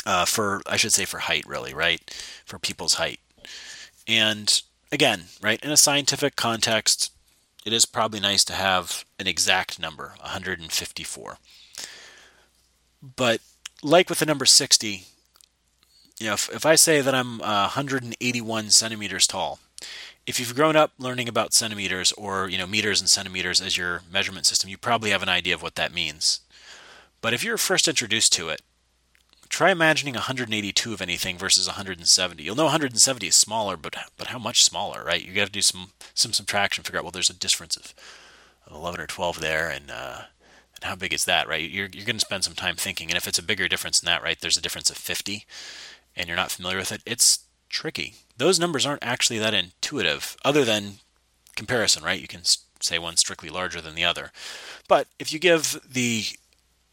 uh, 0.05 0.25
for 0.25 0.61
I 0.65 0.77
should 0.77 0.93
say 0.93 1.05
for 1.05 1.19
height, 1.19 1.45
really, 1.47 1.73
right? 1.73 1.99
For 2.45 2.57
people's 2.59 2.95
height. 2.95 3.19
And 4.09 4.61
again, 4.91 5.25
right, 5.39 5.63
in 5.63 5.69
a 5.69 5.77
scientific 5.77 6.35
context, 6.35 7.11
it 7.63 7.71
is 7.71 7.85
probably 7.85 8.19
nice 8.19 8.43
to 8.45 8.53
have 8.53 9.05
an 9.19 9.27
exact 9.27 9.79
number, 9.79 10.15
154. 10.21 11.37
But 13.15 13.39
like 13.83 14.09
with 14.09 14.17
the 14.19 14.25
number 14.25 14.45
60, 14.45 15.03
you 16.19 16.25
know, 16.25 16.33
if, 16.33 16.49
if 16.49 16.65
I 16.65 16.73
say 16.73 17.01
that 17.01 17.13
I'm 17.13 17.39
uh, 17.41 17.69
181 17.75 18.71
centimeters 18.71 19.27
tall, 19.27 19.59
if 20.25 20.39
you've 20.39 20.55
grown 20.55 20.75
up 20.75 20.91
learning 20.97 21.29
about 21.29 21.53
centimeters 21.53 22.11
or 22.13 22.49
you 22.49 22.57
know 22.57 22.67
meters 22.67 22.99
and 22.99 23.09
centimeters 23.09 23.61
as 23.61 23.77
your 23.77 24.01
measurement 24.11 24.47
system, 24.47 24.69
you 24.69 24.77
probably 24.77 25.11
have 25.11 25.23
an 25.23 25.29
idea 25.29 25.53
of 25.53 25.61
what 25.61 25.75
that 25.75 25.93
means. 25.93 26.41
But 27.21 27.33
if 27.33 27.43
you're 27.43 27.57
first 27.57 27.87
introduced 27.87 28.33
to 28.33 28.49
it, 28.49 28.61
try 29.49 29.71
imagining 29.71 30.13
182 30.13 30.93
of 30.93 31.01
anything 31.01 31.37
versus 31.37 31.67
170. 31.67 32.41
You'll 32.41 32.55
know 32.55 32.65
170 32.65 33.27
is 33.27 33.35
smaller, 33.35 33.75
but 33.75 33.95
but 34.17 34.27
how 34.27 34.39
much 34.39 34.63
smaller, 34.63 35.03
right? 35.03 35.25
You 35.25 35.33
got 35.33 35.47
to 35.47 35.51
do 35.51 35.61
some 35.61 35.91
some 36.13 36.33
subtraction, 36.33 36.83
figure 36.83 36.99
out 36.99 37.03
well, 37.03 37.11
there's 37.11 37.29
a 37.29 37.33
difference 37.33 37.75
of 37.75 37.93
11 38.71 39.01
or 39.01 39.07
12 39.07 39.41
there, 39.41 39.69
and 39.69 39.91
uh, 39.91 40.21
and 40.75 40.83
how 40.83 40.95
big 40.95 41.13
is 41.13 41.25
that, 41.25 41.47
right? 41.47 41.69
You're 41.69 41.89
you're 41.91 42.05
going 42.05 42.17
to 42.17 42.25
spend 42.25 42.43
some 42.43 42.53
time 42.53 42.75
thinking, 42.75 43.09
and 43.09 43.17
if 43.17 43.27
it's 43.27 43.39
a 43.39 43.43
bigger 43.43 43.67
difference 43.67 43.99
than 43.99 44.05
that, 44.05 44.23
right? 44.23 44.39
There's 44.39 44.57
a 44.57 44.61
difference 44.61 44.89
of 44.89 44.97
50, 44.97 45.45
and 46.15 46.27
you're 46.27 46.37
not 46.37 46.51
familiar 46.51 46.77
with 46.77 46.91
it. 46.91 47.01
It's 47.05 47.39
tricky. 47.69 48.15
Those 48.37 48.59
numbers 48.59 48.85
aren't 48.85 49.03
actually 49.03 49.39
that 49.39 49.53
intuitive, 49.53 50.37
other 50.45 50.63
than 50.63 50.99
comparison, 51.55 52.03
right? 52.03 52.21
You 52.21 52.27
can 52.27 52.41
say 52.79 52.97
one's 52.97 53.19
strictly 53.19 53.49
larger 53.49 53.81
than 53.81 53.95
the 53.95 54.05
other, 54.05 54.31
but 54.87 55.07
if 55.17 55.33
you 55.33 55.39
give 55.39 55.79
the 55.89 56.23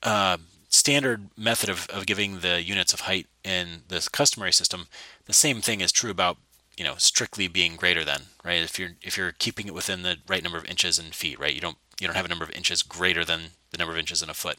uh, 0.02 0.38
standard 0.76 1.30
method 1.36 1.68
of, 1.68 1.88
of 1.88 2.06
giving 2.06 2.40
the 2.40 2.62
units 2.62 2.92
of 2.92 3.00
height 3.00 3.26
in 3.42 3.82
this 3.88 4.08
customary 4.08 4.52
system, 4.52 4.86
the 5.24 5.32
same 5.32 5.60
thing 5.60 5.80
is 5.80 5.90
true 5.90 6.10
about 6.10 6.36
you 6.76 6.84
know 6.84 6.94
strictly 6.98 7.48
being 7.48 7.76
greater 7.76 8.04
than 8.04 8.22
right. 8.44 8.62
If 8.62 8.78
you're 8.78 8.92
if 9.02 9.16
you're 9.16 9.32
keeping 9.32 9.66
it 9.66 9.74
within 9.74 10.02
the 10.02 10.18
right 10.28 10.42
number 10.42 10.58
of 10.58 10.66
inches 10.66 10.98
and 10.98 11.14
feet, 11.14 11.40
right, 11.40 11.54
you 11.54 11.60
don't 11.60 11.78
you 11.98 12.06
don't 12.06 12.16
have 12.16 12.26
a 12.26 12.28
number 12.28 12.44
of 12.44 12.50
inches 12.50 12.82
greater 12.82 13.24
than 13.24 13.40
the 13.70 13.78
number 13.78 13.92
of 13.92 13.98
inches 13.98 14.22
in 14.22 14.30
a 14.30 14.34
foot. 14.34 14.58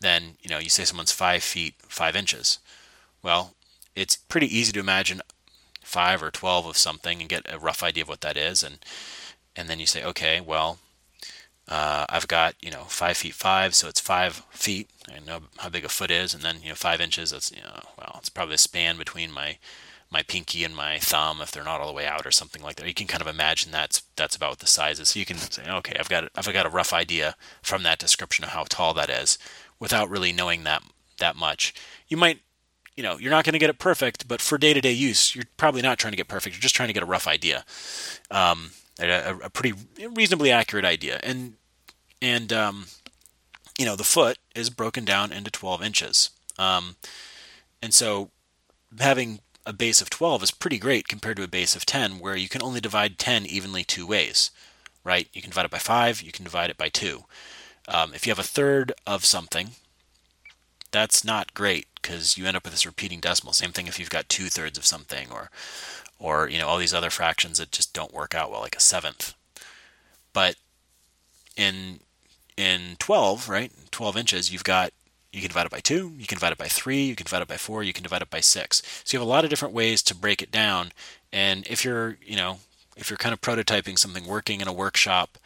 Then 0.00 0.36
you 0.40 0.48
know 0.48 0.58
you 0.58 0.68
say 0.68 0.84
someone's 0.84 1.12
five 1.12 1.42
feet 1.42 1.74
five 1.88 2.16
inches. 2.16 2.58
Well, 3.22 3.54
it's 3.96 4.16
pretty 4.16 4.56
easy 4.56 4.72
to 4.72 4.80
imagine 4.80 5.20
five 5.82 6.22
or 6.22 6.30
twelve 6.30 6.66
of 6.66 6.76
something 6.76 7.20
and 7.20 7.28
get 7.28 7.52
a 7.52 7.58
rough 7.58 7.82
idea 7.82 8.04
of 8.04 8.08
what 8.08 8.20
that 8.20 8.36
is, 8.36 8.62
and 8.62 8.78
and 9.56 9.68
then 9.68 9.80
you 9.80 9.86
say, 9.86 10.04
okay, 10.04 10.40
well, 10.40 10.78
uh, 11.68 12.06
I've 12.08 12.28
got 12.28 12.54
you 12.60 12.70
know 12.70 12.84
five 12.84 13.16
feet 13.16 13.34
five, 13.34 13.74
so 13.74 13.88
it's 13.88 14.00
five 14.00 14.44
feet. 14.50 14.88
I 15.08 15.18
know 15.18 15.40
how 15.58 15.68
big 15.68 15.84
a 15.84 15.88
foot 15.88 16.10
is, 16.10 16.32
and 16.34 16.42
then 16.42 16.56
you 16.62 16.68
know 16.68 16.74
five 16.74 17.00
inches. 17.00 17.30
That's 17.30 17.50
you 17.50 17.62
know 17.62 17.80
well, 17.98 18.16
it's 18.18 18.28
probably 18.28 18.54
a 18.54 18.58
span 18.58 18.96
between 18.96 19.32
my 19.32 19.58
my 20.10 20.22
pinky 20.22 20.62
and 20.62 20.74
my 20.74 20.98
thumb 20.98 21.40
if 21.40 21.50
they're 21.50 21.64
not 21.64 21.80
all 21.80 21.88
the 21.88 21.92
way 21.92 22.06
out 22.06 22.24
or 22.24 22.30
something 22.30 22.62
like 22.62 22.76
that. 22.76 22.86
You 22.86 22.94
can 22.94 23.08
kind 23.08 23.20
of 23.20 23.26
imagine 23.26 23.72
that's 23.72 24.02
that's 24.14 24.36
about 24.36 24.60
the 24.60 24.66
size 24.66 25.00
is. 25.00 25.10
So 25.10 25.18
you 25.18 25.26
can 25.26 25.38
say, 25.38 25.68
okay, 25.68 25.96
I've 25.98 26.08
got 26.08 26.28
I've 26.36 26.52
got 26.52 26.66
a 26.66 26.70
rough 26.70 26.92
idea 26.92 27.34
from 27.62 27.82
that 27.82 27.98
description 27.98 28.44
of 28.44 28.50
how 28.50 28.64
tall 28.68 28.94
that 28.94 29.10
is, 29.10 29.38
without 29.80 30.08
really 30.08 30.32
knowing 30.32 30.64
that 30.64 30.82
that 31.18 31.34
much. 31.34 31.74
You 32.06 32.16
might 32.16 32.40
you 32.94 33.02
know 33.02 33.18
you're 33.18 33.32
not 33.32 33.44
going 33.44 33.54
to 33.54 33.58
get 33.58 33.70
it 33.70 33.78
perfect, 33.78 34.28
but 34.28 34.40
for 34.40 34.56
day 34.56 34.72
to 34.72 34.80
day 34.80 34.92
use, 34.92 35.34
you're 35.34 35.44
probably 35.56 35.82
not 35.82 35.98
trying 35.98 36.12
to 36.12 36.16
get 36.16 36.28
perfect. 36.28 36.54
You're 36.54 36.62
just 36.62 36.76
trying 36.76 36.88
to 36.88 36.94
get 36.94 37.02
a 37.02 37.06
rough 37.06 37.26
idea. 37.26 37.64
Um, 38.30 38.70
a, 38.98 39.36
a 39.44 39.50
pretty 39.50 39.74
reasonably 40.14 40.50
accurate 40.50 40.84
idea. 40.84 41.20
And 41.22 41.54
and 42.22 42.52
um, 42.52 42.86
you 43.78 43.84
know 43.84 43.96
the 43.96 44.04
foot 44.04 44.38
is 44.54 44.70
broken 44.70 45.04
down 45.04 45.32
into 45.32 45.50
12 45.50 45.82
inches. 45.82 46.30
Um, 46.58 46.96
and 47.82 47.94
so 47.94 48.30
having 48.98 49.40
a 49.66 49.72
base 49.72 50.00
of 50.00 50.08
12 50.08 50.44
is 50.44 50.50
pretty 50.50 50.78
great 50.78 51.08
compared 51.08 51.36
to 51.36 51.42
a 51.42 51.48
base 51.48 51.74
of 51.74 51.84
10 51.84 52.18
where 52.20 52.36
you 52.36 52.48
can 52.48 52.62
only 52.62 52.80
divide 52.80 53.18
10 53.18 53.46
evenly 53.46 53.82
two 53.82 54.06
ways 54.06 54.50
right 55.02 55.28
you 55.32 55.42
can 55.42 55.50
divide 55.50 55.64
it 55.64 55.70
by 55.70 55.78
5 55.78 56.22
you 56.22 56.32
can 56.32 56.44
divide 56.44 56.70
it 56.70 56.76
by 56.78 56.88
2 56.88 57.24
um, 57.88 58.14
if 58.14 58.26
you 58.26 58.30
have 58.30 58.38
a 58.38 58.44
third 58.44 58.92
of 59.06 59.24
something 59.24 59.70
that's 60.92 61.24
not 61.24 61.52
great 61.52 61.86
because 62.06 62.38
you 62.38 62.46
end 62.46 62.56
up 62.56 62.64
with 62.64 62.72
this 62.72 62.86
repeating 62.86 63.18
decimal 63.18 63.52
same 63.52 63.72
thing 63.72 63.86
if 63.86 63.98
you've 63.98 64.10
got 64.10 64.28
two 64.28 64.46
thirds 64.46 64.78
of 64.78 64.86
something 64.86 65.28
or 65.30 65.50
or 66.18 66.48
you 66.48 66.58
know 66.58 66.68
all 66.68 66.78
these 66.78 66.94
other 66.94 67.10
fractions 67.10 67.58
that 67.58 67.72
just 67.72 67.92
don't 67.92 68.14
work 68.14 68.34
out 68.34 68.50
well, 68.50 68.60
like 68.60 68.76
a 68.76 68.80
seventh. 68.80 69.34
But 70.32 70.56
in 71.56 72.00
in 72.56 72.96
12, 72.98 73.48
right, 73.48 73.70
12 73.90 74.16
inches, 74.16 74.52
you've 74.52 74.64
got 74.64 74.92
you 75.32 75.40
can 75.40 75.48
divide 75.48 75.66
it 75.66 75.72
by 75.72 75.80
two, 75.80 76.12
you 76.16 76.26
can 76.26 76.36
divide 76.36 76.52
it 76.52 76.58
by 76.58 76.68
three, 76.68 77.04
you 77.04 77.14
can 77.16 77.24
divide 77.24 77.42
it 77.42 77.48
by 77.48 77.58
four, 77.58 77.82
you 77.82 77.92
can 77.92 78.02
divide 78.02 78.22
it 78.22 78.30
by 78.30 78.40
six. 78.40 78.82
So 79.04 79.14
you 79.14 79.20
have 79.20 79.26
a 79.26 79.30
lot 79.30 79.44
of 79.44 79.50
different 79.50 79.74
ways 79.74 80.02
to 80.04 80.14
break 80.14 80.40
it 80.40 80.50
down. 80.50 80.92
And 81.32 81.66
if 81.66 81.84
you're, 81.84 82.16
you 82.24 82.36
know, 82.36 82.60
if 82.96 83.10
you're 83.10 83.18
kind 83.18 83.34
of 83.34 83.42
prototyping 83.42 83.98
something, 83.98 84.26
working 84.26 84.62
in 84.62 84.68
a 84.68 84.72
workshop, 84.72 85.36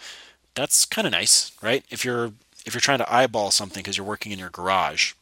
that's 0.54 0.84
kind 0.84 1.06
of 1.06 1.12
nice, 1.12 1.50
right? 1.62 1.84
If 1.90 2.04
you're 2.04 2.32
if 2.64 2.74
you're 2.74 2.80
trying 2.80 2.98
to 2.98 3.12
eyeball 3.12 3.50
something 3.50 3.80
because 3.82 3.96
you're 3.96 4.06
working 4.06 4.30
in 4.30 4.38
your 4.38 4.50
garage, 4.50 5.14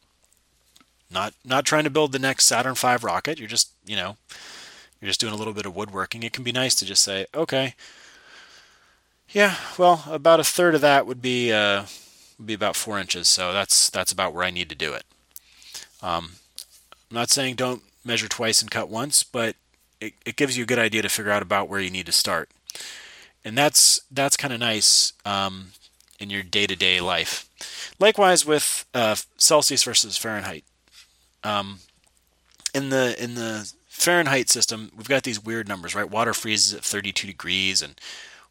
not 1.10 1.34
not 1.44 1.64
trying 1.64 1.84
to 1.84 1.90
build 1.90 2.12
the 2.12 2.18
next 2.18 2.46
Saturn 2.46 2.74
V 2.74 2.96
rocket, 3.02 3.38
you're 3.38 3.48
just, 3.48 3.70
you 3.86 3.96
know, 3.96 4.16
you're 5.00 5.08
just 5.08 5.20
doing 5.20 5.32
a 5.32 5.36
little 5.36 5.52
bit 5.52 5.66
of 5.66 5.76
woodworking, 5.76 6.22
it 6.22 6.32
can 6.32 6.44
be 6.44 6.52
nice 6.52 6.74
to 6.76 6.84
just 6.84 7.02
say, 7.02 7.26
okay, 7.34 7.74
yeah, 9.30 9.56
well, 9.76 10.04
about 10.06 10.40
a 10.40 10.44
third 10.44 10.74
of 10.74 10.80
that 10.80 11.06
would 11.06 11.20
be 11.20 11.52
uh, 11.52 11.84
would 12.38 12.46
be 12.46 12.54
about 12.54 12.76
four 12.76 12.98
inches, 12.98 13.28
so 13.28 13.52
that's 13.52 13.90
that's 13.90 14.12
about 14.12 14.34
where 14.34 14.44
I 14.44 14.50
need 14.50 14.68
to 14.68 14.74
do 14.74 14.92
it. 14.94 15.04
Um, 16.02 16.32
I'm 17.10 17.14
not 17.14 17.30
saying 17.30 17.56
don't 17.56 17.82
measure 18.04 18.28
twice 18.28 18.62
and 18.62 18.70
cut 18.70 18.88
once, 18.88 19.22
but 19.22 19.56
it, 20.00 20.14
it 20.24 20.36
gives 20.36 20.56
you 20.56 20.64
a 20.64 20.66
good 20.66 20.78
idea 20.78 21.02
to 21.02 21.08
figure 21.08 21.32
out 21.32 21.42
about 21.42 21.68
where 21.68 21.80
you 21.80 21.90
need 21.90 22.06
to 22.06 22.12
start, 22.12 22.50
and 23.44 23.56
that's 23.56 24.00
that's 24.10 24.36
kind 24.36 24.54
of 24.54 24.60
nice 24.60 25.12
um, 25.24 25.68
in 26.18 26.30
your 26.30 26.42
day-to-day 26.42 27.00
life. 27.00 27.48
Likewise 27.98 28.46
with 28.46 28.86
uh, 28.94 29.16
Celsius 29.36 29.84
versus 29.84 30.16
Fahrenheit. 30.16 30.64
Um, 31.44 31.80
in 32.74 32.90
the 32.90 33.22
in 33.22 33.34
the 33.34 33.72
Fahrenheit 33.86 34.48
system, 34.48 34.90
we've 34.96 35.08
got 35.08 35.22
these 35.22 35.42
weird 35.42 35.68
numbers, 35.68 35.94
right? 35.94 36.08
Water 36.08 36.34
freezes 36.34 36.74
at 36.74 36.84
32 36.84 37.26
degrees 37.26 37.82
and 37.82 38.00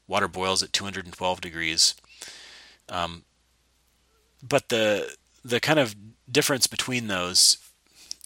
water 0.07 0.27
boils 0.27 0.63
at 0.63 0.73
212 0.73 1.41
degrees. 1.41 1.95
Um, 2.89 3.23
but 4.41 4.69
the 4.69 5.15
the 5.43 5.59
kind 5.59 5.79
of 5.79 5.95
difference 6.29 6.67
between 6.67 7.07
those 7.07 7.57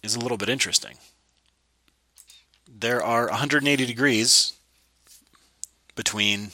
is 0.04 0.16
a 0.16 0.20
little 0.20 0.38
bit 0.38 0.50
interesting. 0.50 0.96
There 2.68 3.04
are 3.04 3.28
180 3.28 3.86
degrees 3.86 4.54
between 5.96 6.52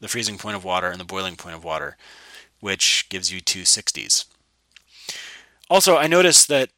the 0.00 0.08
freezing 0.08 0.38
point 0.38 0.56
of 0.56 0.64
water 0.64 0.88
and 0.88 1.00
the 1.00 1.04
boiling 1.04 1.36
point 1.36 1.56
of 1.56 1.64
water, 1.64 1.96
which 2.60 3.08
gives 3.08 3.32
you 3.32 3.40
two 3.40 3.62
60s. 3.62 4.26
Also, 5.68 5.96
I 5.96 6.06
noticed 6.06 6.48
that 6.48 6.70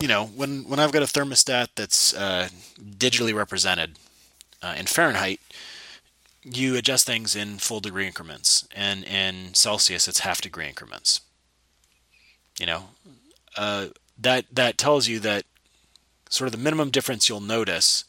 you 0.00 0.08
know, 0.08 0.24
when 0.26 0.68
when 0.68 0.78
I've 0.78 0.92
got 0.92 1.02
a 1.02 1.06
thermostat 1.06 1.68
that's 1.74 2.14
uh, 2.14 2.48
digitally 2.80 3.34
represented 3.34 3.98
uh, 4.62 4.74
in 4.78 4.86
Fahrenheit, 4.86 5.40
you 6.42 6.76
adjust 6.76 7.06
things 7.06 7.34
in 7.34 7.58
full 7.58 7.80
degree 7.80 8.06
increments, 8.06 8.68
and 8.74 9.04
in 9.04 9.54
Celsius 9.54 10.06
it's 10.08 10.20
half 10.20 10.40
degree 10.40 10.68
increments. 10.68 11.20
You 12.58 12.66
know, 12.66 12.82
uh, 13.56 13.88
that 14.18 14.46
that 14.52 14.78
tells 14.78 15.08
you 15.08 15.18
that 15.20 15.44
sort 16.30 16.46
of 16.46 16.52
the 16.52 16.62
minimum 16.62 16.90
difference 16.90 17.28
you'll 17.28 17.40
notice 17.40 18.04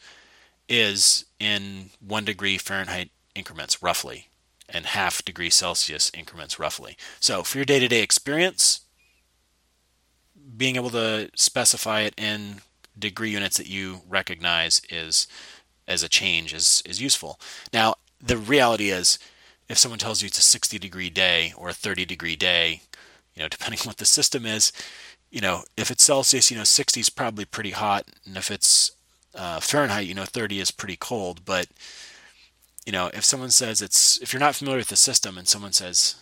is 0.67 1.25
in 1.39 1.89
one 2.05 2.25
degree 2.25 2.57
Fahrenheit 2.57 3.09
increments, 3.33 3.81
roughly, 3.81 4.27
and 4.67 4.85
half 4.85 5.25
degree 5.25 5.49
Celsius 5.49 6.11
increments, 6.13 6.59
roughly. 6.59 6.97
So 7.19 7.41
for 7.43 7.57
your 7.57 7.65
day 7.65 7.79
to 7.79 7.87
day 7.87 8.03
experience, 8.03 8.81
being 10.57 10.75
able 10.75 10.89
to 10.91 11.29
specify 11.35 12.01
it 12.01 12.13
in 12.17 12.61
degree 12.97 13.31
units 13.31 13.57
that 13.57 13.67
you 13.67 14.01
recognize 14.07 14.81
is 14.89 15.27
as 15.87 16.03
a 16.03 16.09
change 16.09 16.53
is 16.53 16.83
is 16.85 17.01
useful. 17.01 17.39
Now, 17.73 17.95
the 18.21 18.37
reality 18.37 18.89
is 18.89 19.19
if 19.67 19.77
someone 19.77 19.99
tells 19.99 20.21
you 20.21 20.27
it's 20.27 20.37
a 20.37 20.41
60 20.41 20.79
degree 20.79 21.09
day 21.09 21.53
or 21.57 21.69
a 21.69 21.73
30 21.73 22.05
degree 22.05 22.35
day, 22.35 22.81
you 23.35 23.41
know, 23.41 23.47
depending 23.49 23.79
on 23.81 23.87
what 23.87 23.97
the 23.97 24.05
system 24.05 24.45
is, 24.45 24.71
you 25.31 25.41
know, 25.41 25.63
if 25.77 25.91
it's 25.91 26.03
Celsius, 26.03 26.49
you 26.49 26.57
know, 26.57 26.63
60 26.63 26.99
is 26.99 27.09
probably 27.09 27.45
pretty 27.45 27.71
hot, 27.71 28.05
and 28.25 28.35
if 28.35 28.49
it's 28.49 28.91
uh, 29.35 29.59
Fahrenheit, 29.59 30.07
you 30.07 30.15
know, 30.15 30.25
30 30.25 30.59
is 30.59 30.71
pretty 30.71 30.95
cold. 30.95 31.45
But 31.45 31.67
you 32.85 32.91
know, 32.91 33.11
if 33.13 33.23
someone 33.23 33.51
says 33.51 33.81
it's 33.81 34.19
if 34.21 34.33
you're 34.33 34.39
not 34.39 34.55
familiar 34.55 34.79
with 34.79 34.87
the 34.87 34.95
system 34.95 35.37
and 35.37 35.47
someone 35.47 35.73
says 35.73 36.15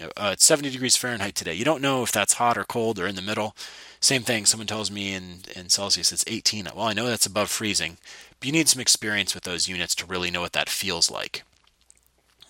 uh, 0.00 0.30
it's 0.32 0.44
70 0.44 0.70
degrees 0.70 0.96
Fahrenheit 0.96 1.34
today. 1.34 1.54
You 1.54 1.64
don't 1.64 1.82
know 1.82 2.02
if 2.02 2.12
that's 2.12 2.34
hot 2.34 2.56
or 2.56 2.64
cold 2.64 2.98
or 2.98 3.06
in 3.06 3.14
the 3.14 3.22
middle. 3.22 3.54
Same 4.00 4.22
thing, 4.22 4.46
someone 4.46 4.66
tells 4.66 4.90
me 4.90 5.14
in, 5.14 5.40
in 5.54 5.68
Celsius 5.68 6.12
it's 6.12 6.24
18. 6.26 6.68
Well, 6.74 6.86
I 6.86 6.92
know 6.92 7.06
that's 7.06 7.26
above 7.26 7.50
freezing, 7.50 7.98
but 8.40 8.46
you 8.46 8.52
need 8.52 8.68
some 8.68 8.80
experience 8.80 9.34
with 9.34 9.44
those 9.44 9.68
units 9.68 9.94
to 9.96 10.06
really 10.06 10.30
know 10.30 10.40
what 10.40 10.54
that 10.54 10.68
feels 10.68 11.10
like. 11.10 11.44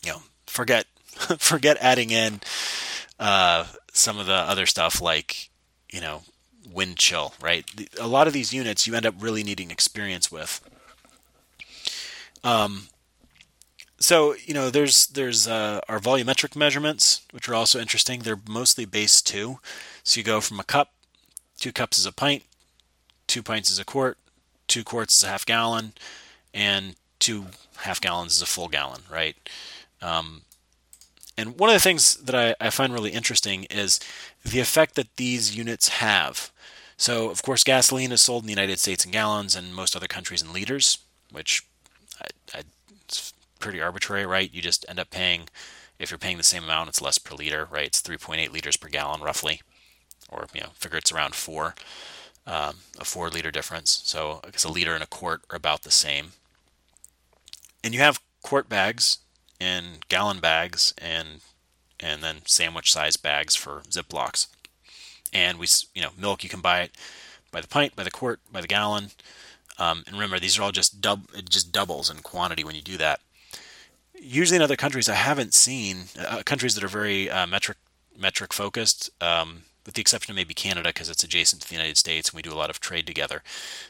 You 0.04 0.12
know, 0.12 0.22
forget 0.46 0.86
forget 1.38 1.76
adding 1.80 2.10
in 2.10 2.40
uh, 3.18 3.66
some 3.92 4.18
of 4.18 4.26
the 4.26 4.32
other 4.32 4.66
stuff 4.66 5.00
like, 5.00 5.50
you 5.90 6.00
know, 6.00 6.22
wind 6.72 6.96
chill, 6.96 7.34
right? 7.40 7.64
A 8.00 8.06
lot 8.06 8.26
of 8.26 8.32
these 8.32 8.54
units 8.54 8.86
you 8.86 8.94
end 8.94 9.06
up 9.06 9.14
really 9.18 9.42
needing 9.42 9.70
experience 9.70 10.30
with. 10.30 10.60
Um, 12.44 12.88
so 14.02 14.34
you 14.44 14.54
know, 14.54 14.70
there's 14.70 15.06
there's 15.06 15.46
uh, 15.46 15.80
our 15.88 16.00
volumetric 16.00 16.56
measurements, 16.56 17.22
which 17.30 17.48
are 17.48 17.54
also 17.54 17.80
interesting. 17.80 18.20
They're 18.20 18.40
mostly 18.48 18.84
base 18.84 19.22
two, 19.22 19.60
so 20.02 20.18
you 20.18 20.24
go 20.24 20.40
from 20.40 20.60
a 20.60 20.64
cup, 20.64 20.92
two 21.58 21.72
cups 21.72 21.98
is 21.98 22.06
a 22.06 22.12
pint, 22.12 22.42
two 23.26 23.42
pints 23.42 23.70
is 23.70 23.78
a 23.78 23.84
quart, 23.84 24.18
two 24.66 24.84
quarts 24.84 25.16
is 25.16 25.22
a 25.22 25.28
half 25.28 25.46
gallon, 25.46 25.92
and 26.52 26.96
two 27.18 27.46
half 27.78 28.00
gallons 28.00 28.32
is 28.32 28.42
a 28.42 28.46
full 28.46 28.68
gallon, 28.68 29.02
right? 29.10 29.36
Um, 30.00 30.42
and 31.38 31.58
one 31.58 31.70
of 31.70 31.74
the 31.74 31.80
things 31.80 32.16
that 32.16 32.34
I, 32.34 32.54
I, 32.60 32.70
find 32.70 32.92
really 32.92 33.10
interesting 33.10 33.64
is 33.64 34.00
the 34.44 34.60
effect 34.60 34.96
that 34.96 35.16
these 35.16 35.56
units 35.56 35.88
have. 35.88 36.50
So, 36.96 37.30
of 37.30 37.42
course, 37.42 37.64
gasoline 37.64 38.12
is 38.12 38.20
sold 38.20 38.42
in 38.42 38.46
the 38.48 38.52
United 38.52 38.78
States 38.80 39.04
in 39.04 39.12
gallons 39.12 39.56
and 39.56 39.74
most 39.74 39.96
other 39.96 40.08
countries 40.08 40.42
in 40.42 40.52
liters, 40.52 40.98
which 41.30 41.62
I, 42.20 42.58
I, 42.58 42.62
pretty 43.62 43.80
arbitrary, 43.80 44.26
right? 44.26 44.52
You 44.52 44.60
just 44.60 44.84
end 44.88 45.00
up 45.00 45.10
paying, 45.10 45.48
if 45.98 46.10
you're 46.10 46.18
paying 46.18 46.36
the 46.36 46.42
same 46.42 46.64
amount, 46.64 46.90
it's 46.90 47.00
less 47.00 47.16
per 47.16 47.34
liter, 47.34 47.68
right? 47.70 47.86
It's 47.86 48.02
3.8 48.02 48.52
liters 48.52 48.76
per 48.76 48.88
gallon, 48.88 49.22
roughly, 49.22 49.62
or 50.28 50.46
you 50.52 50.60
know, 50.60 50.70
figure 50.74 50.98
it's 50.98 51.12
around 51.12 51.34
four, 51.34 51.74
um, 52.46 52.76
a 52.98 53.04
four 53.04 53.30
liter 53.30 53.50
difference. 53.50 54.02
So, 54.04 54.40
guess 54.50 54.64
a 54.64 54.70
liter 54.70 54.94
and 54.94 55.02
a 55.02 55.06
quart 55.06 55.42
are 55.50 55.56
about 55.56 55.82
the 55.82 55.90
same. 55.90 56.32
And 57.84 57.94
you 57.94 58.00
have 58.00 58.20
quart 58.42 58.68
bags 58.68 59.18
and 59.60 60.06
gallon 60.08 60.40
bags 60.40 60.92
and 60.98 61.40
and 62.00 62.20
then 62.20 62.38
sandwich 62.46 62.92
size 62.92 63.16
bags 63.16 63.54
for 63.54 63.82
Ziplocs. 63.88 64.48
And 65.32 65.56
we, 65.58 65.68
you 65.94 66.02
know, 66.02 66.10
milk 66.18 66.42
you 66.42 66.50
can 66.50 66.60
buy 66.60 66.80
it 66.80 66.96
by 67.52 67.60
the 67.60 67.68
pint, 67.68 67.94
by 67.94 68.02
the 68.02 68.10
quart, 68.10 68.40
by 68.50 68.60
the 68.60 68.66
gallon. 68.66 69.10
Um, 69.78 70.02
and 70.06 70.16
remember, 70.16 70.40
these 70.40 70.58
are 70.58 70.62
all 70.62 70.72
just 70.72 71.00
dub, 71.00 71.26
it 71.32 71.48
just 71.48 71.70
doubles 71.70 72.10
in 72.10 72.18
quantity 72.18 72.64
when 72.64 72.74
you 72.74 72.82
do 72.82 72.96
that 72.96 73.20
usually 74.22 74.56
in 74.56 74.62
other 74.62 74.76
countries, 74.76 75.08
I 75.08 75.14
haven't 75.14 75.54
seen 75.54 76.04
uh, 76.18 76.42
countries 76.44 76.74
that 76.74 76.84
are 76.84 76.88
very 76.88 77.28
uh, 77.28 77.46
metric 77.46 77.78
metric 78.16 78.52
focused, 78.52 79.10
um, 79.22 79.62
with 79.84 79.94
the 79.94 80.00
exception 80.00 80.32
of 80.32 80.36
maybe 80.36 80.54
Canada 80.54 80.90
because 80.90 81.08
it's 81.08 81.24
adjacent 81.24 81.62
to 81.62 81.68
the 81.68 81.74
United 81.74 81.96
States 81.96 82.28
and 82.28 82.36
we 82.36 82.42
do 82.42 82.52
a 82.52 82.54
lot 82.54 82.70
of 82.70 82.78
trade 82.78 83.06
together. 83.06 83.42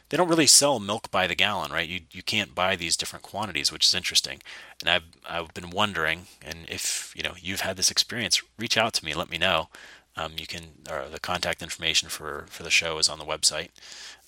They 0.09 0.17
don't 0.17 0.29
really 0.29 0.47
sell 0.47 0.79
milk 0.79 1.11
by 1.11 1.27
the 1.27 1.35
gallon, 1.35 1.73
right? 1.73 1.89
You 1.89 2.01
you 2.13 2.23
can't 2.23 2.55
buy 2.55 2.77
these 2.77 2.97
different 2.97 3.25
quantities, 3.25 3.71
which 3.71 3.87
is 3.87 3.95
interesting. 3.95 4.41
And 4.81 4.89
I've 4.89 5.05
I've 5.29 5.55
been 5.55 5.71
wondering, 5.71 6.27
and 6.45 6.67
if 6.69 7.13
you 7.17 7.23
know 7.23 7.35
you've 7.39 7.61
had 7.61 7.77
this 7.77 7.91
experience, 7.91 8.43
reach 8.59 8.77
out 8.77 8.95
to 8.95 9.05
me, 9.05 9.15
let 9.15 9.31
me 9.31 9.39
know. 9.39 9.69
Um, 10.17 10.33
you 10.37 10.47
can 10.47 10.63
or 10.91 11.07
the 11.11 11.21
contact 11.21 11.63
information 11.63 12.09
for 12.09 12.47
for 12.49 12.63
the 12.63 12.71
show 12.71 12.99
is 12.99 13.09
on 13.09 13.19
the 13.19 13.25
website. 13.25 13.69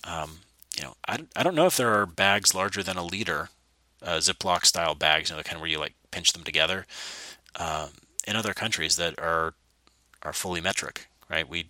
Um, 0.03 0.39
you 0.77 0.83
know, 0.83 0.95
I, 1.07 1.19
I 1.35 1.43
don't 1.43 1.55
know 1.55 1.67
if 1.67 1.77
there 1.77 1.93
are 1.93 2.05
bags 2.05 2.53
larger 2.53 2.83
than 2.83 2.97
a 2.97 3.05
liter 3.05 3.49
uh, 4.05 4.17
Ziploc 4.17 4.65
style 4.65 4.95
bags, 4.95 5.29
you 5.29 5.35
know, 5.35 5.41
the 5.41 5.47
kind 5.47 5.59
where 5.59 5.69
you 5.69 5.79
like 5.79 5.95
pinch 6.11 6.31
them 6.31 6.43
together. 6.43 6.85
Um, 7.57 7.89
in 8.27 8.35
other 8.35 8.53
countries 8.53 8.95
that 8.95 9.19
are 9.19 9.53
are 10.21 10.33
fully 10.33 10.61
metric, 10.61 11.07
right? 11.29 11.47
We 11.47 11.67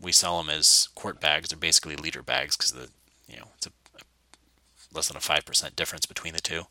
we 0.00 0.12
sell 0.12 0.38
them 0.38 0.50
as 0.50 0.88
quart 0.94 1.20
bags. 1.20 1.48
They're 1.48 1.58
basically 1.58 1.96
liter 1.96 2.22
bags 2.22 2.56
because 2.56 2.72
the 2.72 2.88
you 3.28 3.38
know 3.38 3.48
it's 3.56 3.66
a, 3.66 3.70
a 3.96 4.00
less 4.94 5.08
than 5.08 5.16
a 5.16 5.20
five 5.20 5.44
percent 5.44 5.76
difference 5.76 6.06
between 6.06 6.34
the 6.34 6.40
two. 6.40 6.64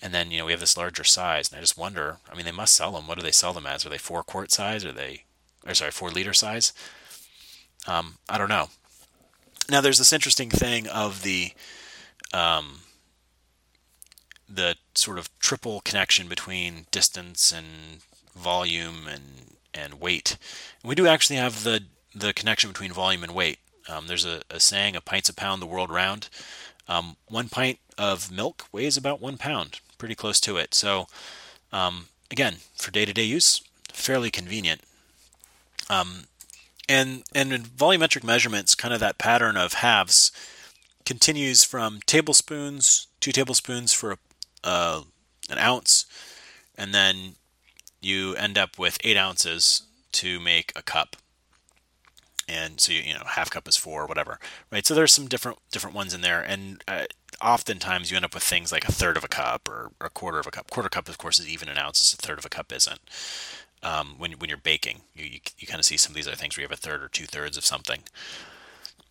And 0.00 0.12
then 0.12 0.30
you 0.30 0.38
know 0.38 0.46
we 0.46 0.52
have 0.52 0.60
this 0.60 0.76
larger 0.76 1.04
size, 1.04 1.50
and 1.50 1.58
I 1.58 1.60
just 1.60 1.78
wonder. 1.78 2.18
I 2.30 2.34
mean, 2.34 2.44
they 2.44 2.52
must 2.52 2.74
sell 2.74 2.92
them. 2.92 3.06
What 3.06 3.18
do 3.18 3.24
they 3.24 3.30
sell 3.30 3.52
them 3.52 3.66
as? 3.66 3.86
Are 3.86 3.90
they 3.90 3.98
four 3.98 4.22
quart 4.22 4.50
size? 4.50 4.84
Are 4.84 4.92
they, 4.92 5.24
or 5.66 5.74
sorry, 5.74 5.90
four 5.90 6.10
liter 6.10 6.32
size? 6.32 6.72
Um, 7.86 8.18
I 8.28 8.38
don't 8.38 8.48
know. 8.48 8.68
Now 9.70 9.80
there's 9.80 9.98
this 9.98 10.12
interesting 10.12 10.50
thing 10.50 10.88
of 10.88 11.22
the 11.22 11.52
um, 12.32 12.80
the 14.54 14.76
sort 14.94 15.18
of 15.18 15.30
triple 15.38 15.80
connection 15.80 16.28
between 16.28 16.86
distance 16.90 17.52
and 17.52 17.66
volume 18.34 19.06
and 19.08 19.56
and 19.74 20.00
weight. 20.00 20.36
And 20.82 20.88
we 20.88 20.94
do 20.94 21.06
actually 21.06 21.36
have 21.36 21.64
the 21.64 21.84
the 22.14 22.32
connection 22.32 22.70
between 22.70 22.92
volume 22.92 23.22
and 23.22 23.34
weight. 23.34 23.58
Um, 23.88 24.06
there's 24.06 24.24
a, 24.24 24.42
a, 24.50 24.60
saying, 24.60 24.96
"A 24.96 25.00
pint's 25.00 25.28
a 25.28 25.34
pound 25.34 25.62
the 25.62 25.66
world 25.66 25.90
round." 25.90 26.28
Um, 26.88 27.16
one 27.28 27.48
pint 27.48 27.78
of 27.96 28.30
milk 28.30 28.66
weighs 28.72 28.96
about 28.96 29.20
one 29.20 29.38
pound, 29.38 29.80
pretty 29.98 30.14
close 30.14 30.40
to 30.40 30.56
it. 30.56 30.74
So, 30.74 31.06
um, 31.72 32.06
again, 32.30 32.56
for 32.74 32.90
day-to-day 32.90 33.22
use, 33.22 33.62
fairly 33.92 34.30
convenient. 34.30 34.82
Um, 35.88 36.24
and 36.88 37.22
and 37.34 37.52
in 37.52 37.62
volumetric 37.62 38.24
measurements, 38.24 38.74
kind 38.74 38.92
of 38.92 39.00
that 39.00 39.18
pattern 39.18 39.56
of 39.56 39.74
halves 39.74 40.32
continues 41.04 41.64
from 41.64 42.00
tablespoons, 42.06 43.06
two 43.20 43.32
tablespoons 43.32 43.92
for 43.92 44.12
a 44.12 44.18
uh, 44.64 45.02
an 45.50 45.58
ounce, 45.58 46.06
and 46.76 46.94
then 46.94 47.34
you 48.00 48.34
end 48.34 48.58
up 48.58 48.78
with 48.78 48.98
eight 49.04 49.16
ounces 49.16 49.82
to 50.12 50.40
make 50.40 50.72
a 50.76 50.82
cup. 50.82 51.16
And 52.48 52.80
so 52.80 52.92
you, 52.92 53.00
you 53.00 53.14
know 53.14 53.22
half 53.24 53.50
cup 53.50 53.68
is 53.68 53.76
four, 53.76 54.06
whatever, 54.06 54.38
right? 54.70 54.84
So 54.84 54.94
there's 54.94 55.12
some 55.12 55.28
different 55.28 55.58
different 55.70 55.96
ones 55.96 56.12
in 56.12 56.20
there, 56.20 56.42
and 56.42 56.82
uh, 56.88 57.04
oftentimes 57.40 58.10
you 58.10 58.16
end 58.16 58.24
up 58.24 58.34
with 58.34 58.42
things 58.42 58.72
like 58.72 58.86
a 58.88 58.92
third 58.92 59.16
of 59.16 59.24
a 59.24 59.28
cup 59.28 59.68
or 59.68 59.92
a 60.00 60.10
quarter 60.10 60.38
of 60.38 60.46
a 60.46 60.50
cup. 60.50 60.70
Quarter 60.70 60.88
cup, 60.88 61.08
of 61.08 61.18
course, 61.18 61.38
is 61.38 61.48
even 61.48 61.68
an 61.68 61.78
ounce. 61.78 62.12
A 62.12 62.16
third 62.16 62.38
of 62.38 62.44
a 62.44 62.50
cup 62.50 62.72
isn't. 62.72 63.00
Um, 63.82 64.14
when 64.18 64.32
when 64.32 64.48
you're 64.48 64.58
baking, 64.58 65.02
you, 65.14 65.24
you, 65.24 65.40
you 65.58 65.66
kind 65.66 65.80
of 65.80 65.84
see 65.84 65.96
some 65.96 66.12
of 66.12 66.16
these 66.16 66.26
other 66.26 66.36
things 66.36 66.56
where 66.56 66.62
you 66.62 66.68
have 66.68 66.78
a 66.78 66.80
third 66.80 67.02
or 67.02 67.08
two 67.08 67.26
thirds 67.26 67.56
of 67.56 67.64
something. 67.64 68.02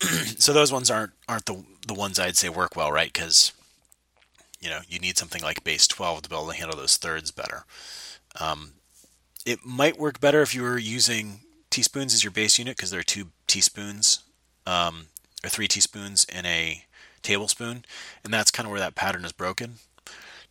so 0.38 0.52
those 0.52 0.72
ones 0.72 0.90
aren't 0.90 1.12
aren't 1.28 1.46
the 1.46 1.64
the 1.86 1.94
ones 1.94 2.18
I'd 2.18 2.36
say 2.36 2.48
work 2.48 2.76
well, 2.76 2.92
right? 2.92 3.12
Because 3.12 3.52
you 4.62 4.70
know 4.70 4.80
you 4.88 4.98
need 4.98 5.18
something 5.18 5.42
like 5.42 5.64
base 5.64 5.86
12 5.86 6.22
to 6.22 6.28
be 6.30 6.36
able 6.36 6.48
to 6.48 6.56
handle 6.56 6.76
those 6.76 6.96
thirds 6.96 7.30
better. 7.30 7.64
Um, 8.40 8.72
it 9.44 9.60
might 9.64 9.98
work 9.98 10.20
better 10.20 10.40
if 10.40 10.54
you 10.54 10.62
were 10.62 10.78
using 10.78 11.40
teaspoons 11.70 12.14
as 12.14 12.22
your 12.22 12.30
base 12.30 12.58
unit 12.58 12.76
because 12.76 12.90
there 12.90 13.00
are 13.00 13.04
two 13.04 13.28
teaspoons 13.46 14.22
um, 14.66 15.06
or 15.44 15.50
three 15.50 15.68
teaspoons 15.68 16.24
in 16.24 16.46
a 16.46 16.84
tablespoon, 17.22 17.84
and 18.24 18.32
that's 18.32 18.50
kind 18.50 18.66
of 18.66 18.70
where 18.70 18.80
that 18.80 18.94
pattern 18.94 19.24
is 19.24 19.32
broken. 19.32 19.74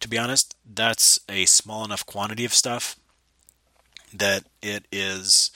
To 0.02 0.10
be 0.10 0.18
honest, 0.18 0.56
that's 0.66 1.20
a 1.30 1.46
small 1.46 1.86
enough 1.86 2.06
quantity 2.06 2.44
of 2.44 2.54
stuff 2.54 2.98
that 4.14 4.44
it 4.62 4.86
is 4.92 5.52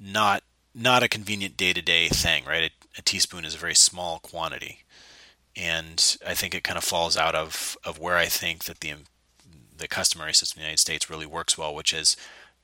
not 0.00 0.42
not 0.74 1.02
a 1.02 1.08
convenient 1.08 1.56
day 1.56 1.72
to 1.72 1.80
day 1.80 2.08
thing, 2.08 2.44
right? 2.44 2.64
A, 2.64 2.98
a, 2.98 3.02
teaspoon 3.02 3.46
is 3.46 3.54
a 3.54 3.58
very 3.58 3.74
small 3.74 4.18
quantity 4.18 4.84
and 5.56 6.16
I 6.26 6.34
think 6.34 6.54
it 6.54 6.64
kind 6.64 6.76
of 6.76 6.84
falls 6.84 7.16
out 7.16 7.34
of, 7.34 7.76
of 7.84 7.98
where 7.98 8.16
I 8.16 8.26
think 8.26 8.64
that 8.64 8.80
the 8.80 8.94
the 9.78 9.88
customary 9.88 10.32
system 10.32 10.60
in 10.60 10.62
the 10.62 10.66
United 10.68 10.80
States 10.80 11.10
really 11.10 11.26
works 11.26 11.58
well, 11.58 11.74
which 11.74 11.92
is 11.92 12.16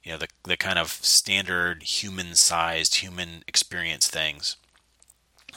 you 0.03 0.13
know 0.13 0.19
the 0.19 0.29
the 0.45 0.57
kind 0.57 0.79
of 0.79 0.91
standard 0.91 1.83
human 1.83 2.35
sized 2.35 2.97
human 2.97 3.43
experience 3.47 4.09
things. 4.09 4.57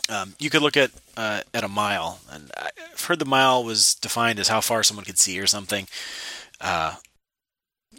Um, 0.09 0.35
you 0.37 0.49
could 0.49 0.61
look 0.61 0.77
at 0.77 0.91
uh, 1.17 1.41
at 1.53 1.63
a 1.63 1.69
mile, 1.69 2.19
and 2.29 2.51
I've 2.57 3.05
heard 3.05 3.19
the 3.19 3.25
mile 3.25 3.63
was 3.63 3.95
defined 3.95 4.39
as 4.39 4.49
how 4.49 4.61
far 4.61 4.83
someone 4.83 5.05
could 5.05 5.19
see 5.19 5.39
or 5.39 5.47
something. 5.47 5.87
Uh, 6.61 6.95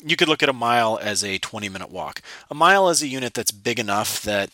you 0.04 0.16
could 0.16 0.28
look 0.28 0.42
at 0.42 0.48
a 0.48 0.54
mile 0.54 0.98
as 1.00 1.24
a 1.24 1.38
20 1.38 1.68
minute 1.68 1.90
walk. 1.90 2.20
A 2.50 2.54
mile 2.54 2.88
is 2.88 3.02
a 3.02 3.08
unit 3.08 3.34
that's 3.34 3.50
big 3.50 3.78
enough 3.78 4.22
that 4.22 4.50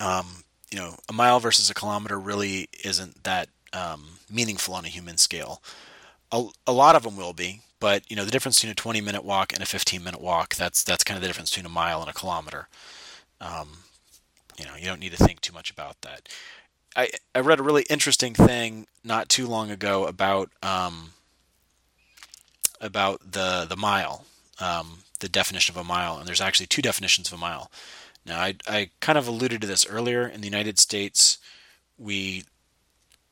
um, 0.00 0.44
you 0.70 0.78
know, 0.78 0.96
a 1.08 1.12
mile 1.12 1.40
versus 1.40 1.70
a 1.70 1.74
kilometer 1.74 2.18
really 2.18 2.68
isn't 2.84 3.24
that 3.24 3.48
um, 3.72 4.18
meaningful 4.30 4.74
on 4.74 4.84
a 4.84 4.88
human 4.88 5.16
scale. 5.16 5.62
A, 6.32 6.44
a, 6.66 6.72
lot 6.72 6.96
of 6.96 7.02
them 7.04 7.16
will 7.16 7.32
be, 7.32 7.60
but 7.78 8.08
you 8.10 8.16
know, 8.16 8.24
the 8.24 8.30
difference 8.30 8.56
between 8.56 8.72
a 8.72 8.74
20 8.74 9.00
minute 9.00 9.24
walk 9.24 9.52
and 9.52 9.62
a 9.62 9.66
15 9.66 10.02
minute 10.02 10.20
walk, 10.20 10.56
that's 10.56 10.82
that's 10.82 11.04
kind 11.04 11.16
of 11.16 11.22
the 11.22 11.28
difference 11.28 11.50
between 11.50 11.66
a 11.66 11.70
mile 11.70 12.00
and 12.00 12.10
a 12.10 12.14
kilometer. 12.14 12.68
Um, 13.40 13.78
you 14.58 14.64
know, 14.64 14.74
you 14.76 14.86
don't 14.86 15.00
need 15.00 15.12
to 15.12 15.22
think 15.22 15.40
too 15.40 15.52
much 15.52 15.70
about 15.70 16.00
that. 16.02 16.28
I, 16.96 17.10
I 17.34 17.40
read 17.40 17.60
a 17.60 17.62
really 17.62 17.84
interesting 17.90 18.34
thing 18.34 18.86
not 19.04 19.28
too 19.28 19.46
long 19.46 19.70
ago 19.70 20.06
about 20.06 20.50
um, 20.62 21.10
about 22.80 23.32
the 23.32 23.66
the 23.68 23.76
mile, 23.76 24.24
um, 24.58 24.98
the 25.20 25.28
definition 25.28 25.74
of 25.74 25.80
a 25.80 25.84
mile, 25.84 26.16
and 26.16 26.26
there's 26.26 26.40
actually 26.40 26.66
two 26.66 26.82
definitions 26.82 27.28
of 27.28 27.34
a 27.34 27.40
mile. 27.40 27.70
Now, 28.26 28.40
I, 28.40 28.54
I 28.66 28.90
kind 29.00 29.16
of 29.16 29.28
alluded 29.28 29.60
to 29.60 29.66
this 29.66 29.86
earlier. 29.86 30.26
In 30.26 30.40
the 30.40 30.48
United 30.48 30.78
States, 30.78 31.38
we 31.96 32.44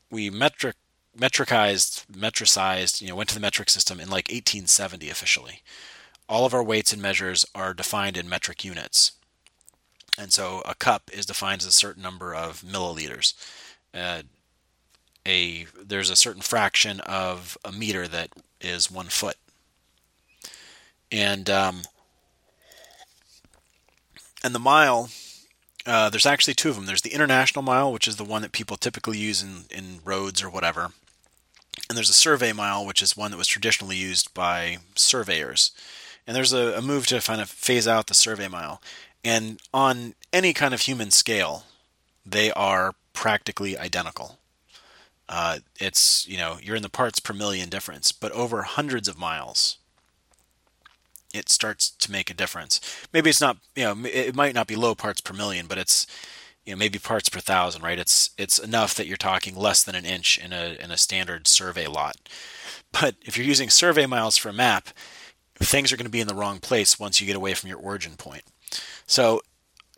we 0.09 0.29
metric 0.29 0.75
metricized, 1.17 2.05
metricized, 2.07 3.01
you 3.01 3.07
know, 3.07 3.15
went 3.15 3.29
to 3.29 3.35
the 3.35 3.41
metric 3.41 3.69
system 3.69 3.99
in 3.99 4.09
like 4.09 4.27
1870 4.27 5.09
officially. 5.09 5.61
All 6.27 6.45
of 6.45 6.53
our 6.53 6.63
weights 6.63 6.93
and 6.93 7.01
measures 7.01 7.45
are 7.53 7.73
defined 7.73 8.17
in 8.17 8.27
metric 8.27 8.63
units. 8.63 9.13
And 10.17 10.31
so 10.31 10.61
a 10.65 10.75
cup 10.75 11.09
is 11.13 11.25
defined 11.25 11.61
as 11.61 11.67
a 11.67 11.71
certain 11.71 12.01
number 12.01 12.33
of 12.33 12.61
milliliters. 12.61 13.33
Uh, 13.93 14.23
a 15.25 15.65
there's 15.83 16.09
a 16.09 16.15
certain 16.15 16.41
fraction 16.41 16.99
of 17.01 17.57
a 17.65 17.71
meter 17.71 18.07
that 18.07 18.29
is 18.61 18.91
one 18.91 19.07
foot. 19.07 19.37
And 21.11 21.49
um, 21.49 21.81
and 24.45 24.53
the 24.55 24.59
mile 24.59 25.09
Uh, 25.85 26.09
there's 26.09 26.25
actually 26.25 26.55
two 26.55 26.69
of 26.69 26.75
them. 26.75 26.87
There's 26.87 27.03
the 27.03 27.13
international 27.13 27.61
mile, 27.61 27.93
which 27.93 28.07
is 28.07 28.15
the 28.15 28.31
one 28.33 28.41
that 28.41 28.51
people 28.51 28.75
typically 28.77 29.19
use 29.29 29.43
in, 29.43 29.65
in 29.69 29.99
roads 30.03 30.41
or 30.41 30.49
whatever. 30.49 30.93
And 31.87 31.95
there's 31.95 32.09
a 32.09 32.23
survey 32.27 32.53
mile, 32.53 32.83
which 32.87 33.03
is 33.03 33.15
one 33.15 33.29
that 33.31 33.37
was 33.37 33.47
traditionally 33.47 33.95
used 33.95 34.33
by 34.33 34.79
surveyors. 34.95 35.71
And 36.25 36.35
there's 36.35 36.53
a, 36.53 36.73
a 36.77 36.81
move 36.81 37.05
to 37.07 37.21
kind 37.21 37.39
of 37.39 37.49
phase 37.49 37.87
out 37.87 38.07
the 38.07 38.15
survey 38.15 38.47
mile. 38.47 38.81
And 39.23 39.59
on 39.71 40.15
any 40.33 40.53
kind 40.53 40.73
of 40.73 40.81
human 40.81 41.11
scale, 41.11 41.65
they 42.25 42.51
are 42.53 42.95
practically 43.13 43.77
identical. 43.77 44.39
Uh, 45.29 45.59
it's, 45.79 46.27
you 46.27 46.37
know, 46.37 46.57
you're 46.63 46.77
in 46.77 46.87
the 46.87 46.89
parts 46.89 47.19
per 47.19 47.33
million 47.33 47.69
difference, 47.69 48.11
but 48.11 48.31
over 48.31 48.63
hundreds 48.63 49.07
of 49.07 49.19
miles, 49.19 49.77
it 51.35 51.49
starts 51.49 51.89
to 51.89 52.11
make 52.11 52.29
a 52.29 52.35
difference. 52.35 52.79
Maybe 53.13 53.29
it's 53.29 53.41
not, 53.41 53.57
you 53.75 53.83
know, 53.83 53.95
it 54.05 54.35
might 54.35 54.55
not 54.55 54.67
be 54.67 54.75
low 54.75 54.95
parts 54.95 55.21
per 55.21 55.33
million, 55.33 55.67
but 55.67 55.77
it's, 55.77 56.07
you 56.65 56.73
know, 56.73 56.77
maybe 56.77 56.97
parts 56.97 57.29
per 57.29 57.39
thousand, 57.39 57.83
right? 57.83 57.99
It's 57.99 58.31
it's 58.37 58.57
enough 58.57 58.95
that 58.95 59.07
you're 59.07 59.17
talking 59.17 59.55
less 59.55 59.83
than 59.83 59.95
an 59.95 60.05
inch 60.05 60.37
in 60.37 60.53
a 60.53 60.77
in 60.79 60.91
a 60.91 60.97
standard 60.97 61.47
survey 61.47 61.87
lot. 61.87 62.15
But 62.91 63.15
if 63.21 63.37
you're 63.37 63.45
using 63.45 63.69
survey 63.69 64.05
miles 64.05 64.37
for 64.37 64.49
a 64.49 64.53
map, 64.53 64.89
things 65.59 65.91
are 65.91 65.97
going 65.97 66.05
to 66.05 66.11
be 66.11 66.21
in 66.21 66.27
the 66.27 66.35
wrong 66.35 66.59
place 66.59 66.99
once 66.99 67.19
you 67.19 67.27
get 67.27 67.35
away 67.35 67.53
from 67.53 67.69
your 67.69 67.79
origin 67.79 68.13
point. 68.17 68.43
So, 69.05 69.41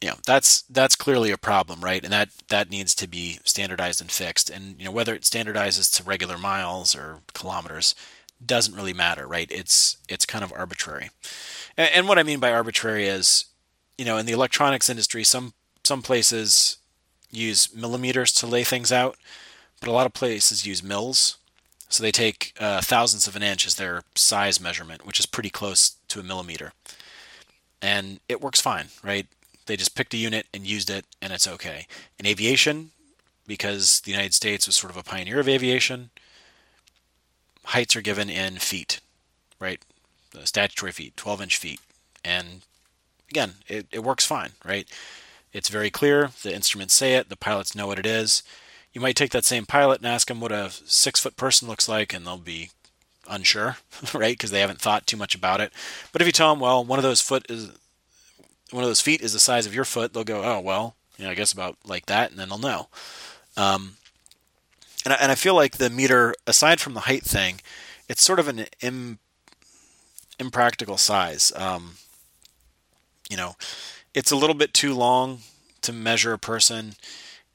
you 0.01 0.09
know, 0.09 0.15
that's 0.25 0.63
that's 0.63 0.95
clearly 0.95 1.31
a 1.31 1.37
problem, 1.37 1.81
right? 1.81 2.03
And 2.03 2.13
that 2.13 2.29
that 2.49 2.69
needs 2.69 2.93
to 2.95 3.07
be 3.07 3.39
standardized 3.45 4.01
and 4.01 4.11
fixed. 4.11 4.49
And 4.49 4.77
you 4.77 4.85
know, 4.85 4.91
whether 4.91 5.15
it 5.15 5.23
standardizes 5.23 5.95
to 5.97 6.03
regular 6.03 6.37
miles 6.37 6.95
or 6.95 7.21
kilometers 7.33 7.95
doesn't 8.45 8.75
really 8.75 8.93
matter, 8.93 9.27
right? 9.27 9.49
It's 9.51 9.97
it's 10.09 10.25
kind 10.25 10.43
of 10.43 10.53
arbitrary. 10.53 11.09
And, 11.75 11.89
and 11.93 12.07
what 12.07 12.19
I 12.19 12.23
mean 12.23 12.39
by 12.39 12.51
arbitrary 12.51 13.07
is, 13.07 13.45
you 13.97 14.05
know, 14.05 14.17
in 14.17 14.25
the 14.25 14.33
electronics 14.33 14.89
industry, 14.89 15.23
some 15.23 15.53
some 15.83 16.01
places 16.01 16.77
use 17.31 17.73
millimeters 17.73 18.31
to 18.33 18.47
lay 18.47 18.63
things 18.63 18.91
out, 18.91 19.17
but 19.79 19.89
a 19.89 19.91
lot 19.91 20.05
of 20.05 20.13
places 20.13 20.65
use 20.65 20.83
mils. 20.83 21.37
So 21.89 22.03
they 22.03 22.11
take 22.11 22.53
uh, 22.59 22.81
thousandths 22.81 23.27
of 23.27 23.35
an 23.35 23.43
inch 23.43 23.65
as 23.65 23.75
their 23.75 24.03
size 24.15 24.59
measurement, 24.59 25.05
which 25.05 25.19
is 25.19 25.25
pretty 25.25 25.49
close 25.49 25.95
to 26.09 26.19
a 26.19 26.23
millimeter. 26.23 26.73
And 27.81 28.19
it 28.27 28.41
works 28.41 28.59
fine, 28.59 28.87
right? 29.03 29.25
They 29.67 29.77
just 29.77 29.95
picked 29.95 30.13
a 30.13 30.17
unit 30.17 30.47
and 30.53 30.65
used 30.65 30.89
it, 30.89 31.05
and 31.21 31.31
it's 31.31 31.47
okay. 31.47 31.87
In 32.19 32.25
aviation, 32.25 32.91
because 33.45 34.01
the 34.01 34.11
United 34.11 34.33
States 34.33 34.67
was 34.67 34.75
sort 34.75 34.91
of 34.91 34.97
a 34.97 35.03
pioneer 35.03 35.39
of 35.39 35.47
aviation, 35.47 36.09
heights 37.67 37.95
are 37.95 38.01
given 38.01 38.29
in 38.29 38.57
feet, 38.57 39.01
right? 39.59 39.81
The 40.31 40.45
statutory 40.47 40.91
feet, 40.91 41.17
12 41.17 41.41
inch 41.41 41.57
feet. 41.57 41.79
And 42.23 42.61
again, 43.29 43.55
it, 43.67 43.87
it 43.91 44.03
works 44.03 44.25
fine, 44.25 44.51
right? 44.65 44.87
It's 45.51 45.69
very 45.69 45.89
clear. 45.89 46.31
The 46.43 46.53
instruments 46.53 46.93
say 46.93 47.15
it. 47.15 47.29
The 47.29 47.35
pilots 47.35 47.75
know 47.75 47.87
what 47.87 47.99
it 47.99 48.05
is. 48.05 48.43
You 48.93 49.01
might 49.01 49.15
take 49.15 49.31
that 49.31 49.45
same 49.45 49.65
pilot 49.65 49.99
and 49.99 50.07
ask 50.07 50.27
them 50.27 50.39
what 50.39 50.51
a 50.51 50.69
six 50.85 51.19
foot 51.19 51.35
person 51.35 51.67
looks 51.67 51.89
like, 51.89 52.13
and 52.13 52.25
they'll 52.25 52.37
be 52.37 52.71
unsure, 53.29 53.77
right? 54.13 54.37
Because 54.37 54.51
they 54.51 54.61
haven't 54.61 54.79
thought 54.81 55.05
too 55.05 55.17
much 55.17 55.35
about 55.35 55.61
it. 55.61 55.73
But 56.11 56.21
if 56.21 56.27
you 56.27 56.31
tell 56.31 56.53
them, 56.53 56.61
well, 56.61 56.83
one 56.83 56.99
of 56.99 57.03
those 57.03 57.21
foot 57.21 57.45
is 57.49 57.71
one 58.71 58.83
of 58.83 58.89
those 58.89 59.01
feet 59.01 59.21
is 59.21 59.33
the 59.33 59.39
size 59.39 59.65
of 59.65 59.73
your 59.73 59.85
foot, 59.85 60.13
they'll 60.13 60.23
go, 60.23 60.43
oh 60.43 60.59
well, 60.59 60.95
you 61.17 61.25
know, 61.25 61.31
I 61.31 61.35
guess 61.35 61.51
about 61.53 61.77
like 61.85 62.05
that, 62.07 62.31
and 62.31 62.39
then 62.39 62.49
they'll 62.49 62.57
know. 62.57 62.87
Um, 63.55 63.97
and 65.07 65.13
I, 65.13 65.17
and 65.21 65.31
I 65.31 65.35
feel 65.35 65.55
like 65.55 65.77
the 65.77 65.89
meter, 65.89 66.35
aside 66.45 66.81
from 66.81 66.93
the 66.93 67.01
height 67.01 67.23
thing, 67.23 67.61
it's 68.09 68.21
sort 68.21 68.39
of 68.39 68.49
an 68.49 68.65
Im, 68.81 69.19
impractical 70.37 70.97
size. 70.97 71.53
Um, 71.55 71.93
you 73.29 73.37
know, 73.37 73.55
it's 74.13 74.31
a 74.31 74.35
little 74.35 74.53
bit 74.53 74.73
too 74.73 74.93
long 74.93 75.39
to 75.83 75.93
measure 75.93 76.33
a 76.33 76.37
person, 76.37 76.95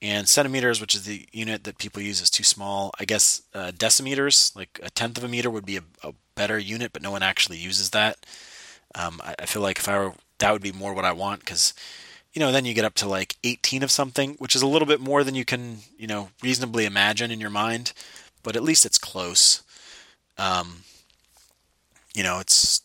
and 0.01 0.27
centimeters, 0.27 0.81
which 0.81 0.95
is 0.95 1.05
the 1.05 1.27
unit 1.31 1.65
that 1.65 1.77
people 1.77 2.01
use, 2.01 2.23
is 2.23 2.31
too 2.31 2.43
small. 2.43 2.91
I 2.99 3.05
guess 3.05 3.43
uh, 3.53 3.71
decimeters, 3.73 4.57
like 4.57 4.81
a 4.83 4.89
tenth 4.89 5.19
of 5.19 5.25
a 5.25 5.29
meter, 5.29 5.51
would 5.51 5.67
be 5.67 5.77
a, 5.77 5.83
a 6.03 6.15
better 6.35 6.59
unit, 6.59 6.95
but 6.95 7.03
no 7.03 7.11
one 7.11 7.23
actually 7.23 7.59
uses 7.59 7.91
that. 7.91 8.25
Um, 8.95 9.21
I, 9.23 9.35
I, 9.41 9.45
feel 9.45 9.61
like 9.61 9.79
if 9.79 9.89
I 9.91 9.99
were, 9.99 10.15
that 10.39 10.53
would 10.53 10.63
be 10.63 10.73
more 10.73 10.95
what 10.95 11.05
I 11.05 11.13
want 11.13 11.41
because, 11.41 11.75
you 12.33 12.41
know, 12.41 12.51
then 12.51 12.65
you 12.65 12.75
get 12.75 12.85
up 12.85 12.95
to 12.95 13.09
like 13.09 13.37
18 13.45 13.83
of 13.83 13.91
something, 13.91 14.35
which 14.39 14.57
is 14.57 14.63
a 14.63 14.67
little 14.67 14.87
bit 14.87 15.01
more 15.01 15.23
than 15.23 15.35
you 15.35 15.45
can, 15.45 15.79
you 15.99 16.07
know, 16.07 16.31
reasonably 16.43 16.87
imagine 16.87 17.31
in 17.31 17.41
your 17.41 17.51
mind, 17.51 17.93
but 18.43 18.57
at 18.57 18.63
least 18.63 18.87
it's 18.87 18.99
close. 18.99 19.63
Um, 20.39 20.85
you 22.15 22.23
know, 22.23 22.39
it's 22.39 22.81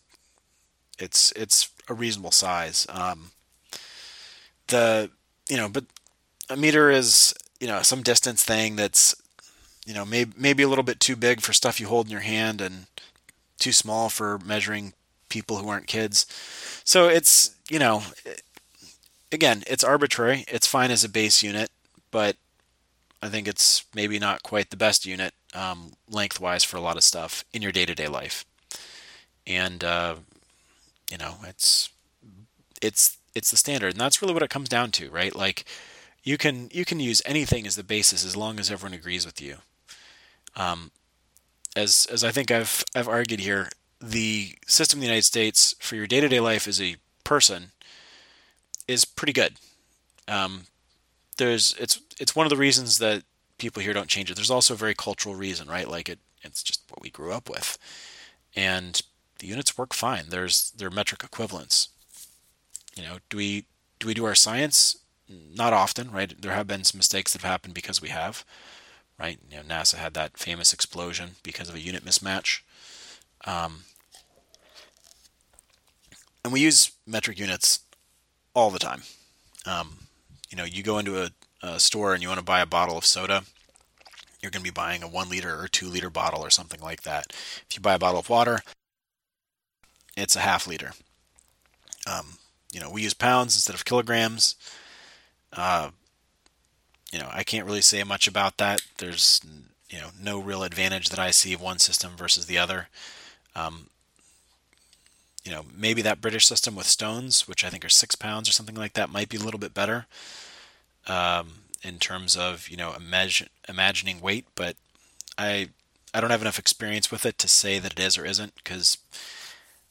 it's 1.00 1.32
it's 1.34 1.70
a 1.88 1.94
reasonable 1.94 2.32
size. 2.32 2.86
Um, 2.90 3.32
the 4.68 5.10
you 5.50 5.58
know, 5.58 5.70
but 5.70 5.86
a 6.50 6.58
meter 6.58 6.90
is 6.90 7.34
you 7.60 7.68
know 7.68 7.82
some 7.82 8.04
distance 8.04 8.44
thing 8.44 8.76
that's 8.76 9.16
you 9.86 9.94
know 9.94 10.06
maybe 10.06 10.34
maybe 10.38 10.64
a 10.64 10.68
little 10.68 10.84
bit 10.84 11.00
too 11.00 11.16
big 11.16 11.42
for 11.42 11.54
stuff 11.54 11.80
you 11.80 11.88
hold 11.88 12.08
in 12.08 12.12
your 12.12 12.22
hand 12.22 12.60
and 12.62 12.88
too 13.60 13.72
small 13.72 14.10
for 14.10 14.40
measuring 14.40 14.94
people 15.30 15.58
who 15.58 15.70
aren't 15.70 15.88
kids. 15.88 16.26
So 16.84 17.08
it's 17.08 17.56
you 17.70 17.80
know 17.80 18.04
again 19.32 19.64
it's 19.68 19.84
arbitrary. 19.84 20.46
It's 20.48 20.68
fine 20.68 20.92
as 20.92 21.04
a 21.04 21.10
base 21.10 21.44
unit, 21.44 21.70
but 22.12 22.38
I 23.22 23.30
think 23.30 23.48
it's 23.48 23.86
maybe 23.96 24.20
not 24.20 24.44
quite 24.44 24.70
the 24.70 24.78
best 24.78 25.06
unit 25.06 25.34
um, 25.54 25.94
lengthwise 26.10 26.64
for 26.64 26.78
a 26.78 26.82
lot 26.82 26.98
of 26.98 27.04
stuff 27.04 27.44
in 27.54 27.62
your 27.62 27.72
day 27.72 27.86
to 27.86 27.96
day 27.96 28.08
life. 28.08 28.46
And 29.46 29.84
uh, 29.84 30.16
you 31.12 31.18
know 31.18 31.36
it's 31.48 31.90
it's 32.82 33.18
it's 33.36 33.52
the 33.52 33.58
standard, 33.58 33.94
and 33.94 34.02
that's 34.02 34.22
really 34.22 34.34
what 34.34 34.44
it 34.44 34.50
comes 34.50 34.70
down 34.70 34.92
to, 34.92 35.10
right? 35.10 35.36
Like 35.36 35.66
you 36.24 36.38
can 36.38 36.70
you 36.72 36.86
can 36.86 37.00
use 37.00 37.22
anything 37.26 37.66
as 37.66 37.76
the 37.76 37.84
basis 37.84 38.26
as 38.26 38.36
long 38.36 38.60
as 38.60 38.70
everyone 38.72 38.98
agrees 38.98 39.26
with 39.26 39.42
you. 39.42 39.58
Um, 40.56 40.92
as 41.76 42.08
as 42.12 42.24
I 42.24 42.32
think 42.32 42.52
I've 42.52 42.84
I've 42.96 43.08
argued 43.08 43.40
here, 43.40 43.70
the 44.02 44.56
system 44.68 44.98
in 44.98 45.02
the 45.02 45.08
United 45.08 45.26
States 45.26 45.76
for 45.80 45.96
your 45.96 46.08
day 46.08 46.20
to 46.20 46.28
day 46.28 46.40
life 46.40 46.68
as 46.68 46.82
a 46.82 46.98
person 47.24 47.72
is 48.88 49.06
pretty 49.06 49.34
good. 49.34 49.54
Um, 50.28 50.64
there's 51.38 51.76
it's 51.80 52.02
it's 52.20 52.36
one 52.36 52.46
of 52.46 52.50
the 52.50 52.58
reasons 52.58 52.98
that 53.00 53.24
people 53.58 53.82
here 53.82 53.94
don't 53.94 54.10
change 54.10 54.30
it. 54.32 54.36
There's 54.36 54.52
also 54.52 54.74
a 54.74 54.78
very 54.78 54.96
cultural 54.96 55.36
reason, 55.36 55.68
right? 55.68 55.88
Like 55.88 56.10
it 56.10 56.20
it's 56.42 56.64
just 56.64 56.82
what 56.90 57.02
we 57.02 57.10
grew 57.10 57.32
up 57.32 57.50
with, 57.50 57.78
and 58.56 59.02
the 59.40 59.48
units 59.48 59.78
work 59.78 59.94
fine. 59.94 60.26
There's 60.30 60.72
their 60.72 60.90
metric 60.90 61.24
equivalents. 61.24 61.90
You 62.96 63.04
know, 63.04 63.18
do 63.30 63.38
we 63.38 63.66
do 64.00 64.08
we 64.08 64.14
do 64.14 64.26
our 64.26 64.36
science? 64.36 64.98
Not 65.30 65.74
often, 65.74 66.12
right? 66.12 66.34
There 66.42 66.54
have 66.54 66.68
been 66.68 66.86
some 66.86 67.00
mistakes 67.00 67.34
that 67.34 67.42
have 67.42 67.52
happened 67.52 67.74
because 67.74 68.02
we 68.02 68.10
have, 68.10 68.46
right? 69.20 69.38
You 69.52 69.58
know, 69.58 69.64
NASA 69.64 69.96
had 69.96 70.14
that 70.14 70.38
famous 70.38 70.72
explosion 70.72 71.32
because 71.44 71.68
of 71.68 71.76
a 71.76 71.82
unit 71.82 72.06
mismatch. 72.06 72.62
Um, 73.44 73.84
and 76.44 76.54
we 76.54 76.62
use 76.62 76.92
metric 77.06 77.38
units 77.38 77.82
all 78.58 78.72
the 78.72 78.80
time. 78.80 79.04
Um, 79.68 80.00
you 80.50 80.58
know, 80.58 80.64
you 80.64 80.82
go 80.82 80.98
into 80.98 81.22
a, 81.22 81.30
a 81.62 81.80
store 81.80 82.16
and 82.16 82.24
you 82.24 82.28
want 82.28 82.40
to 82.40 82.44
buy 82.44 82.60
a 82.60 82.66
bottle 82.66 82.98
of 82.98 83.06
soda, 83.06 83.44
you're 84.42 84.50
going 84.50 84.64
to 84.64 84.72
be 84.72 84.74
buying 84.74 85.04
a 85.04 85.08
one 85.08 85.30
liter 85.30 85.62
or 85.62 85.68
two 85.68 85.88
liter 85.88 86.10
bottle 86.10 86.42
or 86.42 86.50
something 86.50 86.82
like 86.82 87.04
that. 87.04 87.28
If 87.30 87.76
you 87.76 87.82
buy 87.82 87.94
a 87.94 88.00
bottle 88.00 88.20
of 88.20 88.32
water, 88.32 88.62
it's 90.16 90.36
a 90.36 90.40
half 90.40 90.66
liter. 90.66 90.94
Um, 92.12 92.40
you 92.72 92.80
know, 92.80 92.90
we 92.90 93.04
use 93.04 93.14
pounds 93.14 93.56
instead 93.56 93.76
of 93.76 93.86
kilograms. 93.86 94.56
Uh, 95.54 95.92
you 97.12 97.20
know, 97.20 97.30
I 97.32 97.44
can't 97.44 97.68
really 97.68 97.82
say 97.82 98.04
much 98.04 98.28
about 98.28 98.58
that. 98.58 98.82
There's, 98.98 99.40
you 99.88 100.00
know, 100.00 100.10
no 100.20 100.40
real 100.40 100.64
advantage 100.64 101.10
that 101.10 101.20
I 101.20 101.30
see 101.30 101.54
of 101.54 101.62
one 101.62 101.78
system 101.78 102.14
versus 102.18 102.48
the 102.48 102.58
other. 102.58 102.90
Um, 103.56 103.90
you 105.44 105.52
know, 105.52 105.66
maybe 105.74 106.02
that 106.02 106.22
British 106.22 106.46
system 106.46 106.76
with 106.76 106.88
stones, 106.88 107.48
which 107.48 107.64
I 107.64 107.70
think 107.70 107.86
are 107.86 107.90
six 107.90 108.16
pounds 108.16 108.50
or 108.50 108.52
something 108.52 108.76
like 108.76 108.94
that, 108.94 109.10
might 109.10 109.30
be 109.30 109.38
a 109.38 109.44
little 109.44 109.60
bit 109.60 109.74
better 109.74 110.06
um, 111.08 111.62
in 111.84 112.00
terms 112.00 112.36
of 112.36 112.68
you 112.70 112.78
know 112.78 112.94
imagine, 112.94 113.50
imagining 113.70 114.20
weight. 114.20 114.46
But 114.56 114.76
I 115.38 115.70
I 116.14 116.22
don't 116.22 116.32
have 116.32 116.42
enough 116.42 116.60
experience 116.60 117.12
with 117.12 117.26
it 117.26 117.38
to 117.40 117.48
say 117.48 117.80
that 117.80 117.94
it 117.94 118.00
is 118.00 118.18
or 118.18 118.26
isn't 118.26 118.56
because 118.56 118.98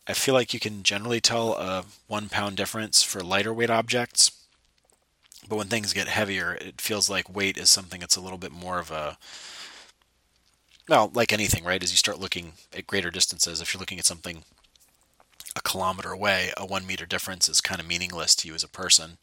I 0.09 0.13
feel 0.13 0.35
like 0.35 0.55
you 0.55 0.61
can 0.61 0.83
generally 0.83 1.21
tell 1.21 1.55
a 1.55 1.85
one 2.07 2.29
pound 2.29 2.57
difference 2.57 3.03
for 3.03 3.23
lighter 3.23 3.53
weight 3.53 3.71
objects. 3.71 4.31
But 5.49 5.57
when 5.57 5.69
things 5.69 5.93
get 5.93 6.09
heavier, 6.09 6.55
it 6.55 6.81
feels 6.81 7.09
like 7.09 7.35
weight 7.35 7.57
is 7.57 7.71
something 7.71 8.01
that's 8.01 8.17
a 8.17 8.21
little 8.21 8.39
bit 8.39 8.53
more 8.53 8.79
of 8.79 8.91
a. 8.91 9.19
Well, 10.89 11.11
like 11.15 11.33
anything, 11.33 11.65
right? 11.65 11.83
As 11.83 11.91
you 11.93 11.97
start 11.97 12.21
looking 12.21 12.53
at 12.77 12.87
greater 12.87 13.11
distances, 13.11 13.61
if 13.61 13.73
you're 13.73 13.81
looking 13.81 13.99
at 13.99 14.05
something 14.05 14.45
a 15.57 15.61
kilometer 15.63 16.13
away, 16.13 16.53
a 16.57 16.65
one 16.67 16.87
meter 16.87 17.07
difference 17.07 17.49
is 17.49 17.61
kind 17.61 17.81
of 17.81 17.87
meaningless 17.89 18.37
to 18.37 18.49
you 18.49 18.55
as 18.55 18.63
a 18.65 18.69
person. 18.69 19.19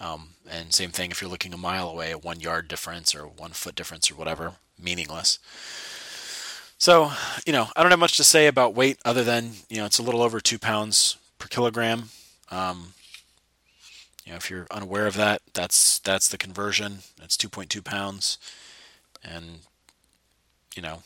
Um, 0.00 0.30
and 0.50 0.74
same 0.74 0.90
thing 0.90 1.10
if 1.10 1.20
you're 1.22 1.30
looking 1.30 1.54
a 1.54 1.58
mile 1.58 1.88
away, 1.88 2.10
a 2.10 2.18
one 2.18 2.40
yard 2.40 2.68
difference 2.68 3.14
or 3.14 3.26
one 3.26 3.52
foot 3.52 3.74
difference 3.76 4.10
or 4.10 4.16
whatever, 4.16 4.54
meaningless. 4.78 5.38
So, 6.78 7.12
you 7.46 7.52
know, 7.52 7.68
I 7.76 7.82
don't 7.82 7.92
have 7.92 8.00
much 8.00 8.16
to 8.16 8.24
say 8.24 8.48
about 8.48 8.74
weight 8.74 8.98
other 9.04 9.22
than, 9.22 9.52
you 9.70 9.76
know, 9.76 9.86
it's 9.86 9.98
a 10.00 10.02
little 10.02 10.22
over 10.22 10.40
two 10.40 10.58
pounds 10.58 11.16
per 11.38 11.46
kilogram. 11.48 12.10
Um, 12.50 12.94
You 14.24 14.32
know, 14.32 14.36
if 14.36 14.50
you're 14.50 14.66
unaware 14.70 15.06
of 15.06 15.14
that, 15.16 15.42
that's 15.52 15.98
that's 16.00 16.28
the 16.28 16.38
conversion. 16.38 16.98
That's 17.18 17.36
2.2 17.36 17.82
pounds, 17.82 18.38
and 19.24 19.60
you 20.76 20.82
know, 20.82 21.02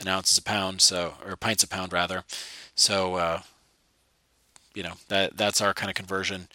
an 0.00 0.08
ounce 0.08 0.32
is 0.32 0.38
a 0.38 0.42
pound, 0.42 0.82
so 0.82 1.14
or 1.24 1.36
pints 1.36 1.62
a 1.62 1.68
pound 1.68 1.92
rather. 1.92 2.24
So 2.74 3.14
uh, 3.16 3.42
you 4.76 4.82
know 4.82 4.92
that 5.08 5.36
that's 5.36 5.60
our 5.60 5.74
kind 5.74 5.90
of 5.90 5.96
conversion. 5.96 6.48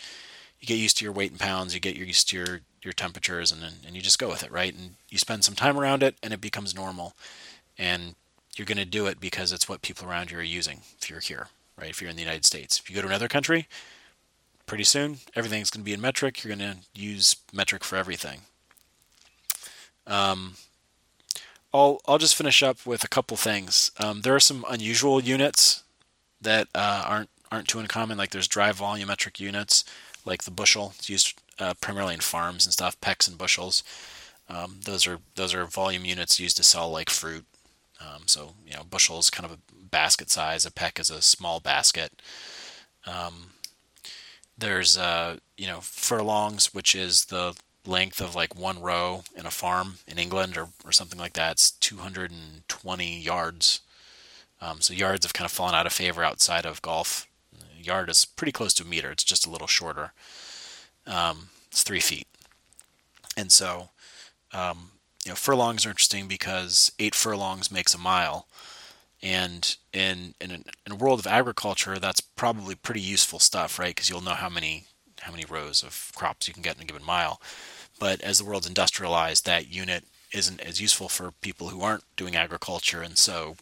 You 0.59 0.67
get 0.67 0.78
used 0.78 0.97
to 0.97 1.05
your 1.05 1.13
weight 1.13 1.32
in 1.32 1.38
pounds, 1.39 1.74
you 1.74 1.80
get 1.80 1.95
used 1.97 2.30
to 2.30 2.38
your 2.38 2.61
your 2.84 2.93
temperatures, 2.93 3.51
and 3.51 3.61
and 3.86 3.95
you 3.95 4.01
just 4.01 4.19
go 4.19 4.30
with 4.30 4.43
it, 4.43 4.51
right? 4.51 4.74
And 4.74 4.95
you 5.09 5.17
spend 5.17 5.43
some 5.43 5.55
time 5.55 5.78
around 5.78 6.03
it, 6.03 6.15
and 6.22 6.32
it 6.32 6.39
becomes 6.39 6.76
normal. 6.76 7.15
And 7.78 8.15
you're 8.55 8.67
going 8.67 8.78
to 8.78 8.86
do 8.86 9.07
it 9.07 9.19
because 9.19 9.51
it's 9.51 9.67
what 9.67 9.82
people 9.82 10.07
around 10.07 10.30
you 10.30 10.38
are 10.38 10.43
using. 10.43 10.82
If 11.01 11.09
you're 11.09 11.19
here, 11.19 11.47
right? 11.80 11.89
If 11.89 12.01
you're 12.01 12.09
in 12.09 12.15
the 12.15 12.22
United 12.22 12.45
States, 12.45 12.80
if 12.80 12.89
you 12.89 12.95
go 12.95 13.01
to 13.01 13.07
another 13.07 13.28
country, 13.28 13.67
pretty 14.67 14.84
soon 14.84 15.17
everything's 15.36 15.72
going 15.72 15.82
to 15.82 15.86
be 15.86 15.93
in 15.93 16.01
metric. 16.01 16.43
You're 16.43 16.55
going 16.55 16.72
to 16.72 16.78
use 16.93 17.38
metric 17.51 17.84
for 17.84 17.95
everything. 17.95 18.41
Um, 20.05 20.55
I'll 21.74 22.01
I'll 22.07 22.19
just 22.19 22.36
finish 22.36 22.61
up 22.61 22.86
with 22.86 23.03
a 23.03 23.07
couple 23.07 23.38
things. 23.38 23.91
Um, 23.97 24.22
there 24.22 24.36
are 24.36 24.39
some 24.39 24.63
unusual 24.69 25.24
units 25.24 25.84
that 26.41 26.67
uh, 26.76 27.03
aren't 27.07 27.30
aren't 27.52 27.68
too 27.68 27.80
uncommon. 27.80 28.18
Like 28.18 28.32
there's 28.32 28.47
dry 28.47 28.72
volumetric 28.72 29.39
units, 29.39 29.84
like 30.26 30.43
the 30.43 30.52
bushel. 30.52 30.93
It's 30.97 31.10
used 31.10 31.39
uh, 31.60 31.74
primarily 31.82 32.14
in 32.14 32.22
farms 32.22 32.66
and 32.66 32.74
stuff, 32.74 32.99
pecks 33.02 33.28
and 33.28 33.38
bushels. 33.38 33.84
Um, 34.49 34.80
those 34.84 35.08
are 35.08 35.20
those 35.36 35.54
are 35.54 35.66
volume 35.66 36.06
units 36.06 36.39
used 36.39 36.58
to 36.58 36.64
sell 36.64 36.89
like 36.91 37.10
fruit. 37.10 37.45
Um, 37.99 38.24
so 38.26 38.54
you 38.66 38.74
know, 38.74 38.84
bushel 38.84 39.20
is 39.20 39.30
kind 39.30 39.45
of 39.45 39.58
a 39.58 39.86
basket 39.86 40.30
size. 40.30 40.66
A 40.66 40.72
peck 40.72 40.99
is 40.99 41.10
a 41.10 41.22
small 41.22 41.60
basket. 41.60 42.22
Um, 43.06 43.52
there's 44.58 44.97
uh, 44.97 45.38
you 45.58 45.68
know 45.68 45.80
furlongs, 45.82 46.74
which 46.74 46.95
is 46.95 47.26
the 47.26 47.56
length 47.86 48.22
of 48.22 48.36
like 48.36 48.56
one 48.56 48.82
row 48.82 49.24
in 49.36 49.45
a 49.45 49.52
farm 49.52 49.95
in 50.08 50.20
England 50.20 50.58
or, 50.58 50.70
or 50.86 50.91
something 50.91 51.20
like 51.20 51.34
that. 51.34 51.54
It's 51.54 51.72
220 51.72 53.20
yards. 53.20 53.82
Um, 54.62 54.82
so 54.82 54.93
yards 54.93 55.26
have 55.26 55.34
kind 55.34 55.45
of 55.45 55.52
fallen 55.52 55.74
out 55.74 55.88
of 55.88 55.93
favor 55.93 56.24
outside 56.24 56.66
of 56.66 56.82
golf. 56.84 57.28
Yard 57.86 58.09
is 58.09 58.25
pretty 58.25 58.51
close 58.51 58.73
to 58.75 58.84
a 58.84 58.88
meter. 58.88 59.11
It's 59.11 59.23
just 59.23 59.45
a 59.45 59.49
little 59.49 59.67
shorter. 59.67 60.13
Um, 61.07 61.49
it's 61.69 61.84
three 61.84 61.99
feet. 61.99 62.27
And 63.38 63.51
so, 63.51 63.89
um, 64.53 64.91
you 65.25 65.32
know, 65.32 65.36
furlongs 65.36 65.86
are 65.86 65.89
interesting 65.89 66.27
because 66.27 66.91
eight 66.99 67.15
furlongs 67.15 67.71
makes 67.71 67.93
a 67.93 67.97
mile. 67.97 68.47
And 69.23 69.75
in 69.93 70.34
in, 70.41 70.51
in 70.86 70.91
a 70.91 70.95
world 70.95 71.19
of 71.19 71.27
agriculture, 71.27 71.99
that's 71.99 72.21
probably 72.21 72.75
pretty 72.75 73.01
useful 73.01 73.39
stuff, 73.39 73.77
right? 73.77 73.93
Because 73.95 74.09
you'll 74.09 74.21
know 74.21 74.32
how 74.32 74.49
many 74.49 74.86
how 75.21 75.32
many 75.32 75.45
rows 75.45 75.84
of 75.84 76.11
crops 76.15 76.47
you 76.47 76.53
can 76.53 76.63
get 76.63 76.75
in 76.75 76.82
a 76.82 76.86
given 76.86 77.05
mile. 77.05 77.39
But 77.99 78.21
as 78.21 78.39
the 78.39 78.45
world's 78.45 78.67
industrialized, 78.67 79.45
that 79.45 79.71
unit 79.71 80.05
isn't 80.34 80.59
as 80.61 80.82
useful 80.82 81.07
for 81.07 81.32
people 81.41 81.69
who 81.69 81.82
aren't 81.82 82.03
doing 82.15 82.36
agriculture, 82.36 83.01
and 83.01 83.17
so 83.17 83.57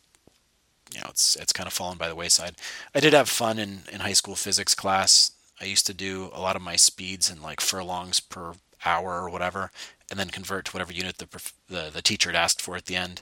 you 0.94 1.02
know 1.02 1.08
it's 1.10 1.36
it's 1.36 1.54
kind 1.54 1.68
of 1.68 1.74
fallen 1.74 1.98
by 1.98 2.08
the 2.08 2.16
wayside. 2.16 2.56
I 2.94 3.00
did 3.00 3.14
have 3.14 3.30
fun 3.30 3.60
in 3.60 3.82
in 3.92 4.02
high 4.02 4.14
school 4.14 4.36
physics 4.36 4.76
class. 4.76 5.32
I 5.62 5.66
used 5.66 5.86
to 5.88 5.94
do 5.94 6.32
a 6.34 6.40
lot 6.40 6.56
of 6.56 6.62
my 6.62 6.76
speeds 6.76 7.30
in 7.30 7.42
like 7.42 7.62
furlongs 7.62 8.20
per 8.20 8.54
hour 8.86 9.22
or 9.22 9.30
whatever, 9.30 9.72
and 10.10 10.20
then 10.20 10.30
convert 10.30 10.66
to 10.66 10.72
whatever 10.72 10.94
unit 10.94 11.18
the 11.18 11.28
the, 11.70 11.90
the 11.94 12.02
teacher 12.02 12.30
had 12.30 12.36
asked 12.36 12.62
for 12.62 12.76
at 12.76 12.86
the 12.86 12.96
end. 12.96 13.22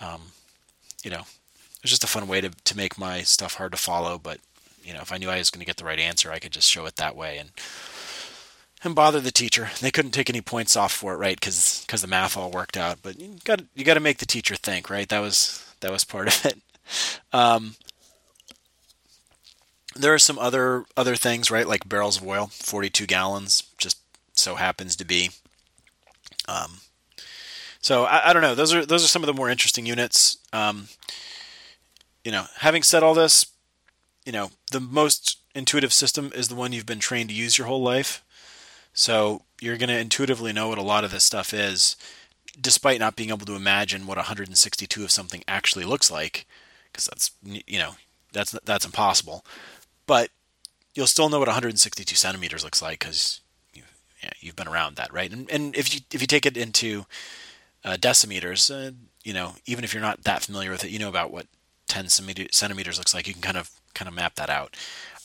Um, 0.00 0.32
you 1.04 1.10
know, 1.10 1.20
it 1.20 1.82
was 1.82 1.90
just 1.90 2.04
a 2.04 2.08
fun 2.08 2.28
way 2.28 2.40
to 2.40 2.50
to 2.50 2.76
make 2.76 2.98
my 2.98 3.22
stuff 3.22 3.54
hard 3.54 3.72
to 3.72 3.78
follow, 3.78 4.18
but 4.18 4.38
you 4.84 4.92
know, 4.92 5.00
if 5.00 5.12
I 5.12 5.18
knew 5.18 5.30
I 5.30 5.38
was 5.38 5.50
going 5.50 5.60
to 5.60 5.66
get 5.66 5.76
the 5.76 5.84
right 5.84 5.98
answer, 5.98 6.32
I 6.32 6.38
could 6.38 6.52
just 6.52 6.68
show 6.68 6.86
it 6.86 6.96
that 6.96 7.16
way 7.16 7.38
and 7.38 7.50
and 8.84 8.94
bother 8.94 9.20
the 9.20 9.30
teacher. 9.30 9.70
They 9.80 9.90
couldn't 9.90 10.10
take 10.10 10.28
any 10.28 10.40
points 10.40 10.76
off 10.76 10.92
for 10.92 11.14
it, 11.14 11.18
right? 11.18 11.38
Because 11.38 11.86
the 11.86 12.06
math 12.06 12.36
all 12.36 12.50
worked 12.50 12.76
out. 12.76 12.98
But 13.02 13.20
you 13.20 13.36
got 13.44 13.62
you 13.74 13.84
got 13.84 13.94
to 13.94 14.00
make 14.00 14.18
the 14.18 14.26
teacher 14.26 14.56
think, 14.56 14.90
right? 14.90 15.08
That 15.08 15.20
was 15.20 15.64
that 15.80 15.92
was 15.92 16.04
part 16.04 16.28
of 16.28 16.46
it. 16.46 16.58
Um, 17.32 17.76
there 19.94 20.14
are 20.14 20.18
some 20.18 20.38
other 20.38 20.84
other 20.96 21.16
things, 21.16 21.50
right? 21.50 21.68
Like 21.68 21.88
barrels 21.88 22.18
of 22.18 22.26
oil, 22.26 22.46
42 22.46 23.06
gallons, 23.06 23.62
just 23.78 23.98
so 24.32 24.54
happens 24.54 24.96
to 24.96 25.04
be. 25.04 25.30
Um, 26.48 26.80
so 27.80 28.04
I, 28.04 28.30
I, 28.30 28.32
don't 28.32 28.42
know. 28.42 28.54
Those 28.54 28.72
are 28.72 28.84
those 28.84 29.04
are 29.04 29.08
some 29.08 29.22
of 29.22 29.26
the 29.26 29.34
more 29.34 29.50
interesting 29.50 29.86
units. 29.86 30.38
Um, 30.52 30.88
you 32.24 32.32
know, 32.32 32.46
having 32.58 32.82
said 32.82 33.02
all 33.02 33.14
this, 33.14 33.46
you 34.24 34.32
know, 34.32 34.50
the 34.70 34.80
most 34.80 35.38
intuitive 35.54 35.92
system 35.92 36.32
is 36.34 36.48
the 36.48 36.54
one 36.54 36.72
you've 36.72 36.86
been 36.86 36.98
trained 36.98 37.28
to 37.28 37.34
use 37.34 37.58
your 37.58 37.66
whole 37.66 37.82
life. 37.82 38.24
So 38.94 39.42
you're 39.60 39.76
going 39.76 39.88
to 39.88 39.98
intuitively 39.98 40.52
know 40.52 40.68
what 40.68 40.78
a 40.78 40.82
lot 40.82 41.04
of 41.04 41.10
this 41.10 41.24
stuff 41.24 41.54
is, 41.54 41.96
despite 42.60 43.00
not 43.00 43.16
being 43.16 43.30
able 43.30 43.46
to 43.46 43.54
imagine 43.54 44.06
what 44.06 44.18
162 44.18 45.02
of 45.02 45.10
something 45.10 45.42
actually 45.48 45.84
looks 45.84 46.10
like, 46.10 46.46
because 46.92 47.06
that's 47.06 47.30
you 47.42 47.78
know 47.78 47.94
that's 48.32 48.52
that's 48.64 48.84
impossible. 48.84 49.44
But 50.06 50.30
you'll 50.94 51.06
still 51.06 51.28
know 51.28 51.38
what 51.38 51.48
162 51.48 52.14
centimeters 52.16 52.64
looks 52.64 52.82
like 52.82 52.98
because 52.98 53.40
you, 53.72 53.82
yeah, 54.22 54.30
you've 54.40 54.56
been 54.56 54.68
around 54.68 54.96
that, 54.96 55.12
right? 55.12 55.32
And 55.32 55.50
and 55.50 55.76
if 55.76 55.94
you 55.94 56.00
if 56.12 56.20
you 56.20 56.26
take 56.26 56.46
it 56.46 56.56
into 56.56 57.06
uh, 57.84 57.96
decimeters, 57.98 58.70
uh, 58.70 58.92
you 59.24 59.32
know, 59.32 59.54
even 59.66 59.84
if 59.84 59.92
you're 59.92 60.02
not 60.02 60.24
that 60.24 60.42
familiar 60.42 60.70
with 60.70 60.84
it, 60.84 60.90
you 60.90 60.98
know 60.98 61.08
about 61.08 61.32
what 61.32 61.46
10 61.88 62.08
centimeters 62.08 62.98
looks 62.98 63.14
like. 63.14 63.26
You 63.26 63.34
can 63.34 63.42
kind 63.42 63.58
of 63.58 63.70
kind 63.94 64.08
of 64.08 64.14
map 64.14 64.36
that 64.36 64.50
out. 64.50 64.76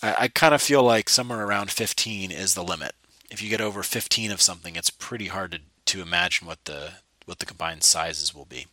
I, 0.04 0.16
I 0.20 0.28
kind 0.28 0.54
of 0.54 0.62
feel 0.62 0.84
like 0.84 1.10
somewhere 1.10 1.46
around 1.46 1.72
15 1.72 2.32
is 2.32 2.54
the 2.54 2.64
limit. 2.64 2.94
If 3.30 3.42
you 3.42 3.50
get 3.50 3.62
over 3.62 3.84
15 3.84 4.32
of 4.32 4.42
something, 4.42 4.76
it's 4.76 4.90
pretty 4.90 5.28
hard 5.28 5.52
to, 5.52 5.60
to 5.94 6.02
imagine 6.02 6.48
what 6.48 6.66
the 6.66 6.94
what 7.26 7.40
the 7.40 7.46
combined 7.46 7.84
sizes 7.84 8.34
will 8.34 8.46
be. 8.46 8.68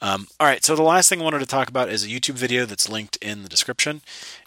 Um, 0.00 0.26
all 0.38 0.46
right, 0.46 0.64
so 0.64 0.76
the 0.76 0.82
last 0.82 1.08
thing 1.08 1.20
I 1.20 1.24
wanted 1.24 1.40
to 1.40 1.46
talk 1.46 1.68
about 1.68 1.88
is 1.88 2.04
a 2.04 2.08
YouTube 2.08 2.34
video 2.34 2.66
that's 2.66 2.88
linked 2.88 3.16
in 3.16 3.42
the 3.42 3.48
description, 3.48 4.02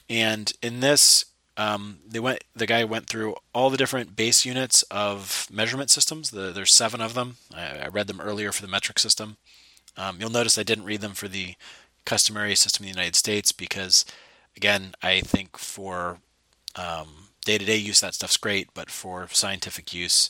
and 0.09 0.51
in 0.61 0.81
this, 0.81 1.25
um, 1.55 1.99
they 2.07 2.19
went 2.19 2.43
the 2.55 2.67
guy 2.67 2.83
went 2.83 3.07
through 3.07 3.35
all 3.53 3.69
the 3.69 3.77
different 3.77 4.15
base 4.15 4.45
units 4.45 4.83
of 4.83 5.47
measurement 5.51 5.89
systems. 5.89 6.29
The, 6.29 6.51
there's 6.51 6.73
seven 6.73 7.01
of 7.01 7.15
them. 7.15 7.37
I, 7.55 7.79
I, 7.79 7.87
read 7.87 8.07
them 8.07 8.21
earlier 8.21 8.51
for 8.51 8.61
the 8.61 8.67
metric 8.67 8.99
system. 8.99 9.37
Um, 9.95 10.17
you'll 10.19 10.29
notice 10.29 10.59
I 10.59 10.63
didn't 10.63 10.85
read 10.85 11.01
them 11.01 11.13
for 11.13 11.27
the 11.27 11.55
customary 12.05 12.53
system 12.53 12.85
in 12.85 12.91
the 12.91 12.97
United 12.99 13.15
States 13.15 13.51
because 13.51 14.05
again, 14.55 14.93
I 15.01 15.21
think 15.21 15.57
for 15.57 16.19
day 17.47 17.57
to 17.57 17.65
day 17.65 17.77
use, 17.77 18.01
that 18.01 18.13
stuff's 18.13 18.37
great, 18.37 18.67
but 18.73 18.91
for 18.91 19.27
scientific 19.31 19.93
use, 19.93 20.29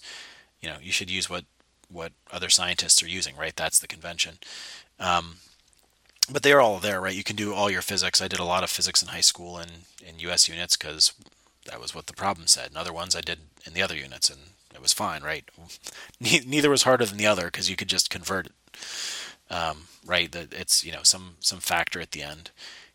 you 0.62 0.70
know, 0.70 0.78
you 0.82 0.92
should 0.92 1.10
use 1.10 1.30
what 1.30 1.44
what 1.90 2.12
other 2.32 2.50
scientists 2.50 3.02
are 3.02 3.08
using, 3.08 3.36
right? 3.36 3.56
That's 3.56 3.80
the 3.80 3.88
convention. 3.88 4.38
Um, 5.00 5.38
but 6.30 6.44
they're 6.44 6.62
all 6.62 6.80
there, 6.80 7.00
right? 7.00 7.16
You 7.16 7.24
can 7.24 7.36
do 7.36 7.54
all 7.54 7.70
your 7.70 7.82
physics. 7.82 8.22
I 8.22 8.28
did 8.28 8.40
a 8.40 8.46
lot 8.46 8.64
of 8.64 8.70
physics 8.70 9.02
in 9.02 9.10
high 9.10 9.22
school 9.22 9.58
and 9.58 9.72
in 10.06 10.20
U.S. 10.20 10.50
units 10.50 10.76
because 10.76 11.14
that 11.66 11.80
was 11.80 11.96
what 11.96 12.08
the 12.08 12.14
problem 12.14 12.48
said. 12.48 12.68
And 12.68 12.78
other 12.78 12.94
ones 12.94 13.16
I 13.16 13.22
did 13.22 13.40
in 13.66 13.74
the 13.74 13.82
other 13.82 13.96
units, 13.96 14.30
and 14.30 14.40
it 14.74 14.82
was 14.82 14.94
fine, 14.94 15.24
right? 15.24 15.50
Neither 16.20 16.70
was 16.70 16.84
harder 16.84 17.06
than 17.06 17.18
the 17.18 17.28
other 17.28 17.46
because 17.46 17.70
you 17.70 17.76
could 17.76 17.88
just 17.88 18.10
convert 18.10 18.48
it, 18.48 18.54
um, 19.50 19.84
right? 20.06 20.32
That 20.32 20.54
it's 20.54 20.84
you 20.84 20.92
know 20.92 21.04
some 21.04 21.36
some 21.40 21.60
factor 21.60 22.02
at 22.02 22.12
the 22.12 22.24
end 22.24 22.52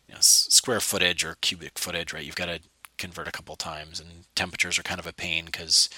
you 0.07 0.13
know, 0.13 0.21
square 0.21 0.79
footage 0.79 1.23
or 1.23 1.37
cubic 1.41 1.79
footage, 1.79 2.13
right? 2.13 2.23
You've 2.23 2.35
got 2.35 2.45
to 2.45 2.59
convert 2.97 3.27
a 3.27 3.31
couple 3.31 3.55
times, 3.55 3.99
and 3.99 4.25
temperatures 4.35 4.77
are 4.77 4.83
kind 4.83 4.99
of 4.99 5.07
a 5.07 5.13
pain 5.13 5.45
because 5.45 5.89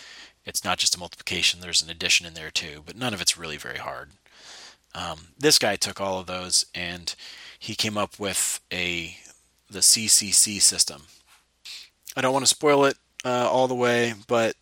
it's 0.45 0.63
not 0.63 0.77
just 0.77 0.95
a 0.95 0.99
multiplication; 0.99 1.59
there's 1.59 1.81
an 1.81 1.89
addition 1.89 2.25
in 2.25 2.33
there 2.33 2.51
too. 2.51 2.81
But 2.85 2.95
none 2.97 3.13
of 3.13 3.21
it's 3.21 3.37
really 3.37 3.57
very 3.57 3.77
hard. 3.77 4.11
Um, 4.95 5.27
this 5.37 5.59
guy 5.59 5.75
took 5.75 5.99
all 5.99 6.19
of 6.19 6.25
those 6.25 6.65
and 6.73 7.13
he 7.59 7.75
came 7.75 7.97
up 7.97 8.19
with 8.19 8.61
a 8.71 9.17
the 9.69 9.79
CCC 9.79 10.61
system. 10.61 11.03
I 12.15 12.21
don't 12.21 12.33
want 12.33 12.45
to 12.45 12.49
spoil 12.49 12.85
it 12.85 12.97
uh, 13.25 13.49
all 13.51 13.67
the 13.67 13.75
way, 13.75 14.13
but 14.27 14.55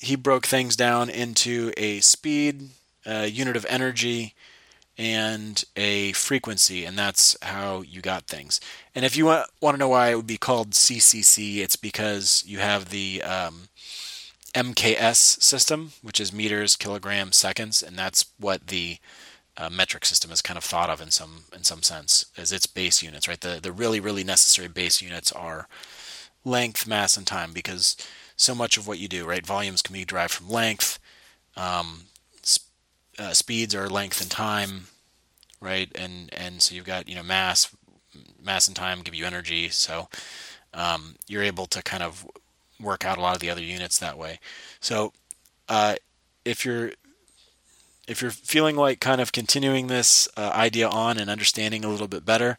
he 0.00 0.16
broke 0.16 0.46
things 0.46 0.74
down 0.76 1.08
into 1.08 1.72
a 1.76 2.00
speed, 2.00 2.70
a 3.04 3.26
unit 3.26 3.56
of 3.56 3.66
energy, 3.68 4.34
and 4.98 5.62
a 5.76 6.12
frequency, 6.12 6.84
and 6.84 6.98
that's 6.98 7.36
how 7.42 7.82
you 7.82 8.00
got 8.00 8.24
things. 8.24 8.60
And 8.94 9.04
if 9.04 9.16
you 9.16 9.26
want, 9.26 9.48
want 9.60 9.74
to 9.74 9.78
know 9.78 9.88
why 9.88 10.08
it 10.08 10.16
would 10.16 10.26
be 10.26 10.38
called 10.38 10.70
CCC, 10.70 11.58
it's 11.58 11.76
because 11.76 12.42
you 12.46 12.58
have 12.58 12.88
the 12.88 13.22
um, 13.22 13.68
MKS 14.56 15.42
system, 15.42 15.92
which 16.02 16.18
is 16.18 16.32
meters, 16.32 16.76
kilograms, 16.76 17.36
seconds, 17.36 17.82
and 17.82 17.96
that's 17.96 18.24
what 18.38 18.68
the 18.68 18.96
uh, 19.58 19.68
metric 19.70 20.04
system 20.04 20.30
is 20.32 20.42
kind 20.42 20.56
of 20.56 20.64
thought 20.64 20.90
of 20.90 21.00
in 21.00 21.10
some 21.10 21.44
in 21.54 21.62
some 21.62 21.82
sense 21.82 22.26
as 22.36 22.52
its 22.52 22.66
base 22.66 23.02
units, 23.02 23.28
right? 23.28 23.40
The 23.40 23.60
the 23.62 23.72
really 23.72 24.00
really 24.00 24.24
necessary 24.24 24.68
base 24.68 25.02
units 25.02 25.30
are 25.32 25.68
length, 26.44 26.86
mass, 26.86 27.16
and 27.16 27.26
time 27.26 27.52
because 27.52 27.96
so 28.36 28.54
much 28.54 28.76
of 28.78 28.86
what 28.86 28.98
you 28.98 29.08
do, 29.08 29.26
right? 29.26 29.46
Volumes 29.46 29.82
can 29.82 29.92
be 29.92 30.04
derived 30.04 30.32
from 30.32 30.48
length. 30.48 30.98
Um, 31.56 32.04
uh, 33.18 33.32
speeds 33.32 33.74
are 33.74 33.88
length 33.88 34.20
and 34.20 34.30
time, 34.30 34.88
right? 35.60 35.90
And 35.94 36.32
and 36.32 36.62
so 36.62 36.74
you've 36.74 36.84
got 36.84 37.08
you 37.08 37.14
know 37.14 37.22
mass, 37.22 37.74
mass 38.42 38.68
and 38.68 38.76
time 38.76 39.02
give 39.02 39.14
you 39.14 39.26
energy. 39.26 39.68
So 39.68 40.08
um, 40.74 41.16
you're 41.26 41.42
able 41.42 41.66
to 41.66 41.82
kind 41.82 42.02
of 42.02 42.26
work 42.80 43.04
out 43.04 43.18
a 43.18 43.20
lot 43.20 43.34
of 43.34 43.40
the 43.40 43.50
other 43.50 43.62
units 43.62 43.98
that 43.98 44.18
way. 44.18 44.38
So 44.80 45.12
uh, 45.68 45.96
if 46.44 46.64
you're 46.64 46.92
if 48.06 48.22
you're 48.22 48.30
feeling 48.30 48.76
like 48.76 49.00
kind 49.00 49.20
of 49.20 49.32
continuing 49.32 49.88
this 49.88 50.28
uh, 50.36 50.52
idea 50.54 50.88
on 50.88 51.18
and 51.18 51.28
understanding 51.28 51.84
a 51.84 51.88
little 51.88 52.06
bit 52.06 52.24
better, 52.24 52.56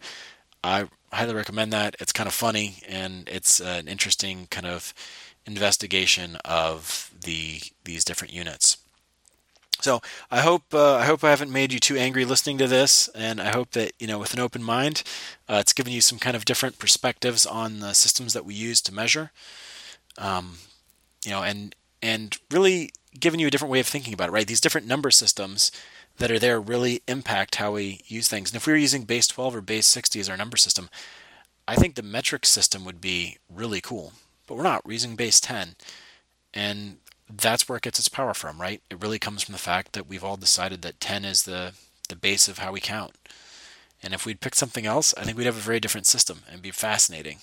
I 0.63 0.89
highly 1.13 1.33
recommend 1.33 1.71
that. 1.71 1.95
It's 1.99 2.11
kind 2.11 2.27
of 2.27 2.33
funny 2.33 2.79
and 2.87 3.29
it's 3.29 3.61
an 3.61 3.87
interesting 3.87 4.47
kind 4.51 4.65
of 4.65 4.93
investigation 5.45 6.35
of 6.43 7.11
the 7.21 7.61
these 7.85 8.03
different 8.03 8.33
units. 8.33 8.77
So 9.79 10.01
I 10.31 10.41
hope 10.41 10.73
uh, 10.73 10.95
I 10.95 11.05
hope 11.05 11.23
I 11.23 11.29
haven't 11.29 11.51
made 11.51 11.71
you 11.71 11.79
too 11.79 11.95
angry 11.95 12.25
listening 12.25 12.57
to 12.57 12.67
this, 12.67 13.07
and 13.09 13.39
I 13.39 13.49
hope 13.51 13.71
that 13.71 13.93
you 13.99 14.07
know 14.07 14.19
with 14.19 14.33
an 14.33 14.39
open 14.39 14.63
mind, 14.63 15.03
uh, 15.47 15.57
it's 15.59 15.73
given 15.73 15.93
you 15.93 16.01
some 16.01 16.19
kind 16.19 16.35
of 16.35 16.45
different 16.45 16.79
perspectives 16.79 17.45
on 17.45 17.79
the 17.79 17.93
systems 17.93 18.33
that 18.33 18.45
we 18.45 18.53
use 18.53 18.81
to 18.81 18.93
measure. 18.93 19.31
Um, 20.17 20.57
you 21.23 21.31
know, 21.31 21.43
and 21.43 21.75
and 22.01 22.37
really 22.51 22.91
giving 23.19 23.39
you 23.39 23.47
a 23.47 23.49
different 23.49 23.71
way 23.71 23.79
of 23.79 23.87
thinking 23.87 24.13
about 24.13 24.29
it, 24.29 24.31
right? 24.31 24.47
These 24.47 24.61
different 24.61 24.87
number 24.87 25.11
systems 25.11 25.71
that 26.17 26.31
are 26.31 26.39
there 26.39 26.59
really 26.59 27.01
impact 27.07 27.55
how 27.55 27.73
we 27.73 28.01
use 28.05 28.27
things. 28.27 28.51
And 28.51 28.57
if 28.57 28.65
we 28.65 28.73
were 28.73 28.77
using 28.77 29.03
base 29.03 29.27
12 29.27 29.55
or 29.55 29.61
base 29.61 29.87
60 29.87 30.19
as 30.19 30.29
our 30.29 30.37
number 30.37 30.57
system, 30.57 30.89
I 31.67 31.75
think 31.75 31.95
the 31.95 32.03
metric 32.03 32.45
system 32.45 32.85
would 32.85 33.01
be 33.01 33.37
really 33.53 33.81
cool. 33.81 34.13
But 34.47 34.55
we're 34.55 34.63
not. 34.63 34.85
We're 34.85 34.93
using 34.93 35.15
base 35.15 35.39
10. 35.39 35.75
And 36.53 36.97
that's 37.29 37.67
where 37.67 37.77
it 37.77 37.83
gets 37.83 37.99
its 37.99 38.09
power 38.09 38.33
from, 38.33 38.61
right? 38.61 38.81
It 38.89 39.01
really 39.01 39.19
comes 39.19 39.43
from 39.43 39.53
the 39.53 39.59
fact 39.59 39.93
that 39.93 40.07
we've 40.07 40.23
all 40.23 40.37
decided 40.37 40.81
that 40.81 40.99
10 40.99 41.25
is 41.25 41.43
the, 41.43 41.73
the 42.09 42.15
base 42.15 42.47
of 42.47 42.59
how 42.59 42.71
we 42.71 42.79
count. 42.79 43.13
And 44.01 44.13
if 44.13 44.25
we'd 44.25 44.41
picked 44.41 44.55
something 44.55 44.85
else, 44.85 45.13
I 45.17 45.23
think 45.23 45.37
we'd 45.37 45.45
have 45.45 45.57
a 45.57 45.59
very 45.59 45.79
different 45.79 46.07
system 46.07 46.43
and 46.49 46.61
be 46.61 46.71
fascinating. 46.71 47.39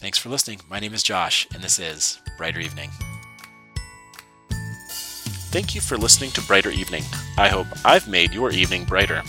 Thanks 0.00 0.16
for 0.16 0.30
listening. 0.30 0.60
My 0.70 0.80
name 0.80 0.94
is 0.94 1.02
Josh, 1.02 1.46
and 1.52 1.62
this 1.62 1.78
is 1.78 2.20
Brighter 2.38 2.58
Evening. 2.58 2.90
Thank 5.50 5.74
you 5.74 5.82
for 5.82 5.98
listening 5.98 6.30
to 6.30 6.42
Brighter 6.42 6.70
Evening. 6.70 7.04
I 7.36 7.48
hope 7.48 7.66
I've 7.84 8.08
made 8.08 8.32
your 8.32 8.50
evening 8.50 8.86
brighter. 8.86 9.22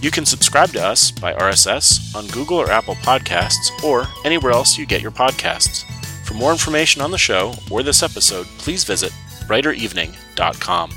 You 0.00 0.12
can 0.12 0.24
subscribe 0.24 0.68
to 0.70 0.82
us 0.82 1.10
by 1.10 1.34
RSS 1.34 2.14
on 2.14 2.28
Google 2.28 2.58
or 2.58 2.70
Apple 2.70 2.94
Podcasts 2.96 3.82
or 3.82 4.06
anywhere 4.24 4.52
else 4.52 4.78
you 4.78 4.86
get 4.86 5.02
your 5.02 5.10
podcasts. 5.10 5.84
For 6.24 6.34
more 6.34 6.52
information 6.52 7.02
on 7.02 7.10
the 7.10 7.18
show 7.18 7.54
or 7.68 7.82
this 7.82 8.04
episode, 8.04 8.46
please 8.58 8.84
visit 8.84 9.12
brighter.evening.com. 9.48 10.92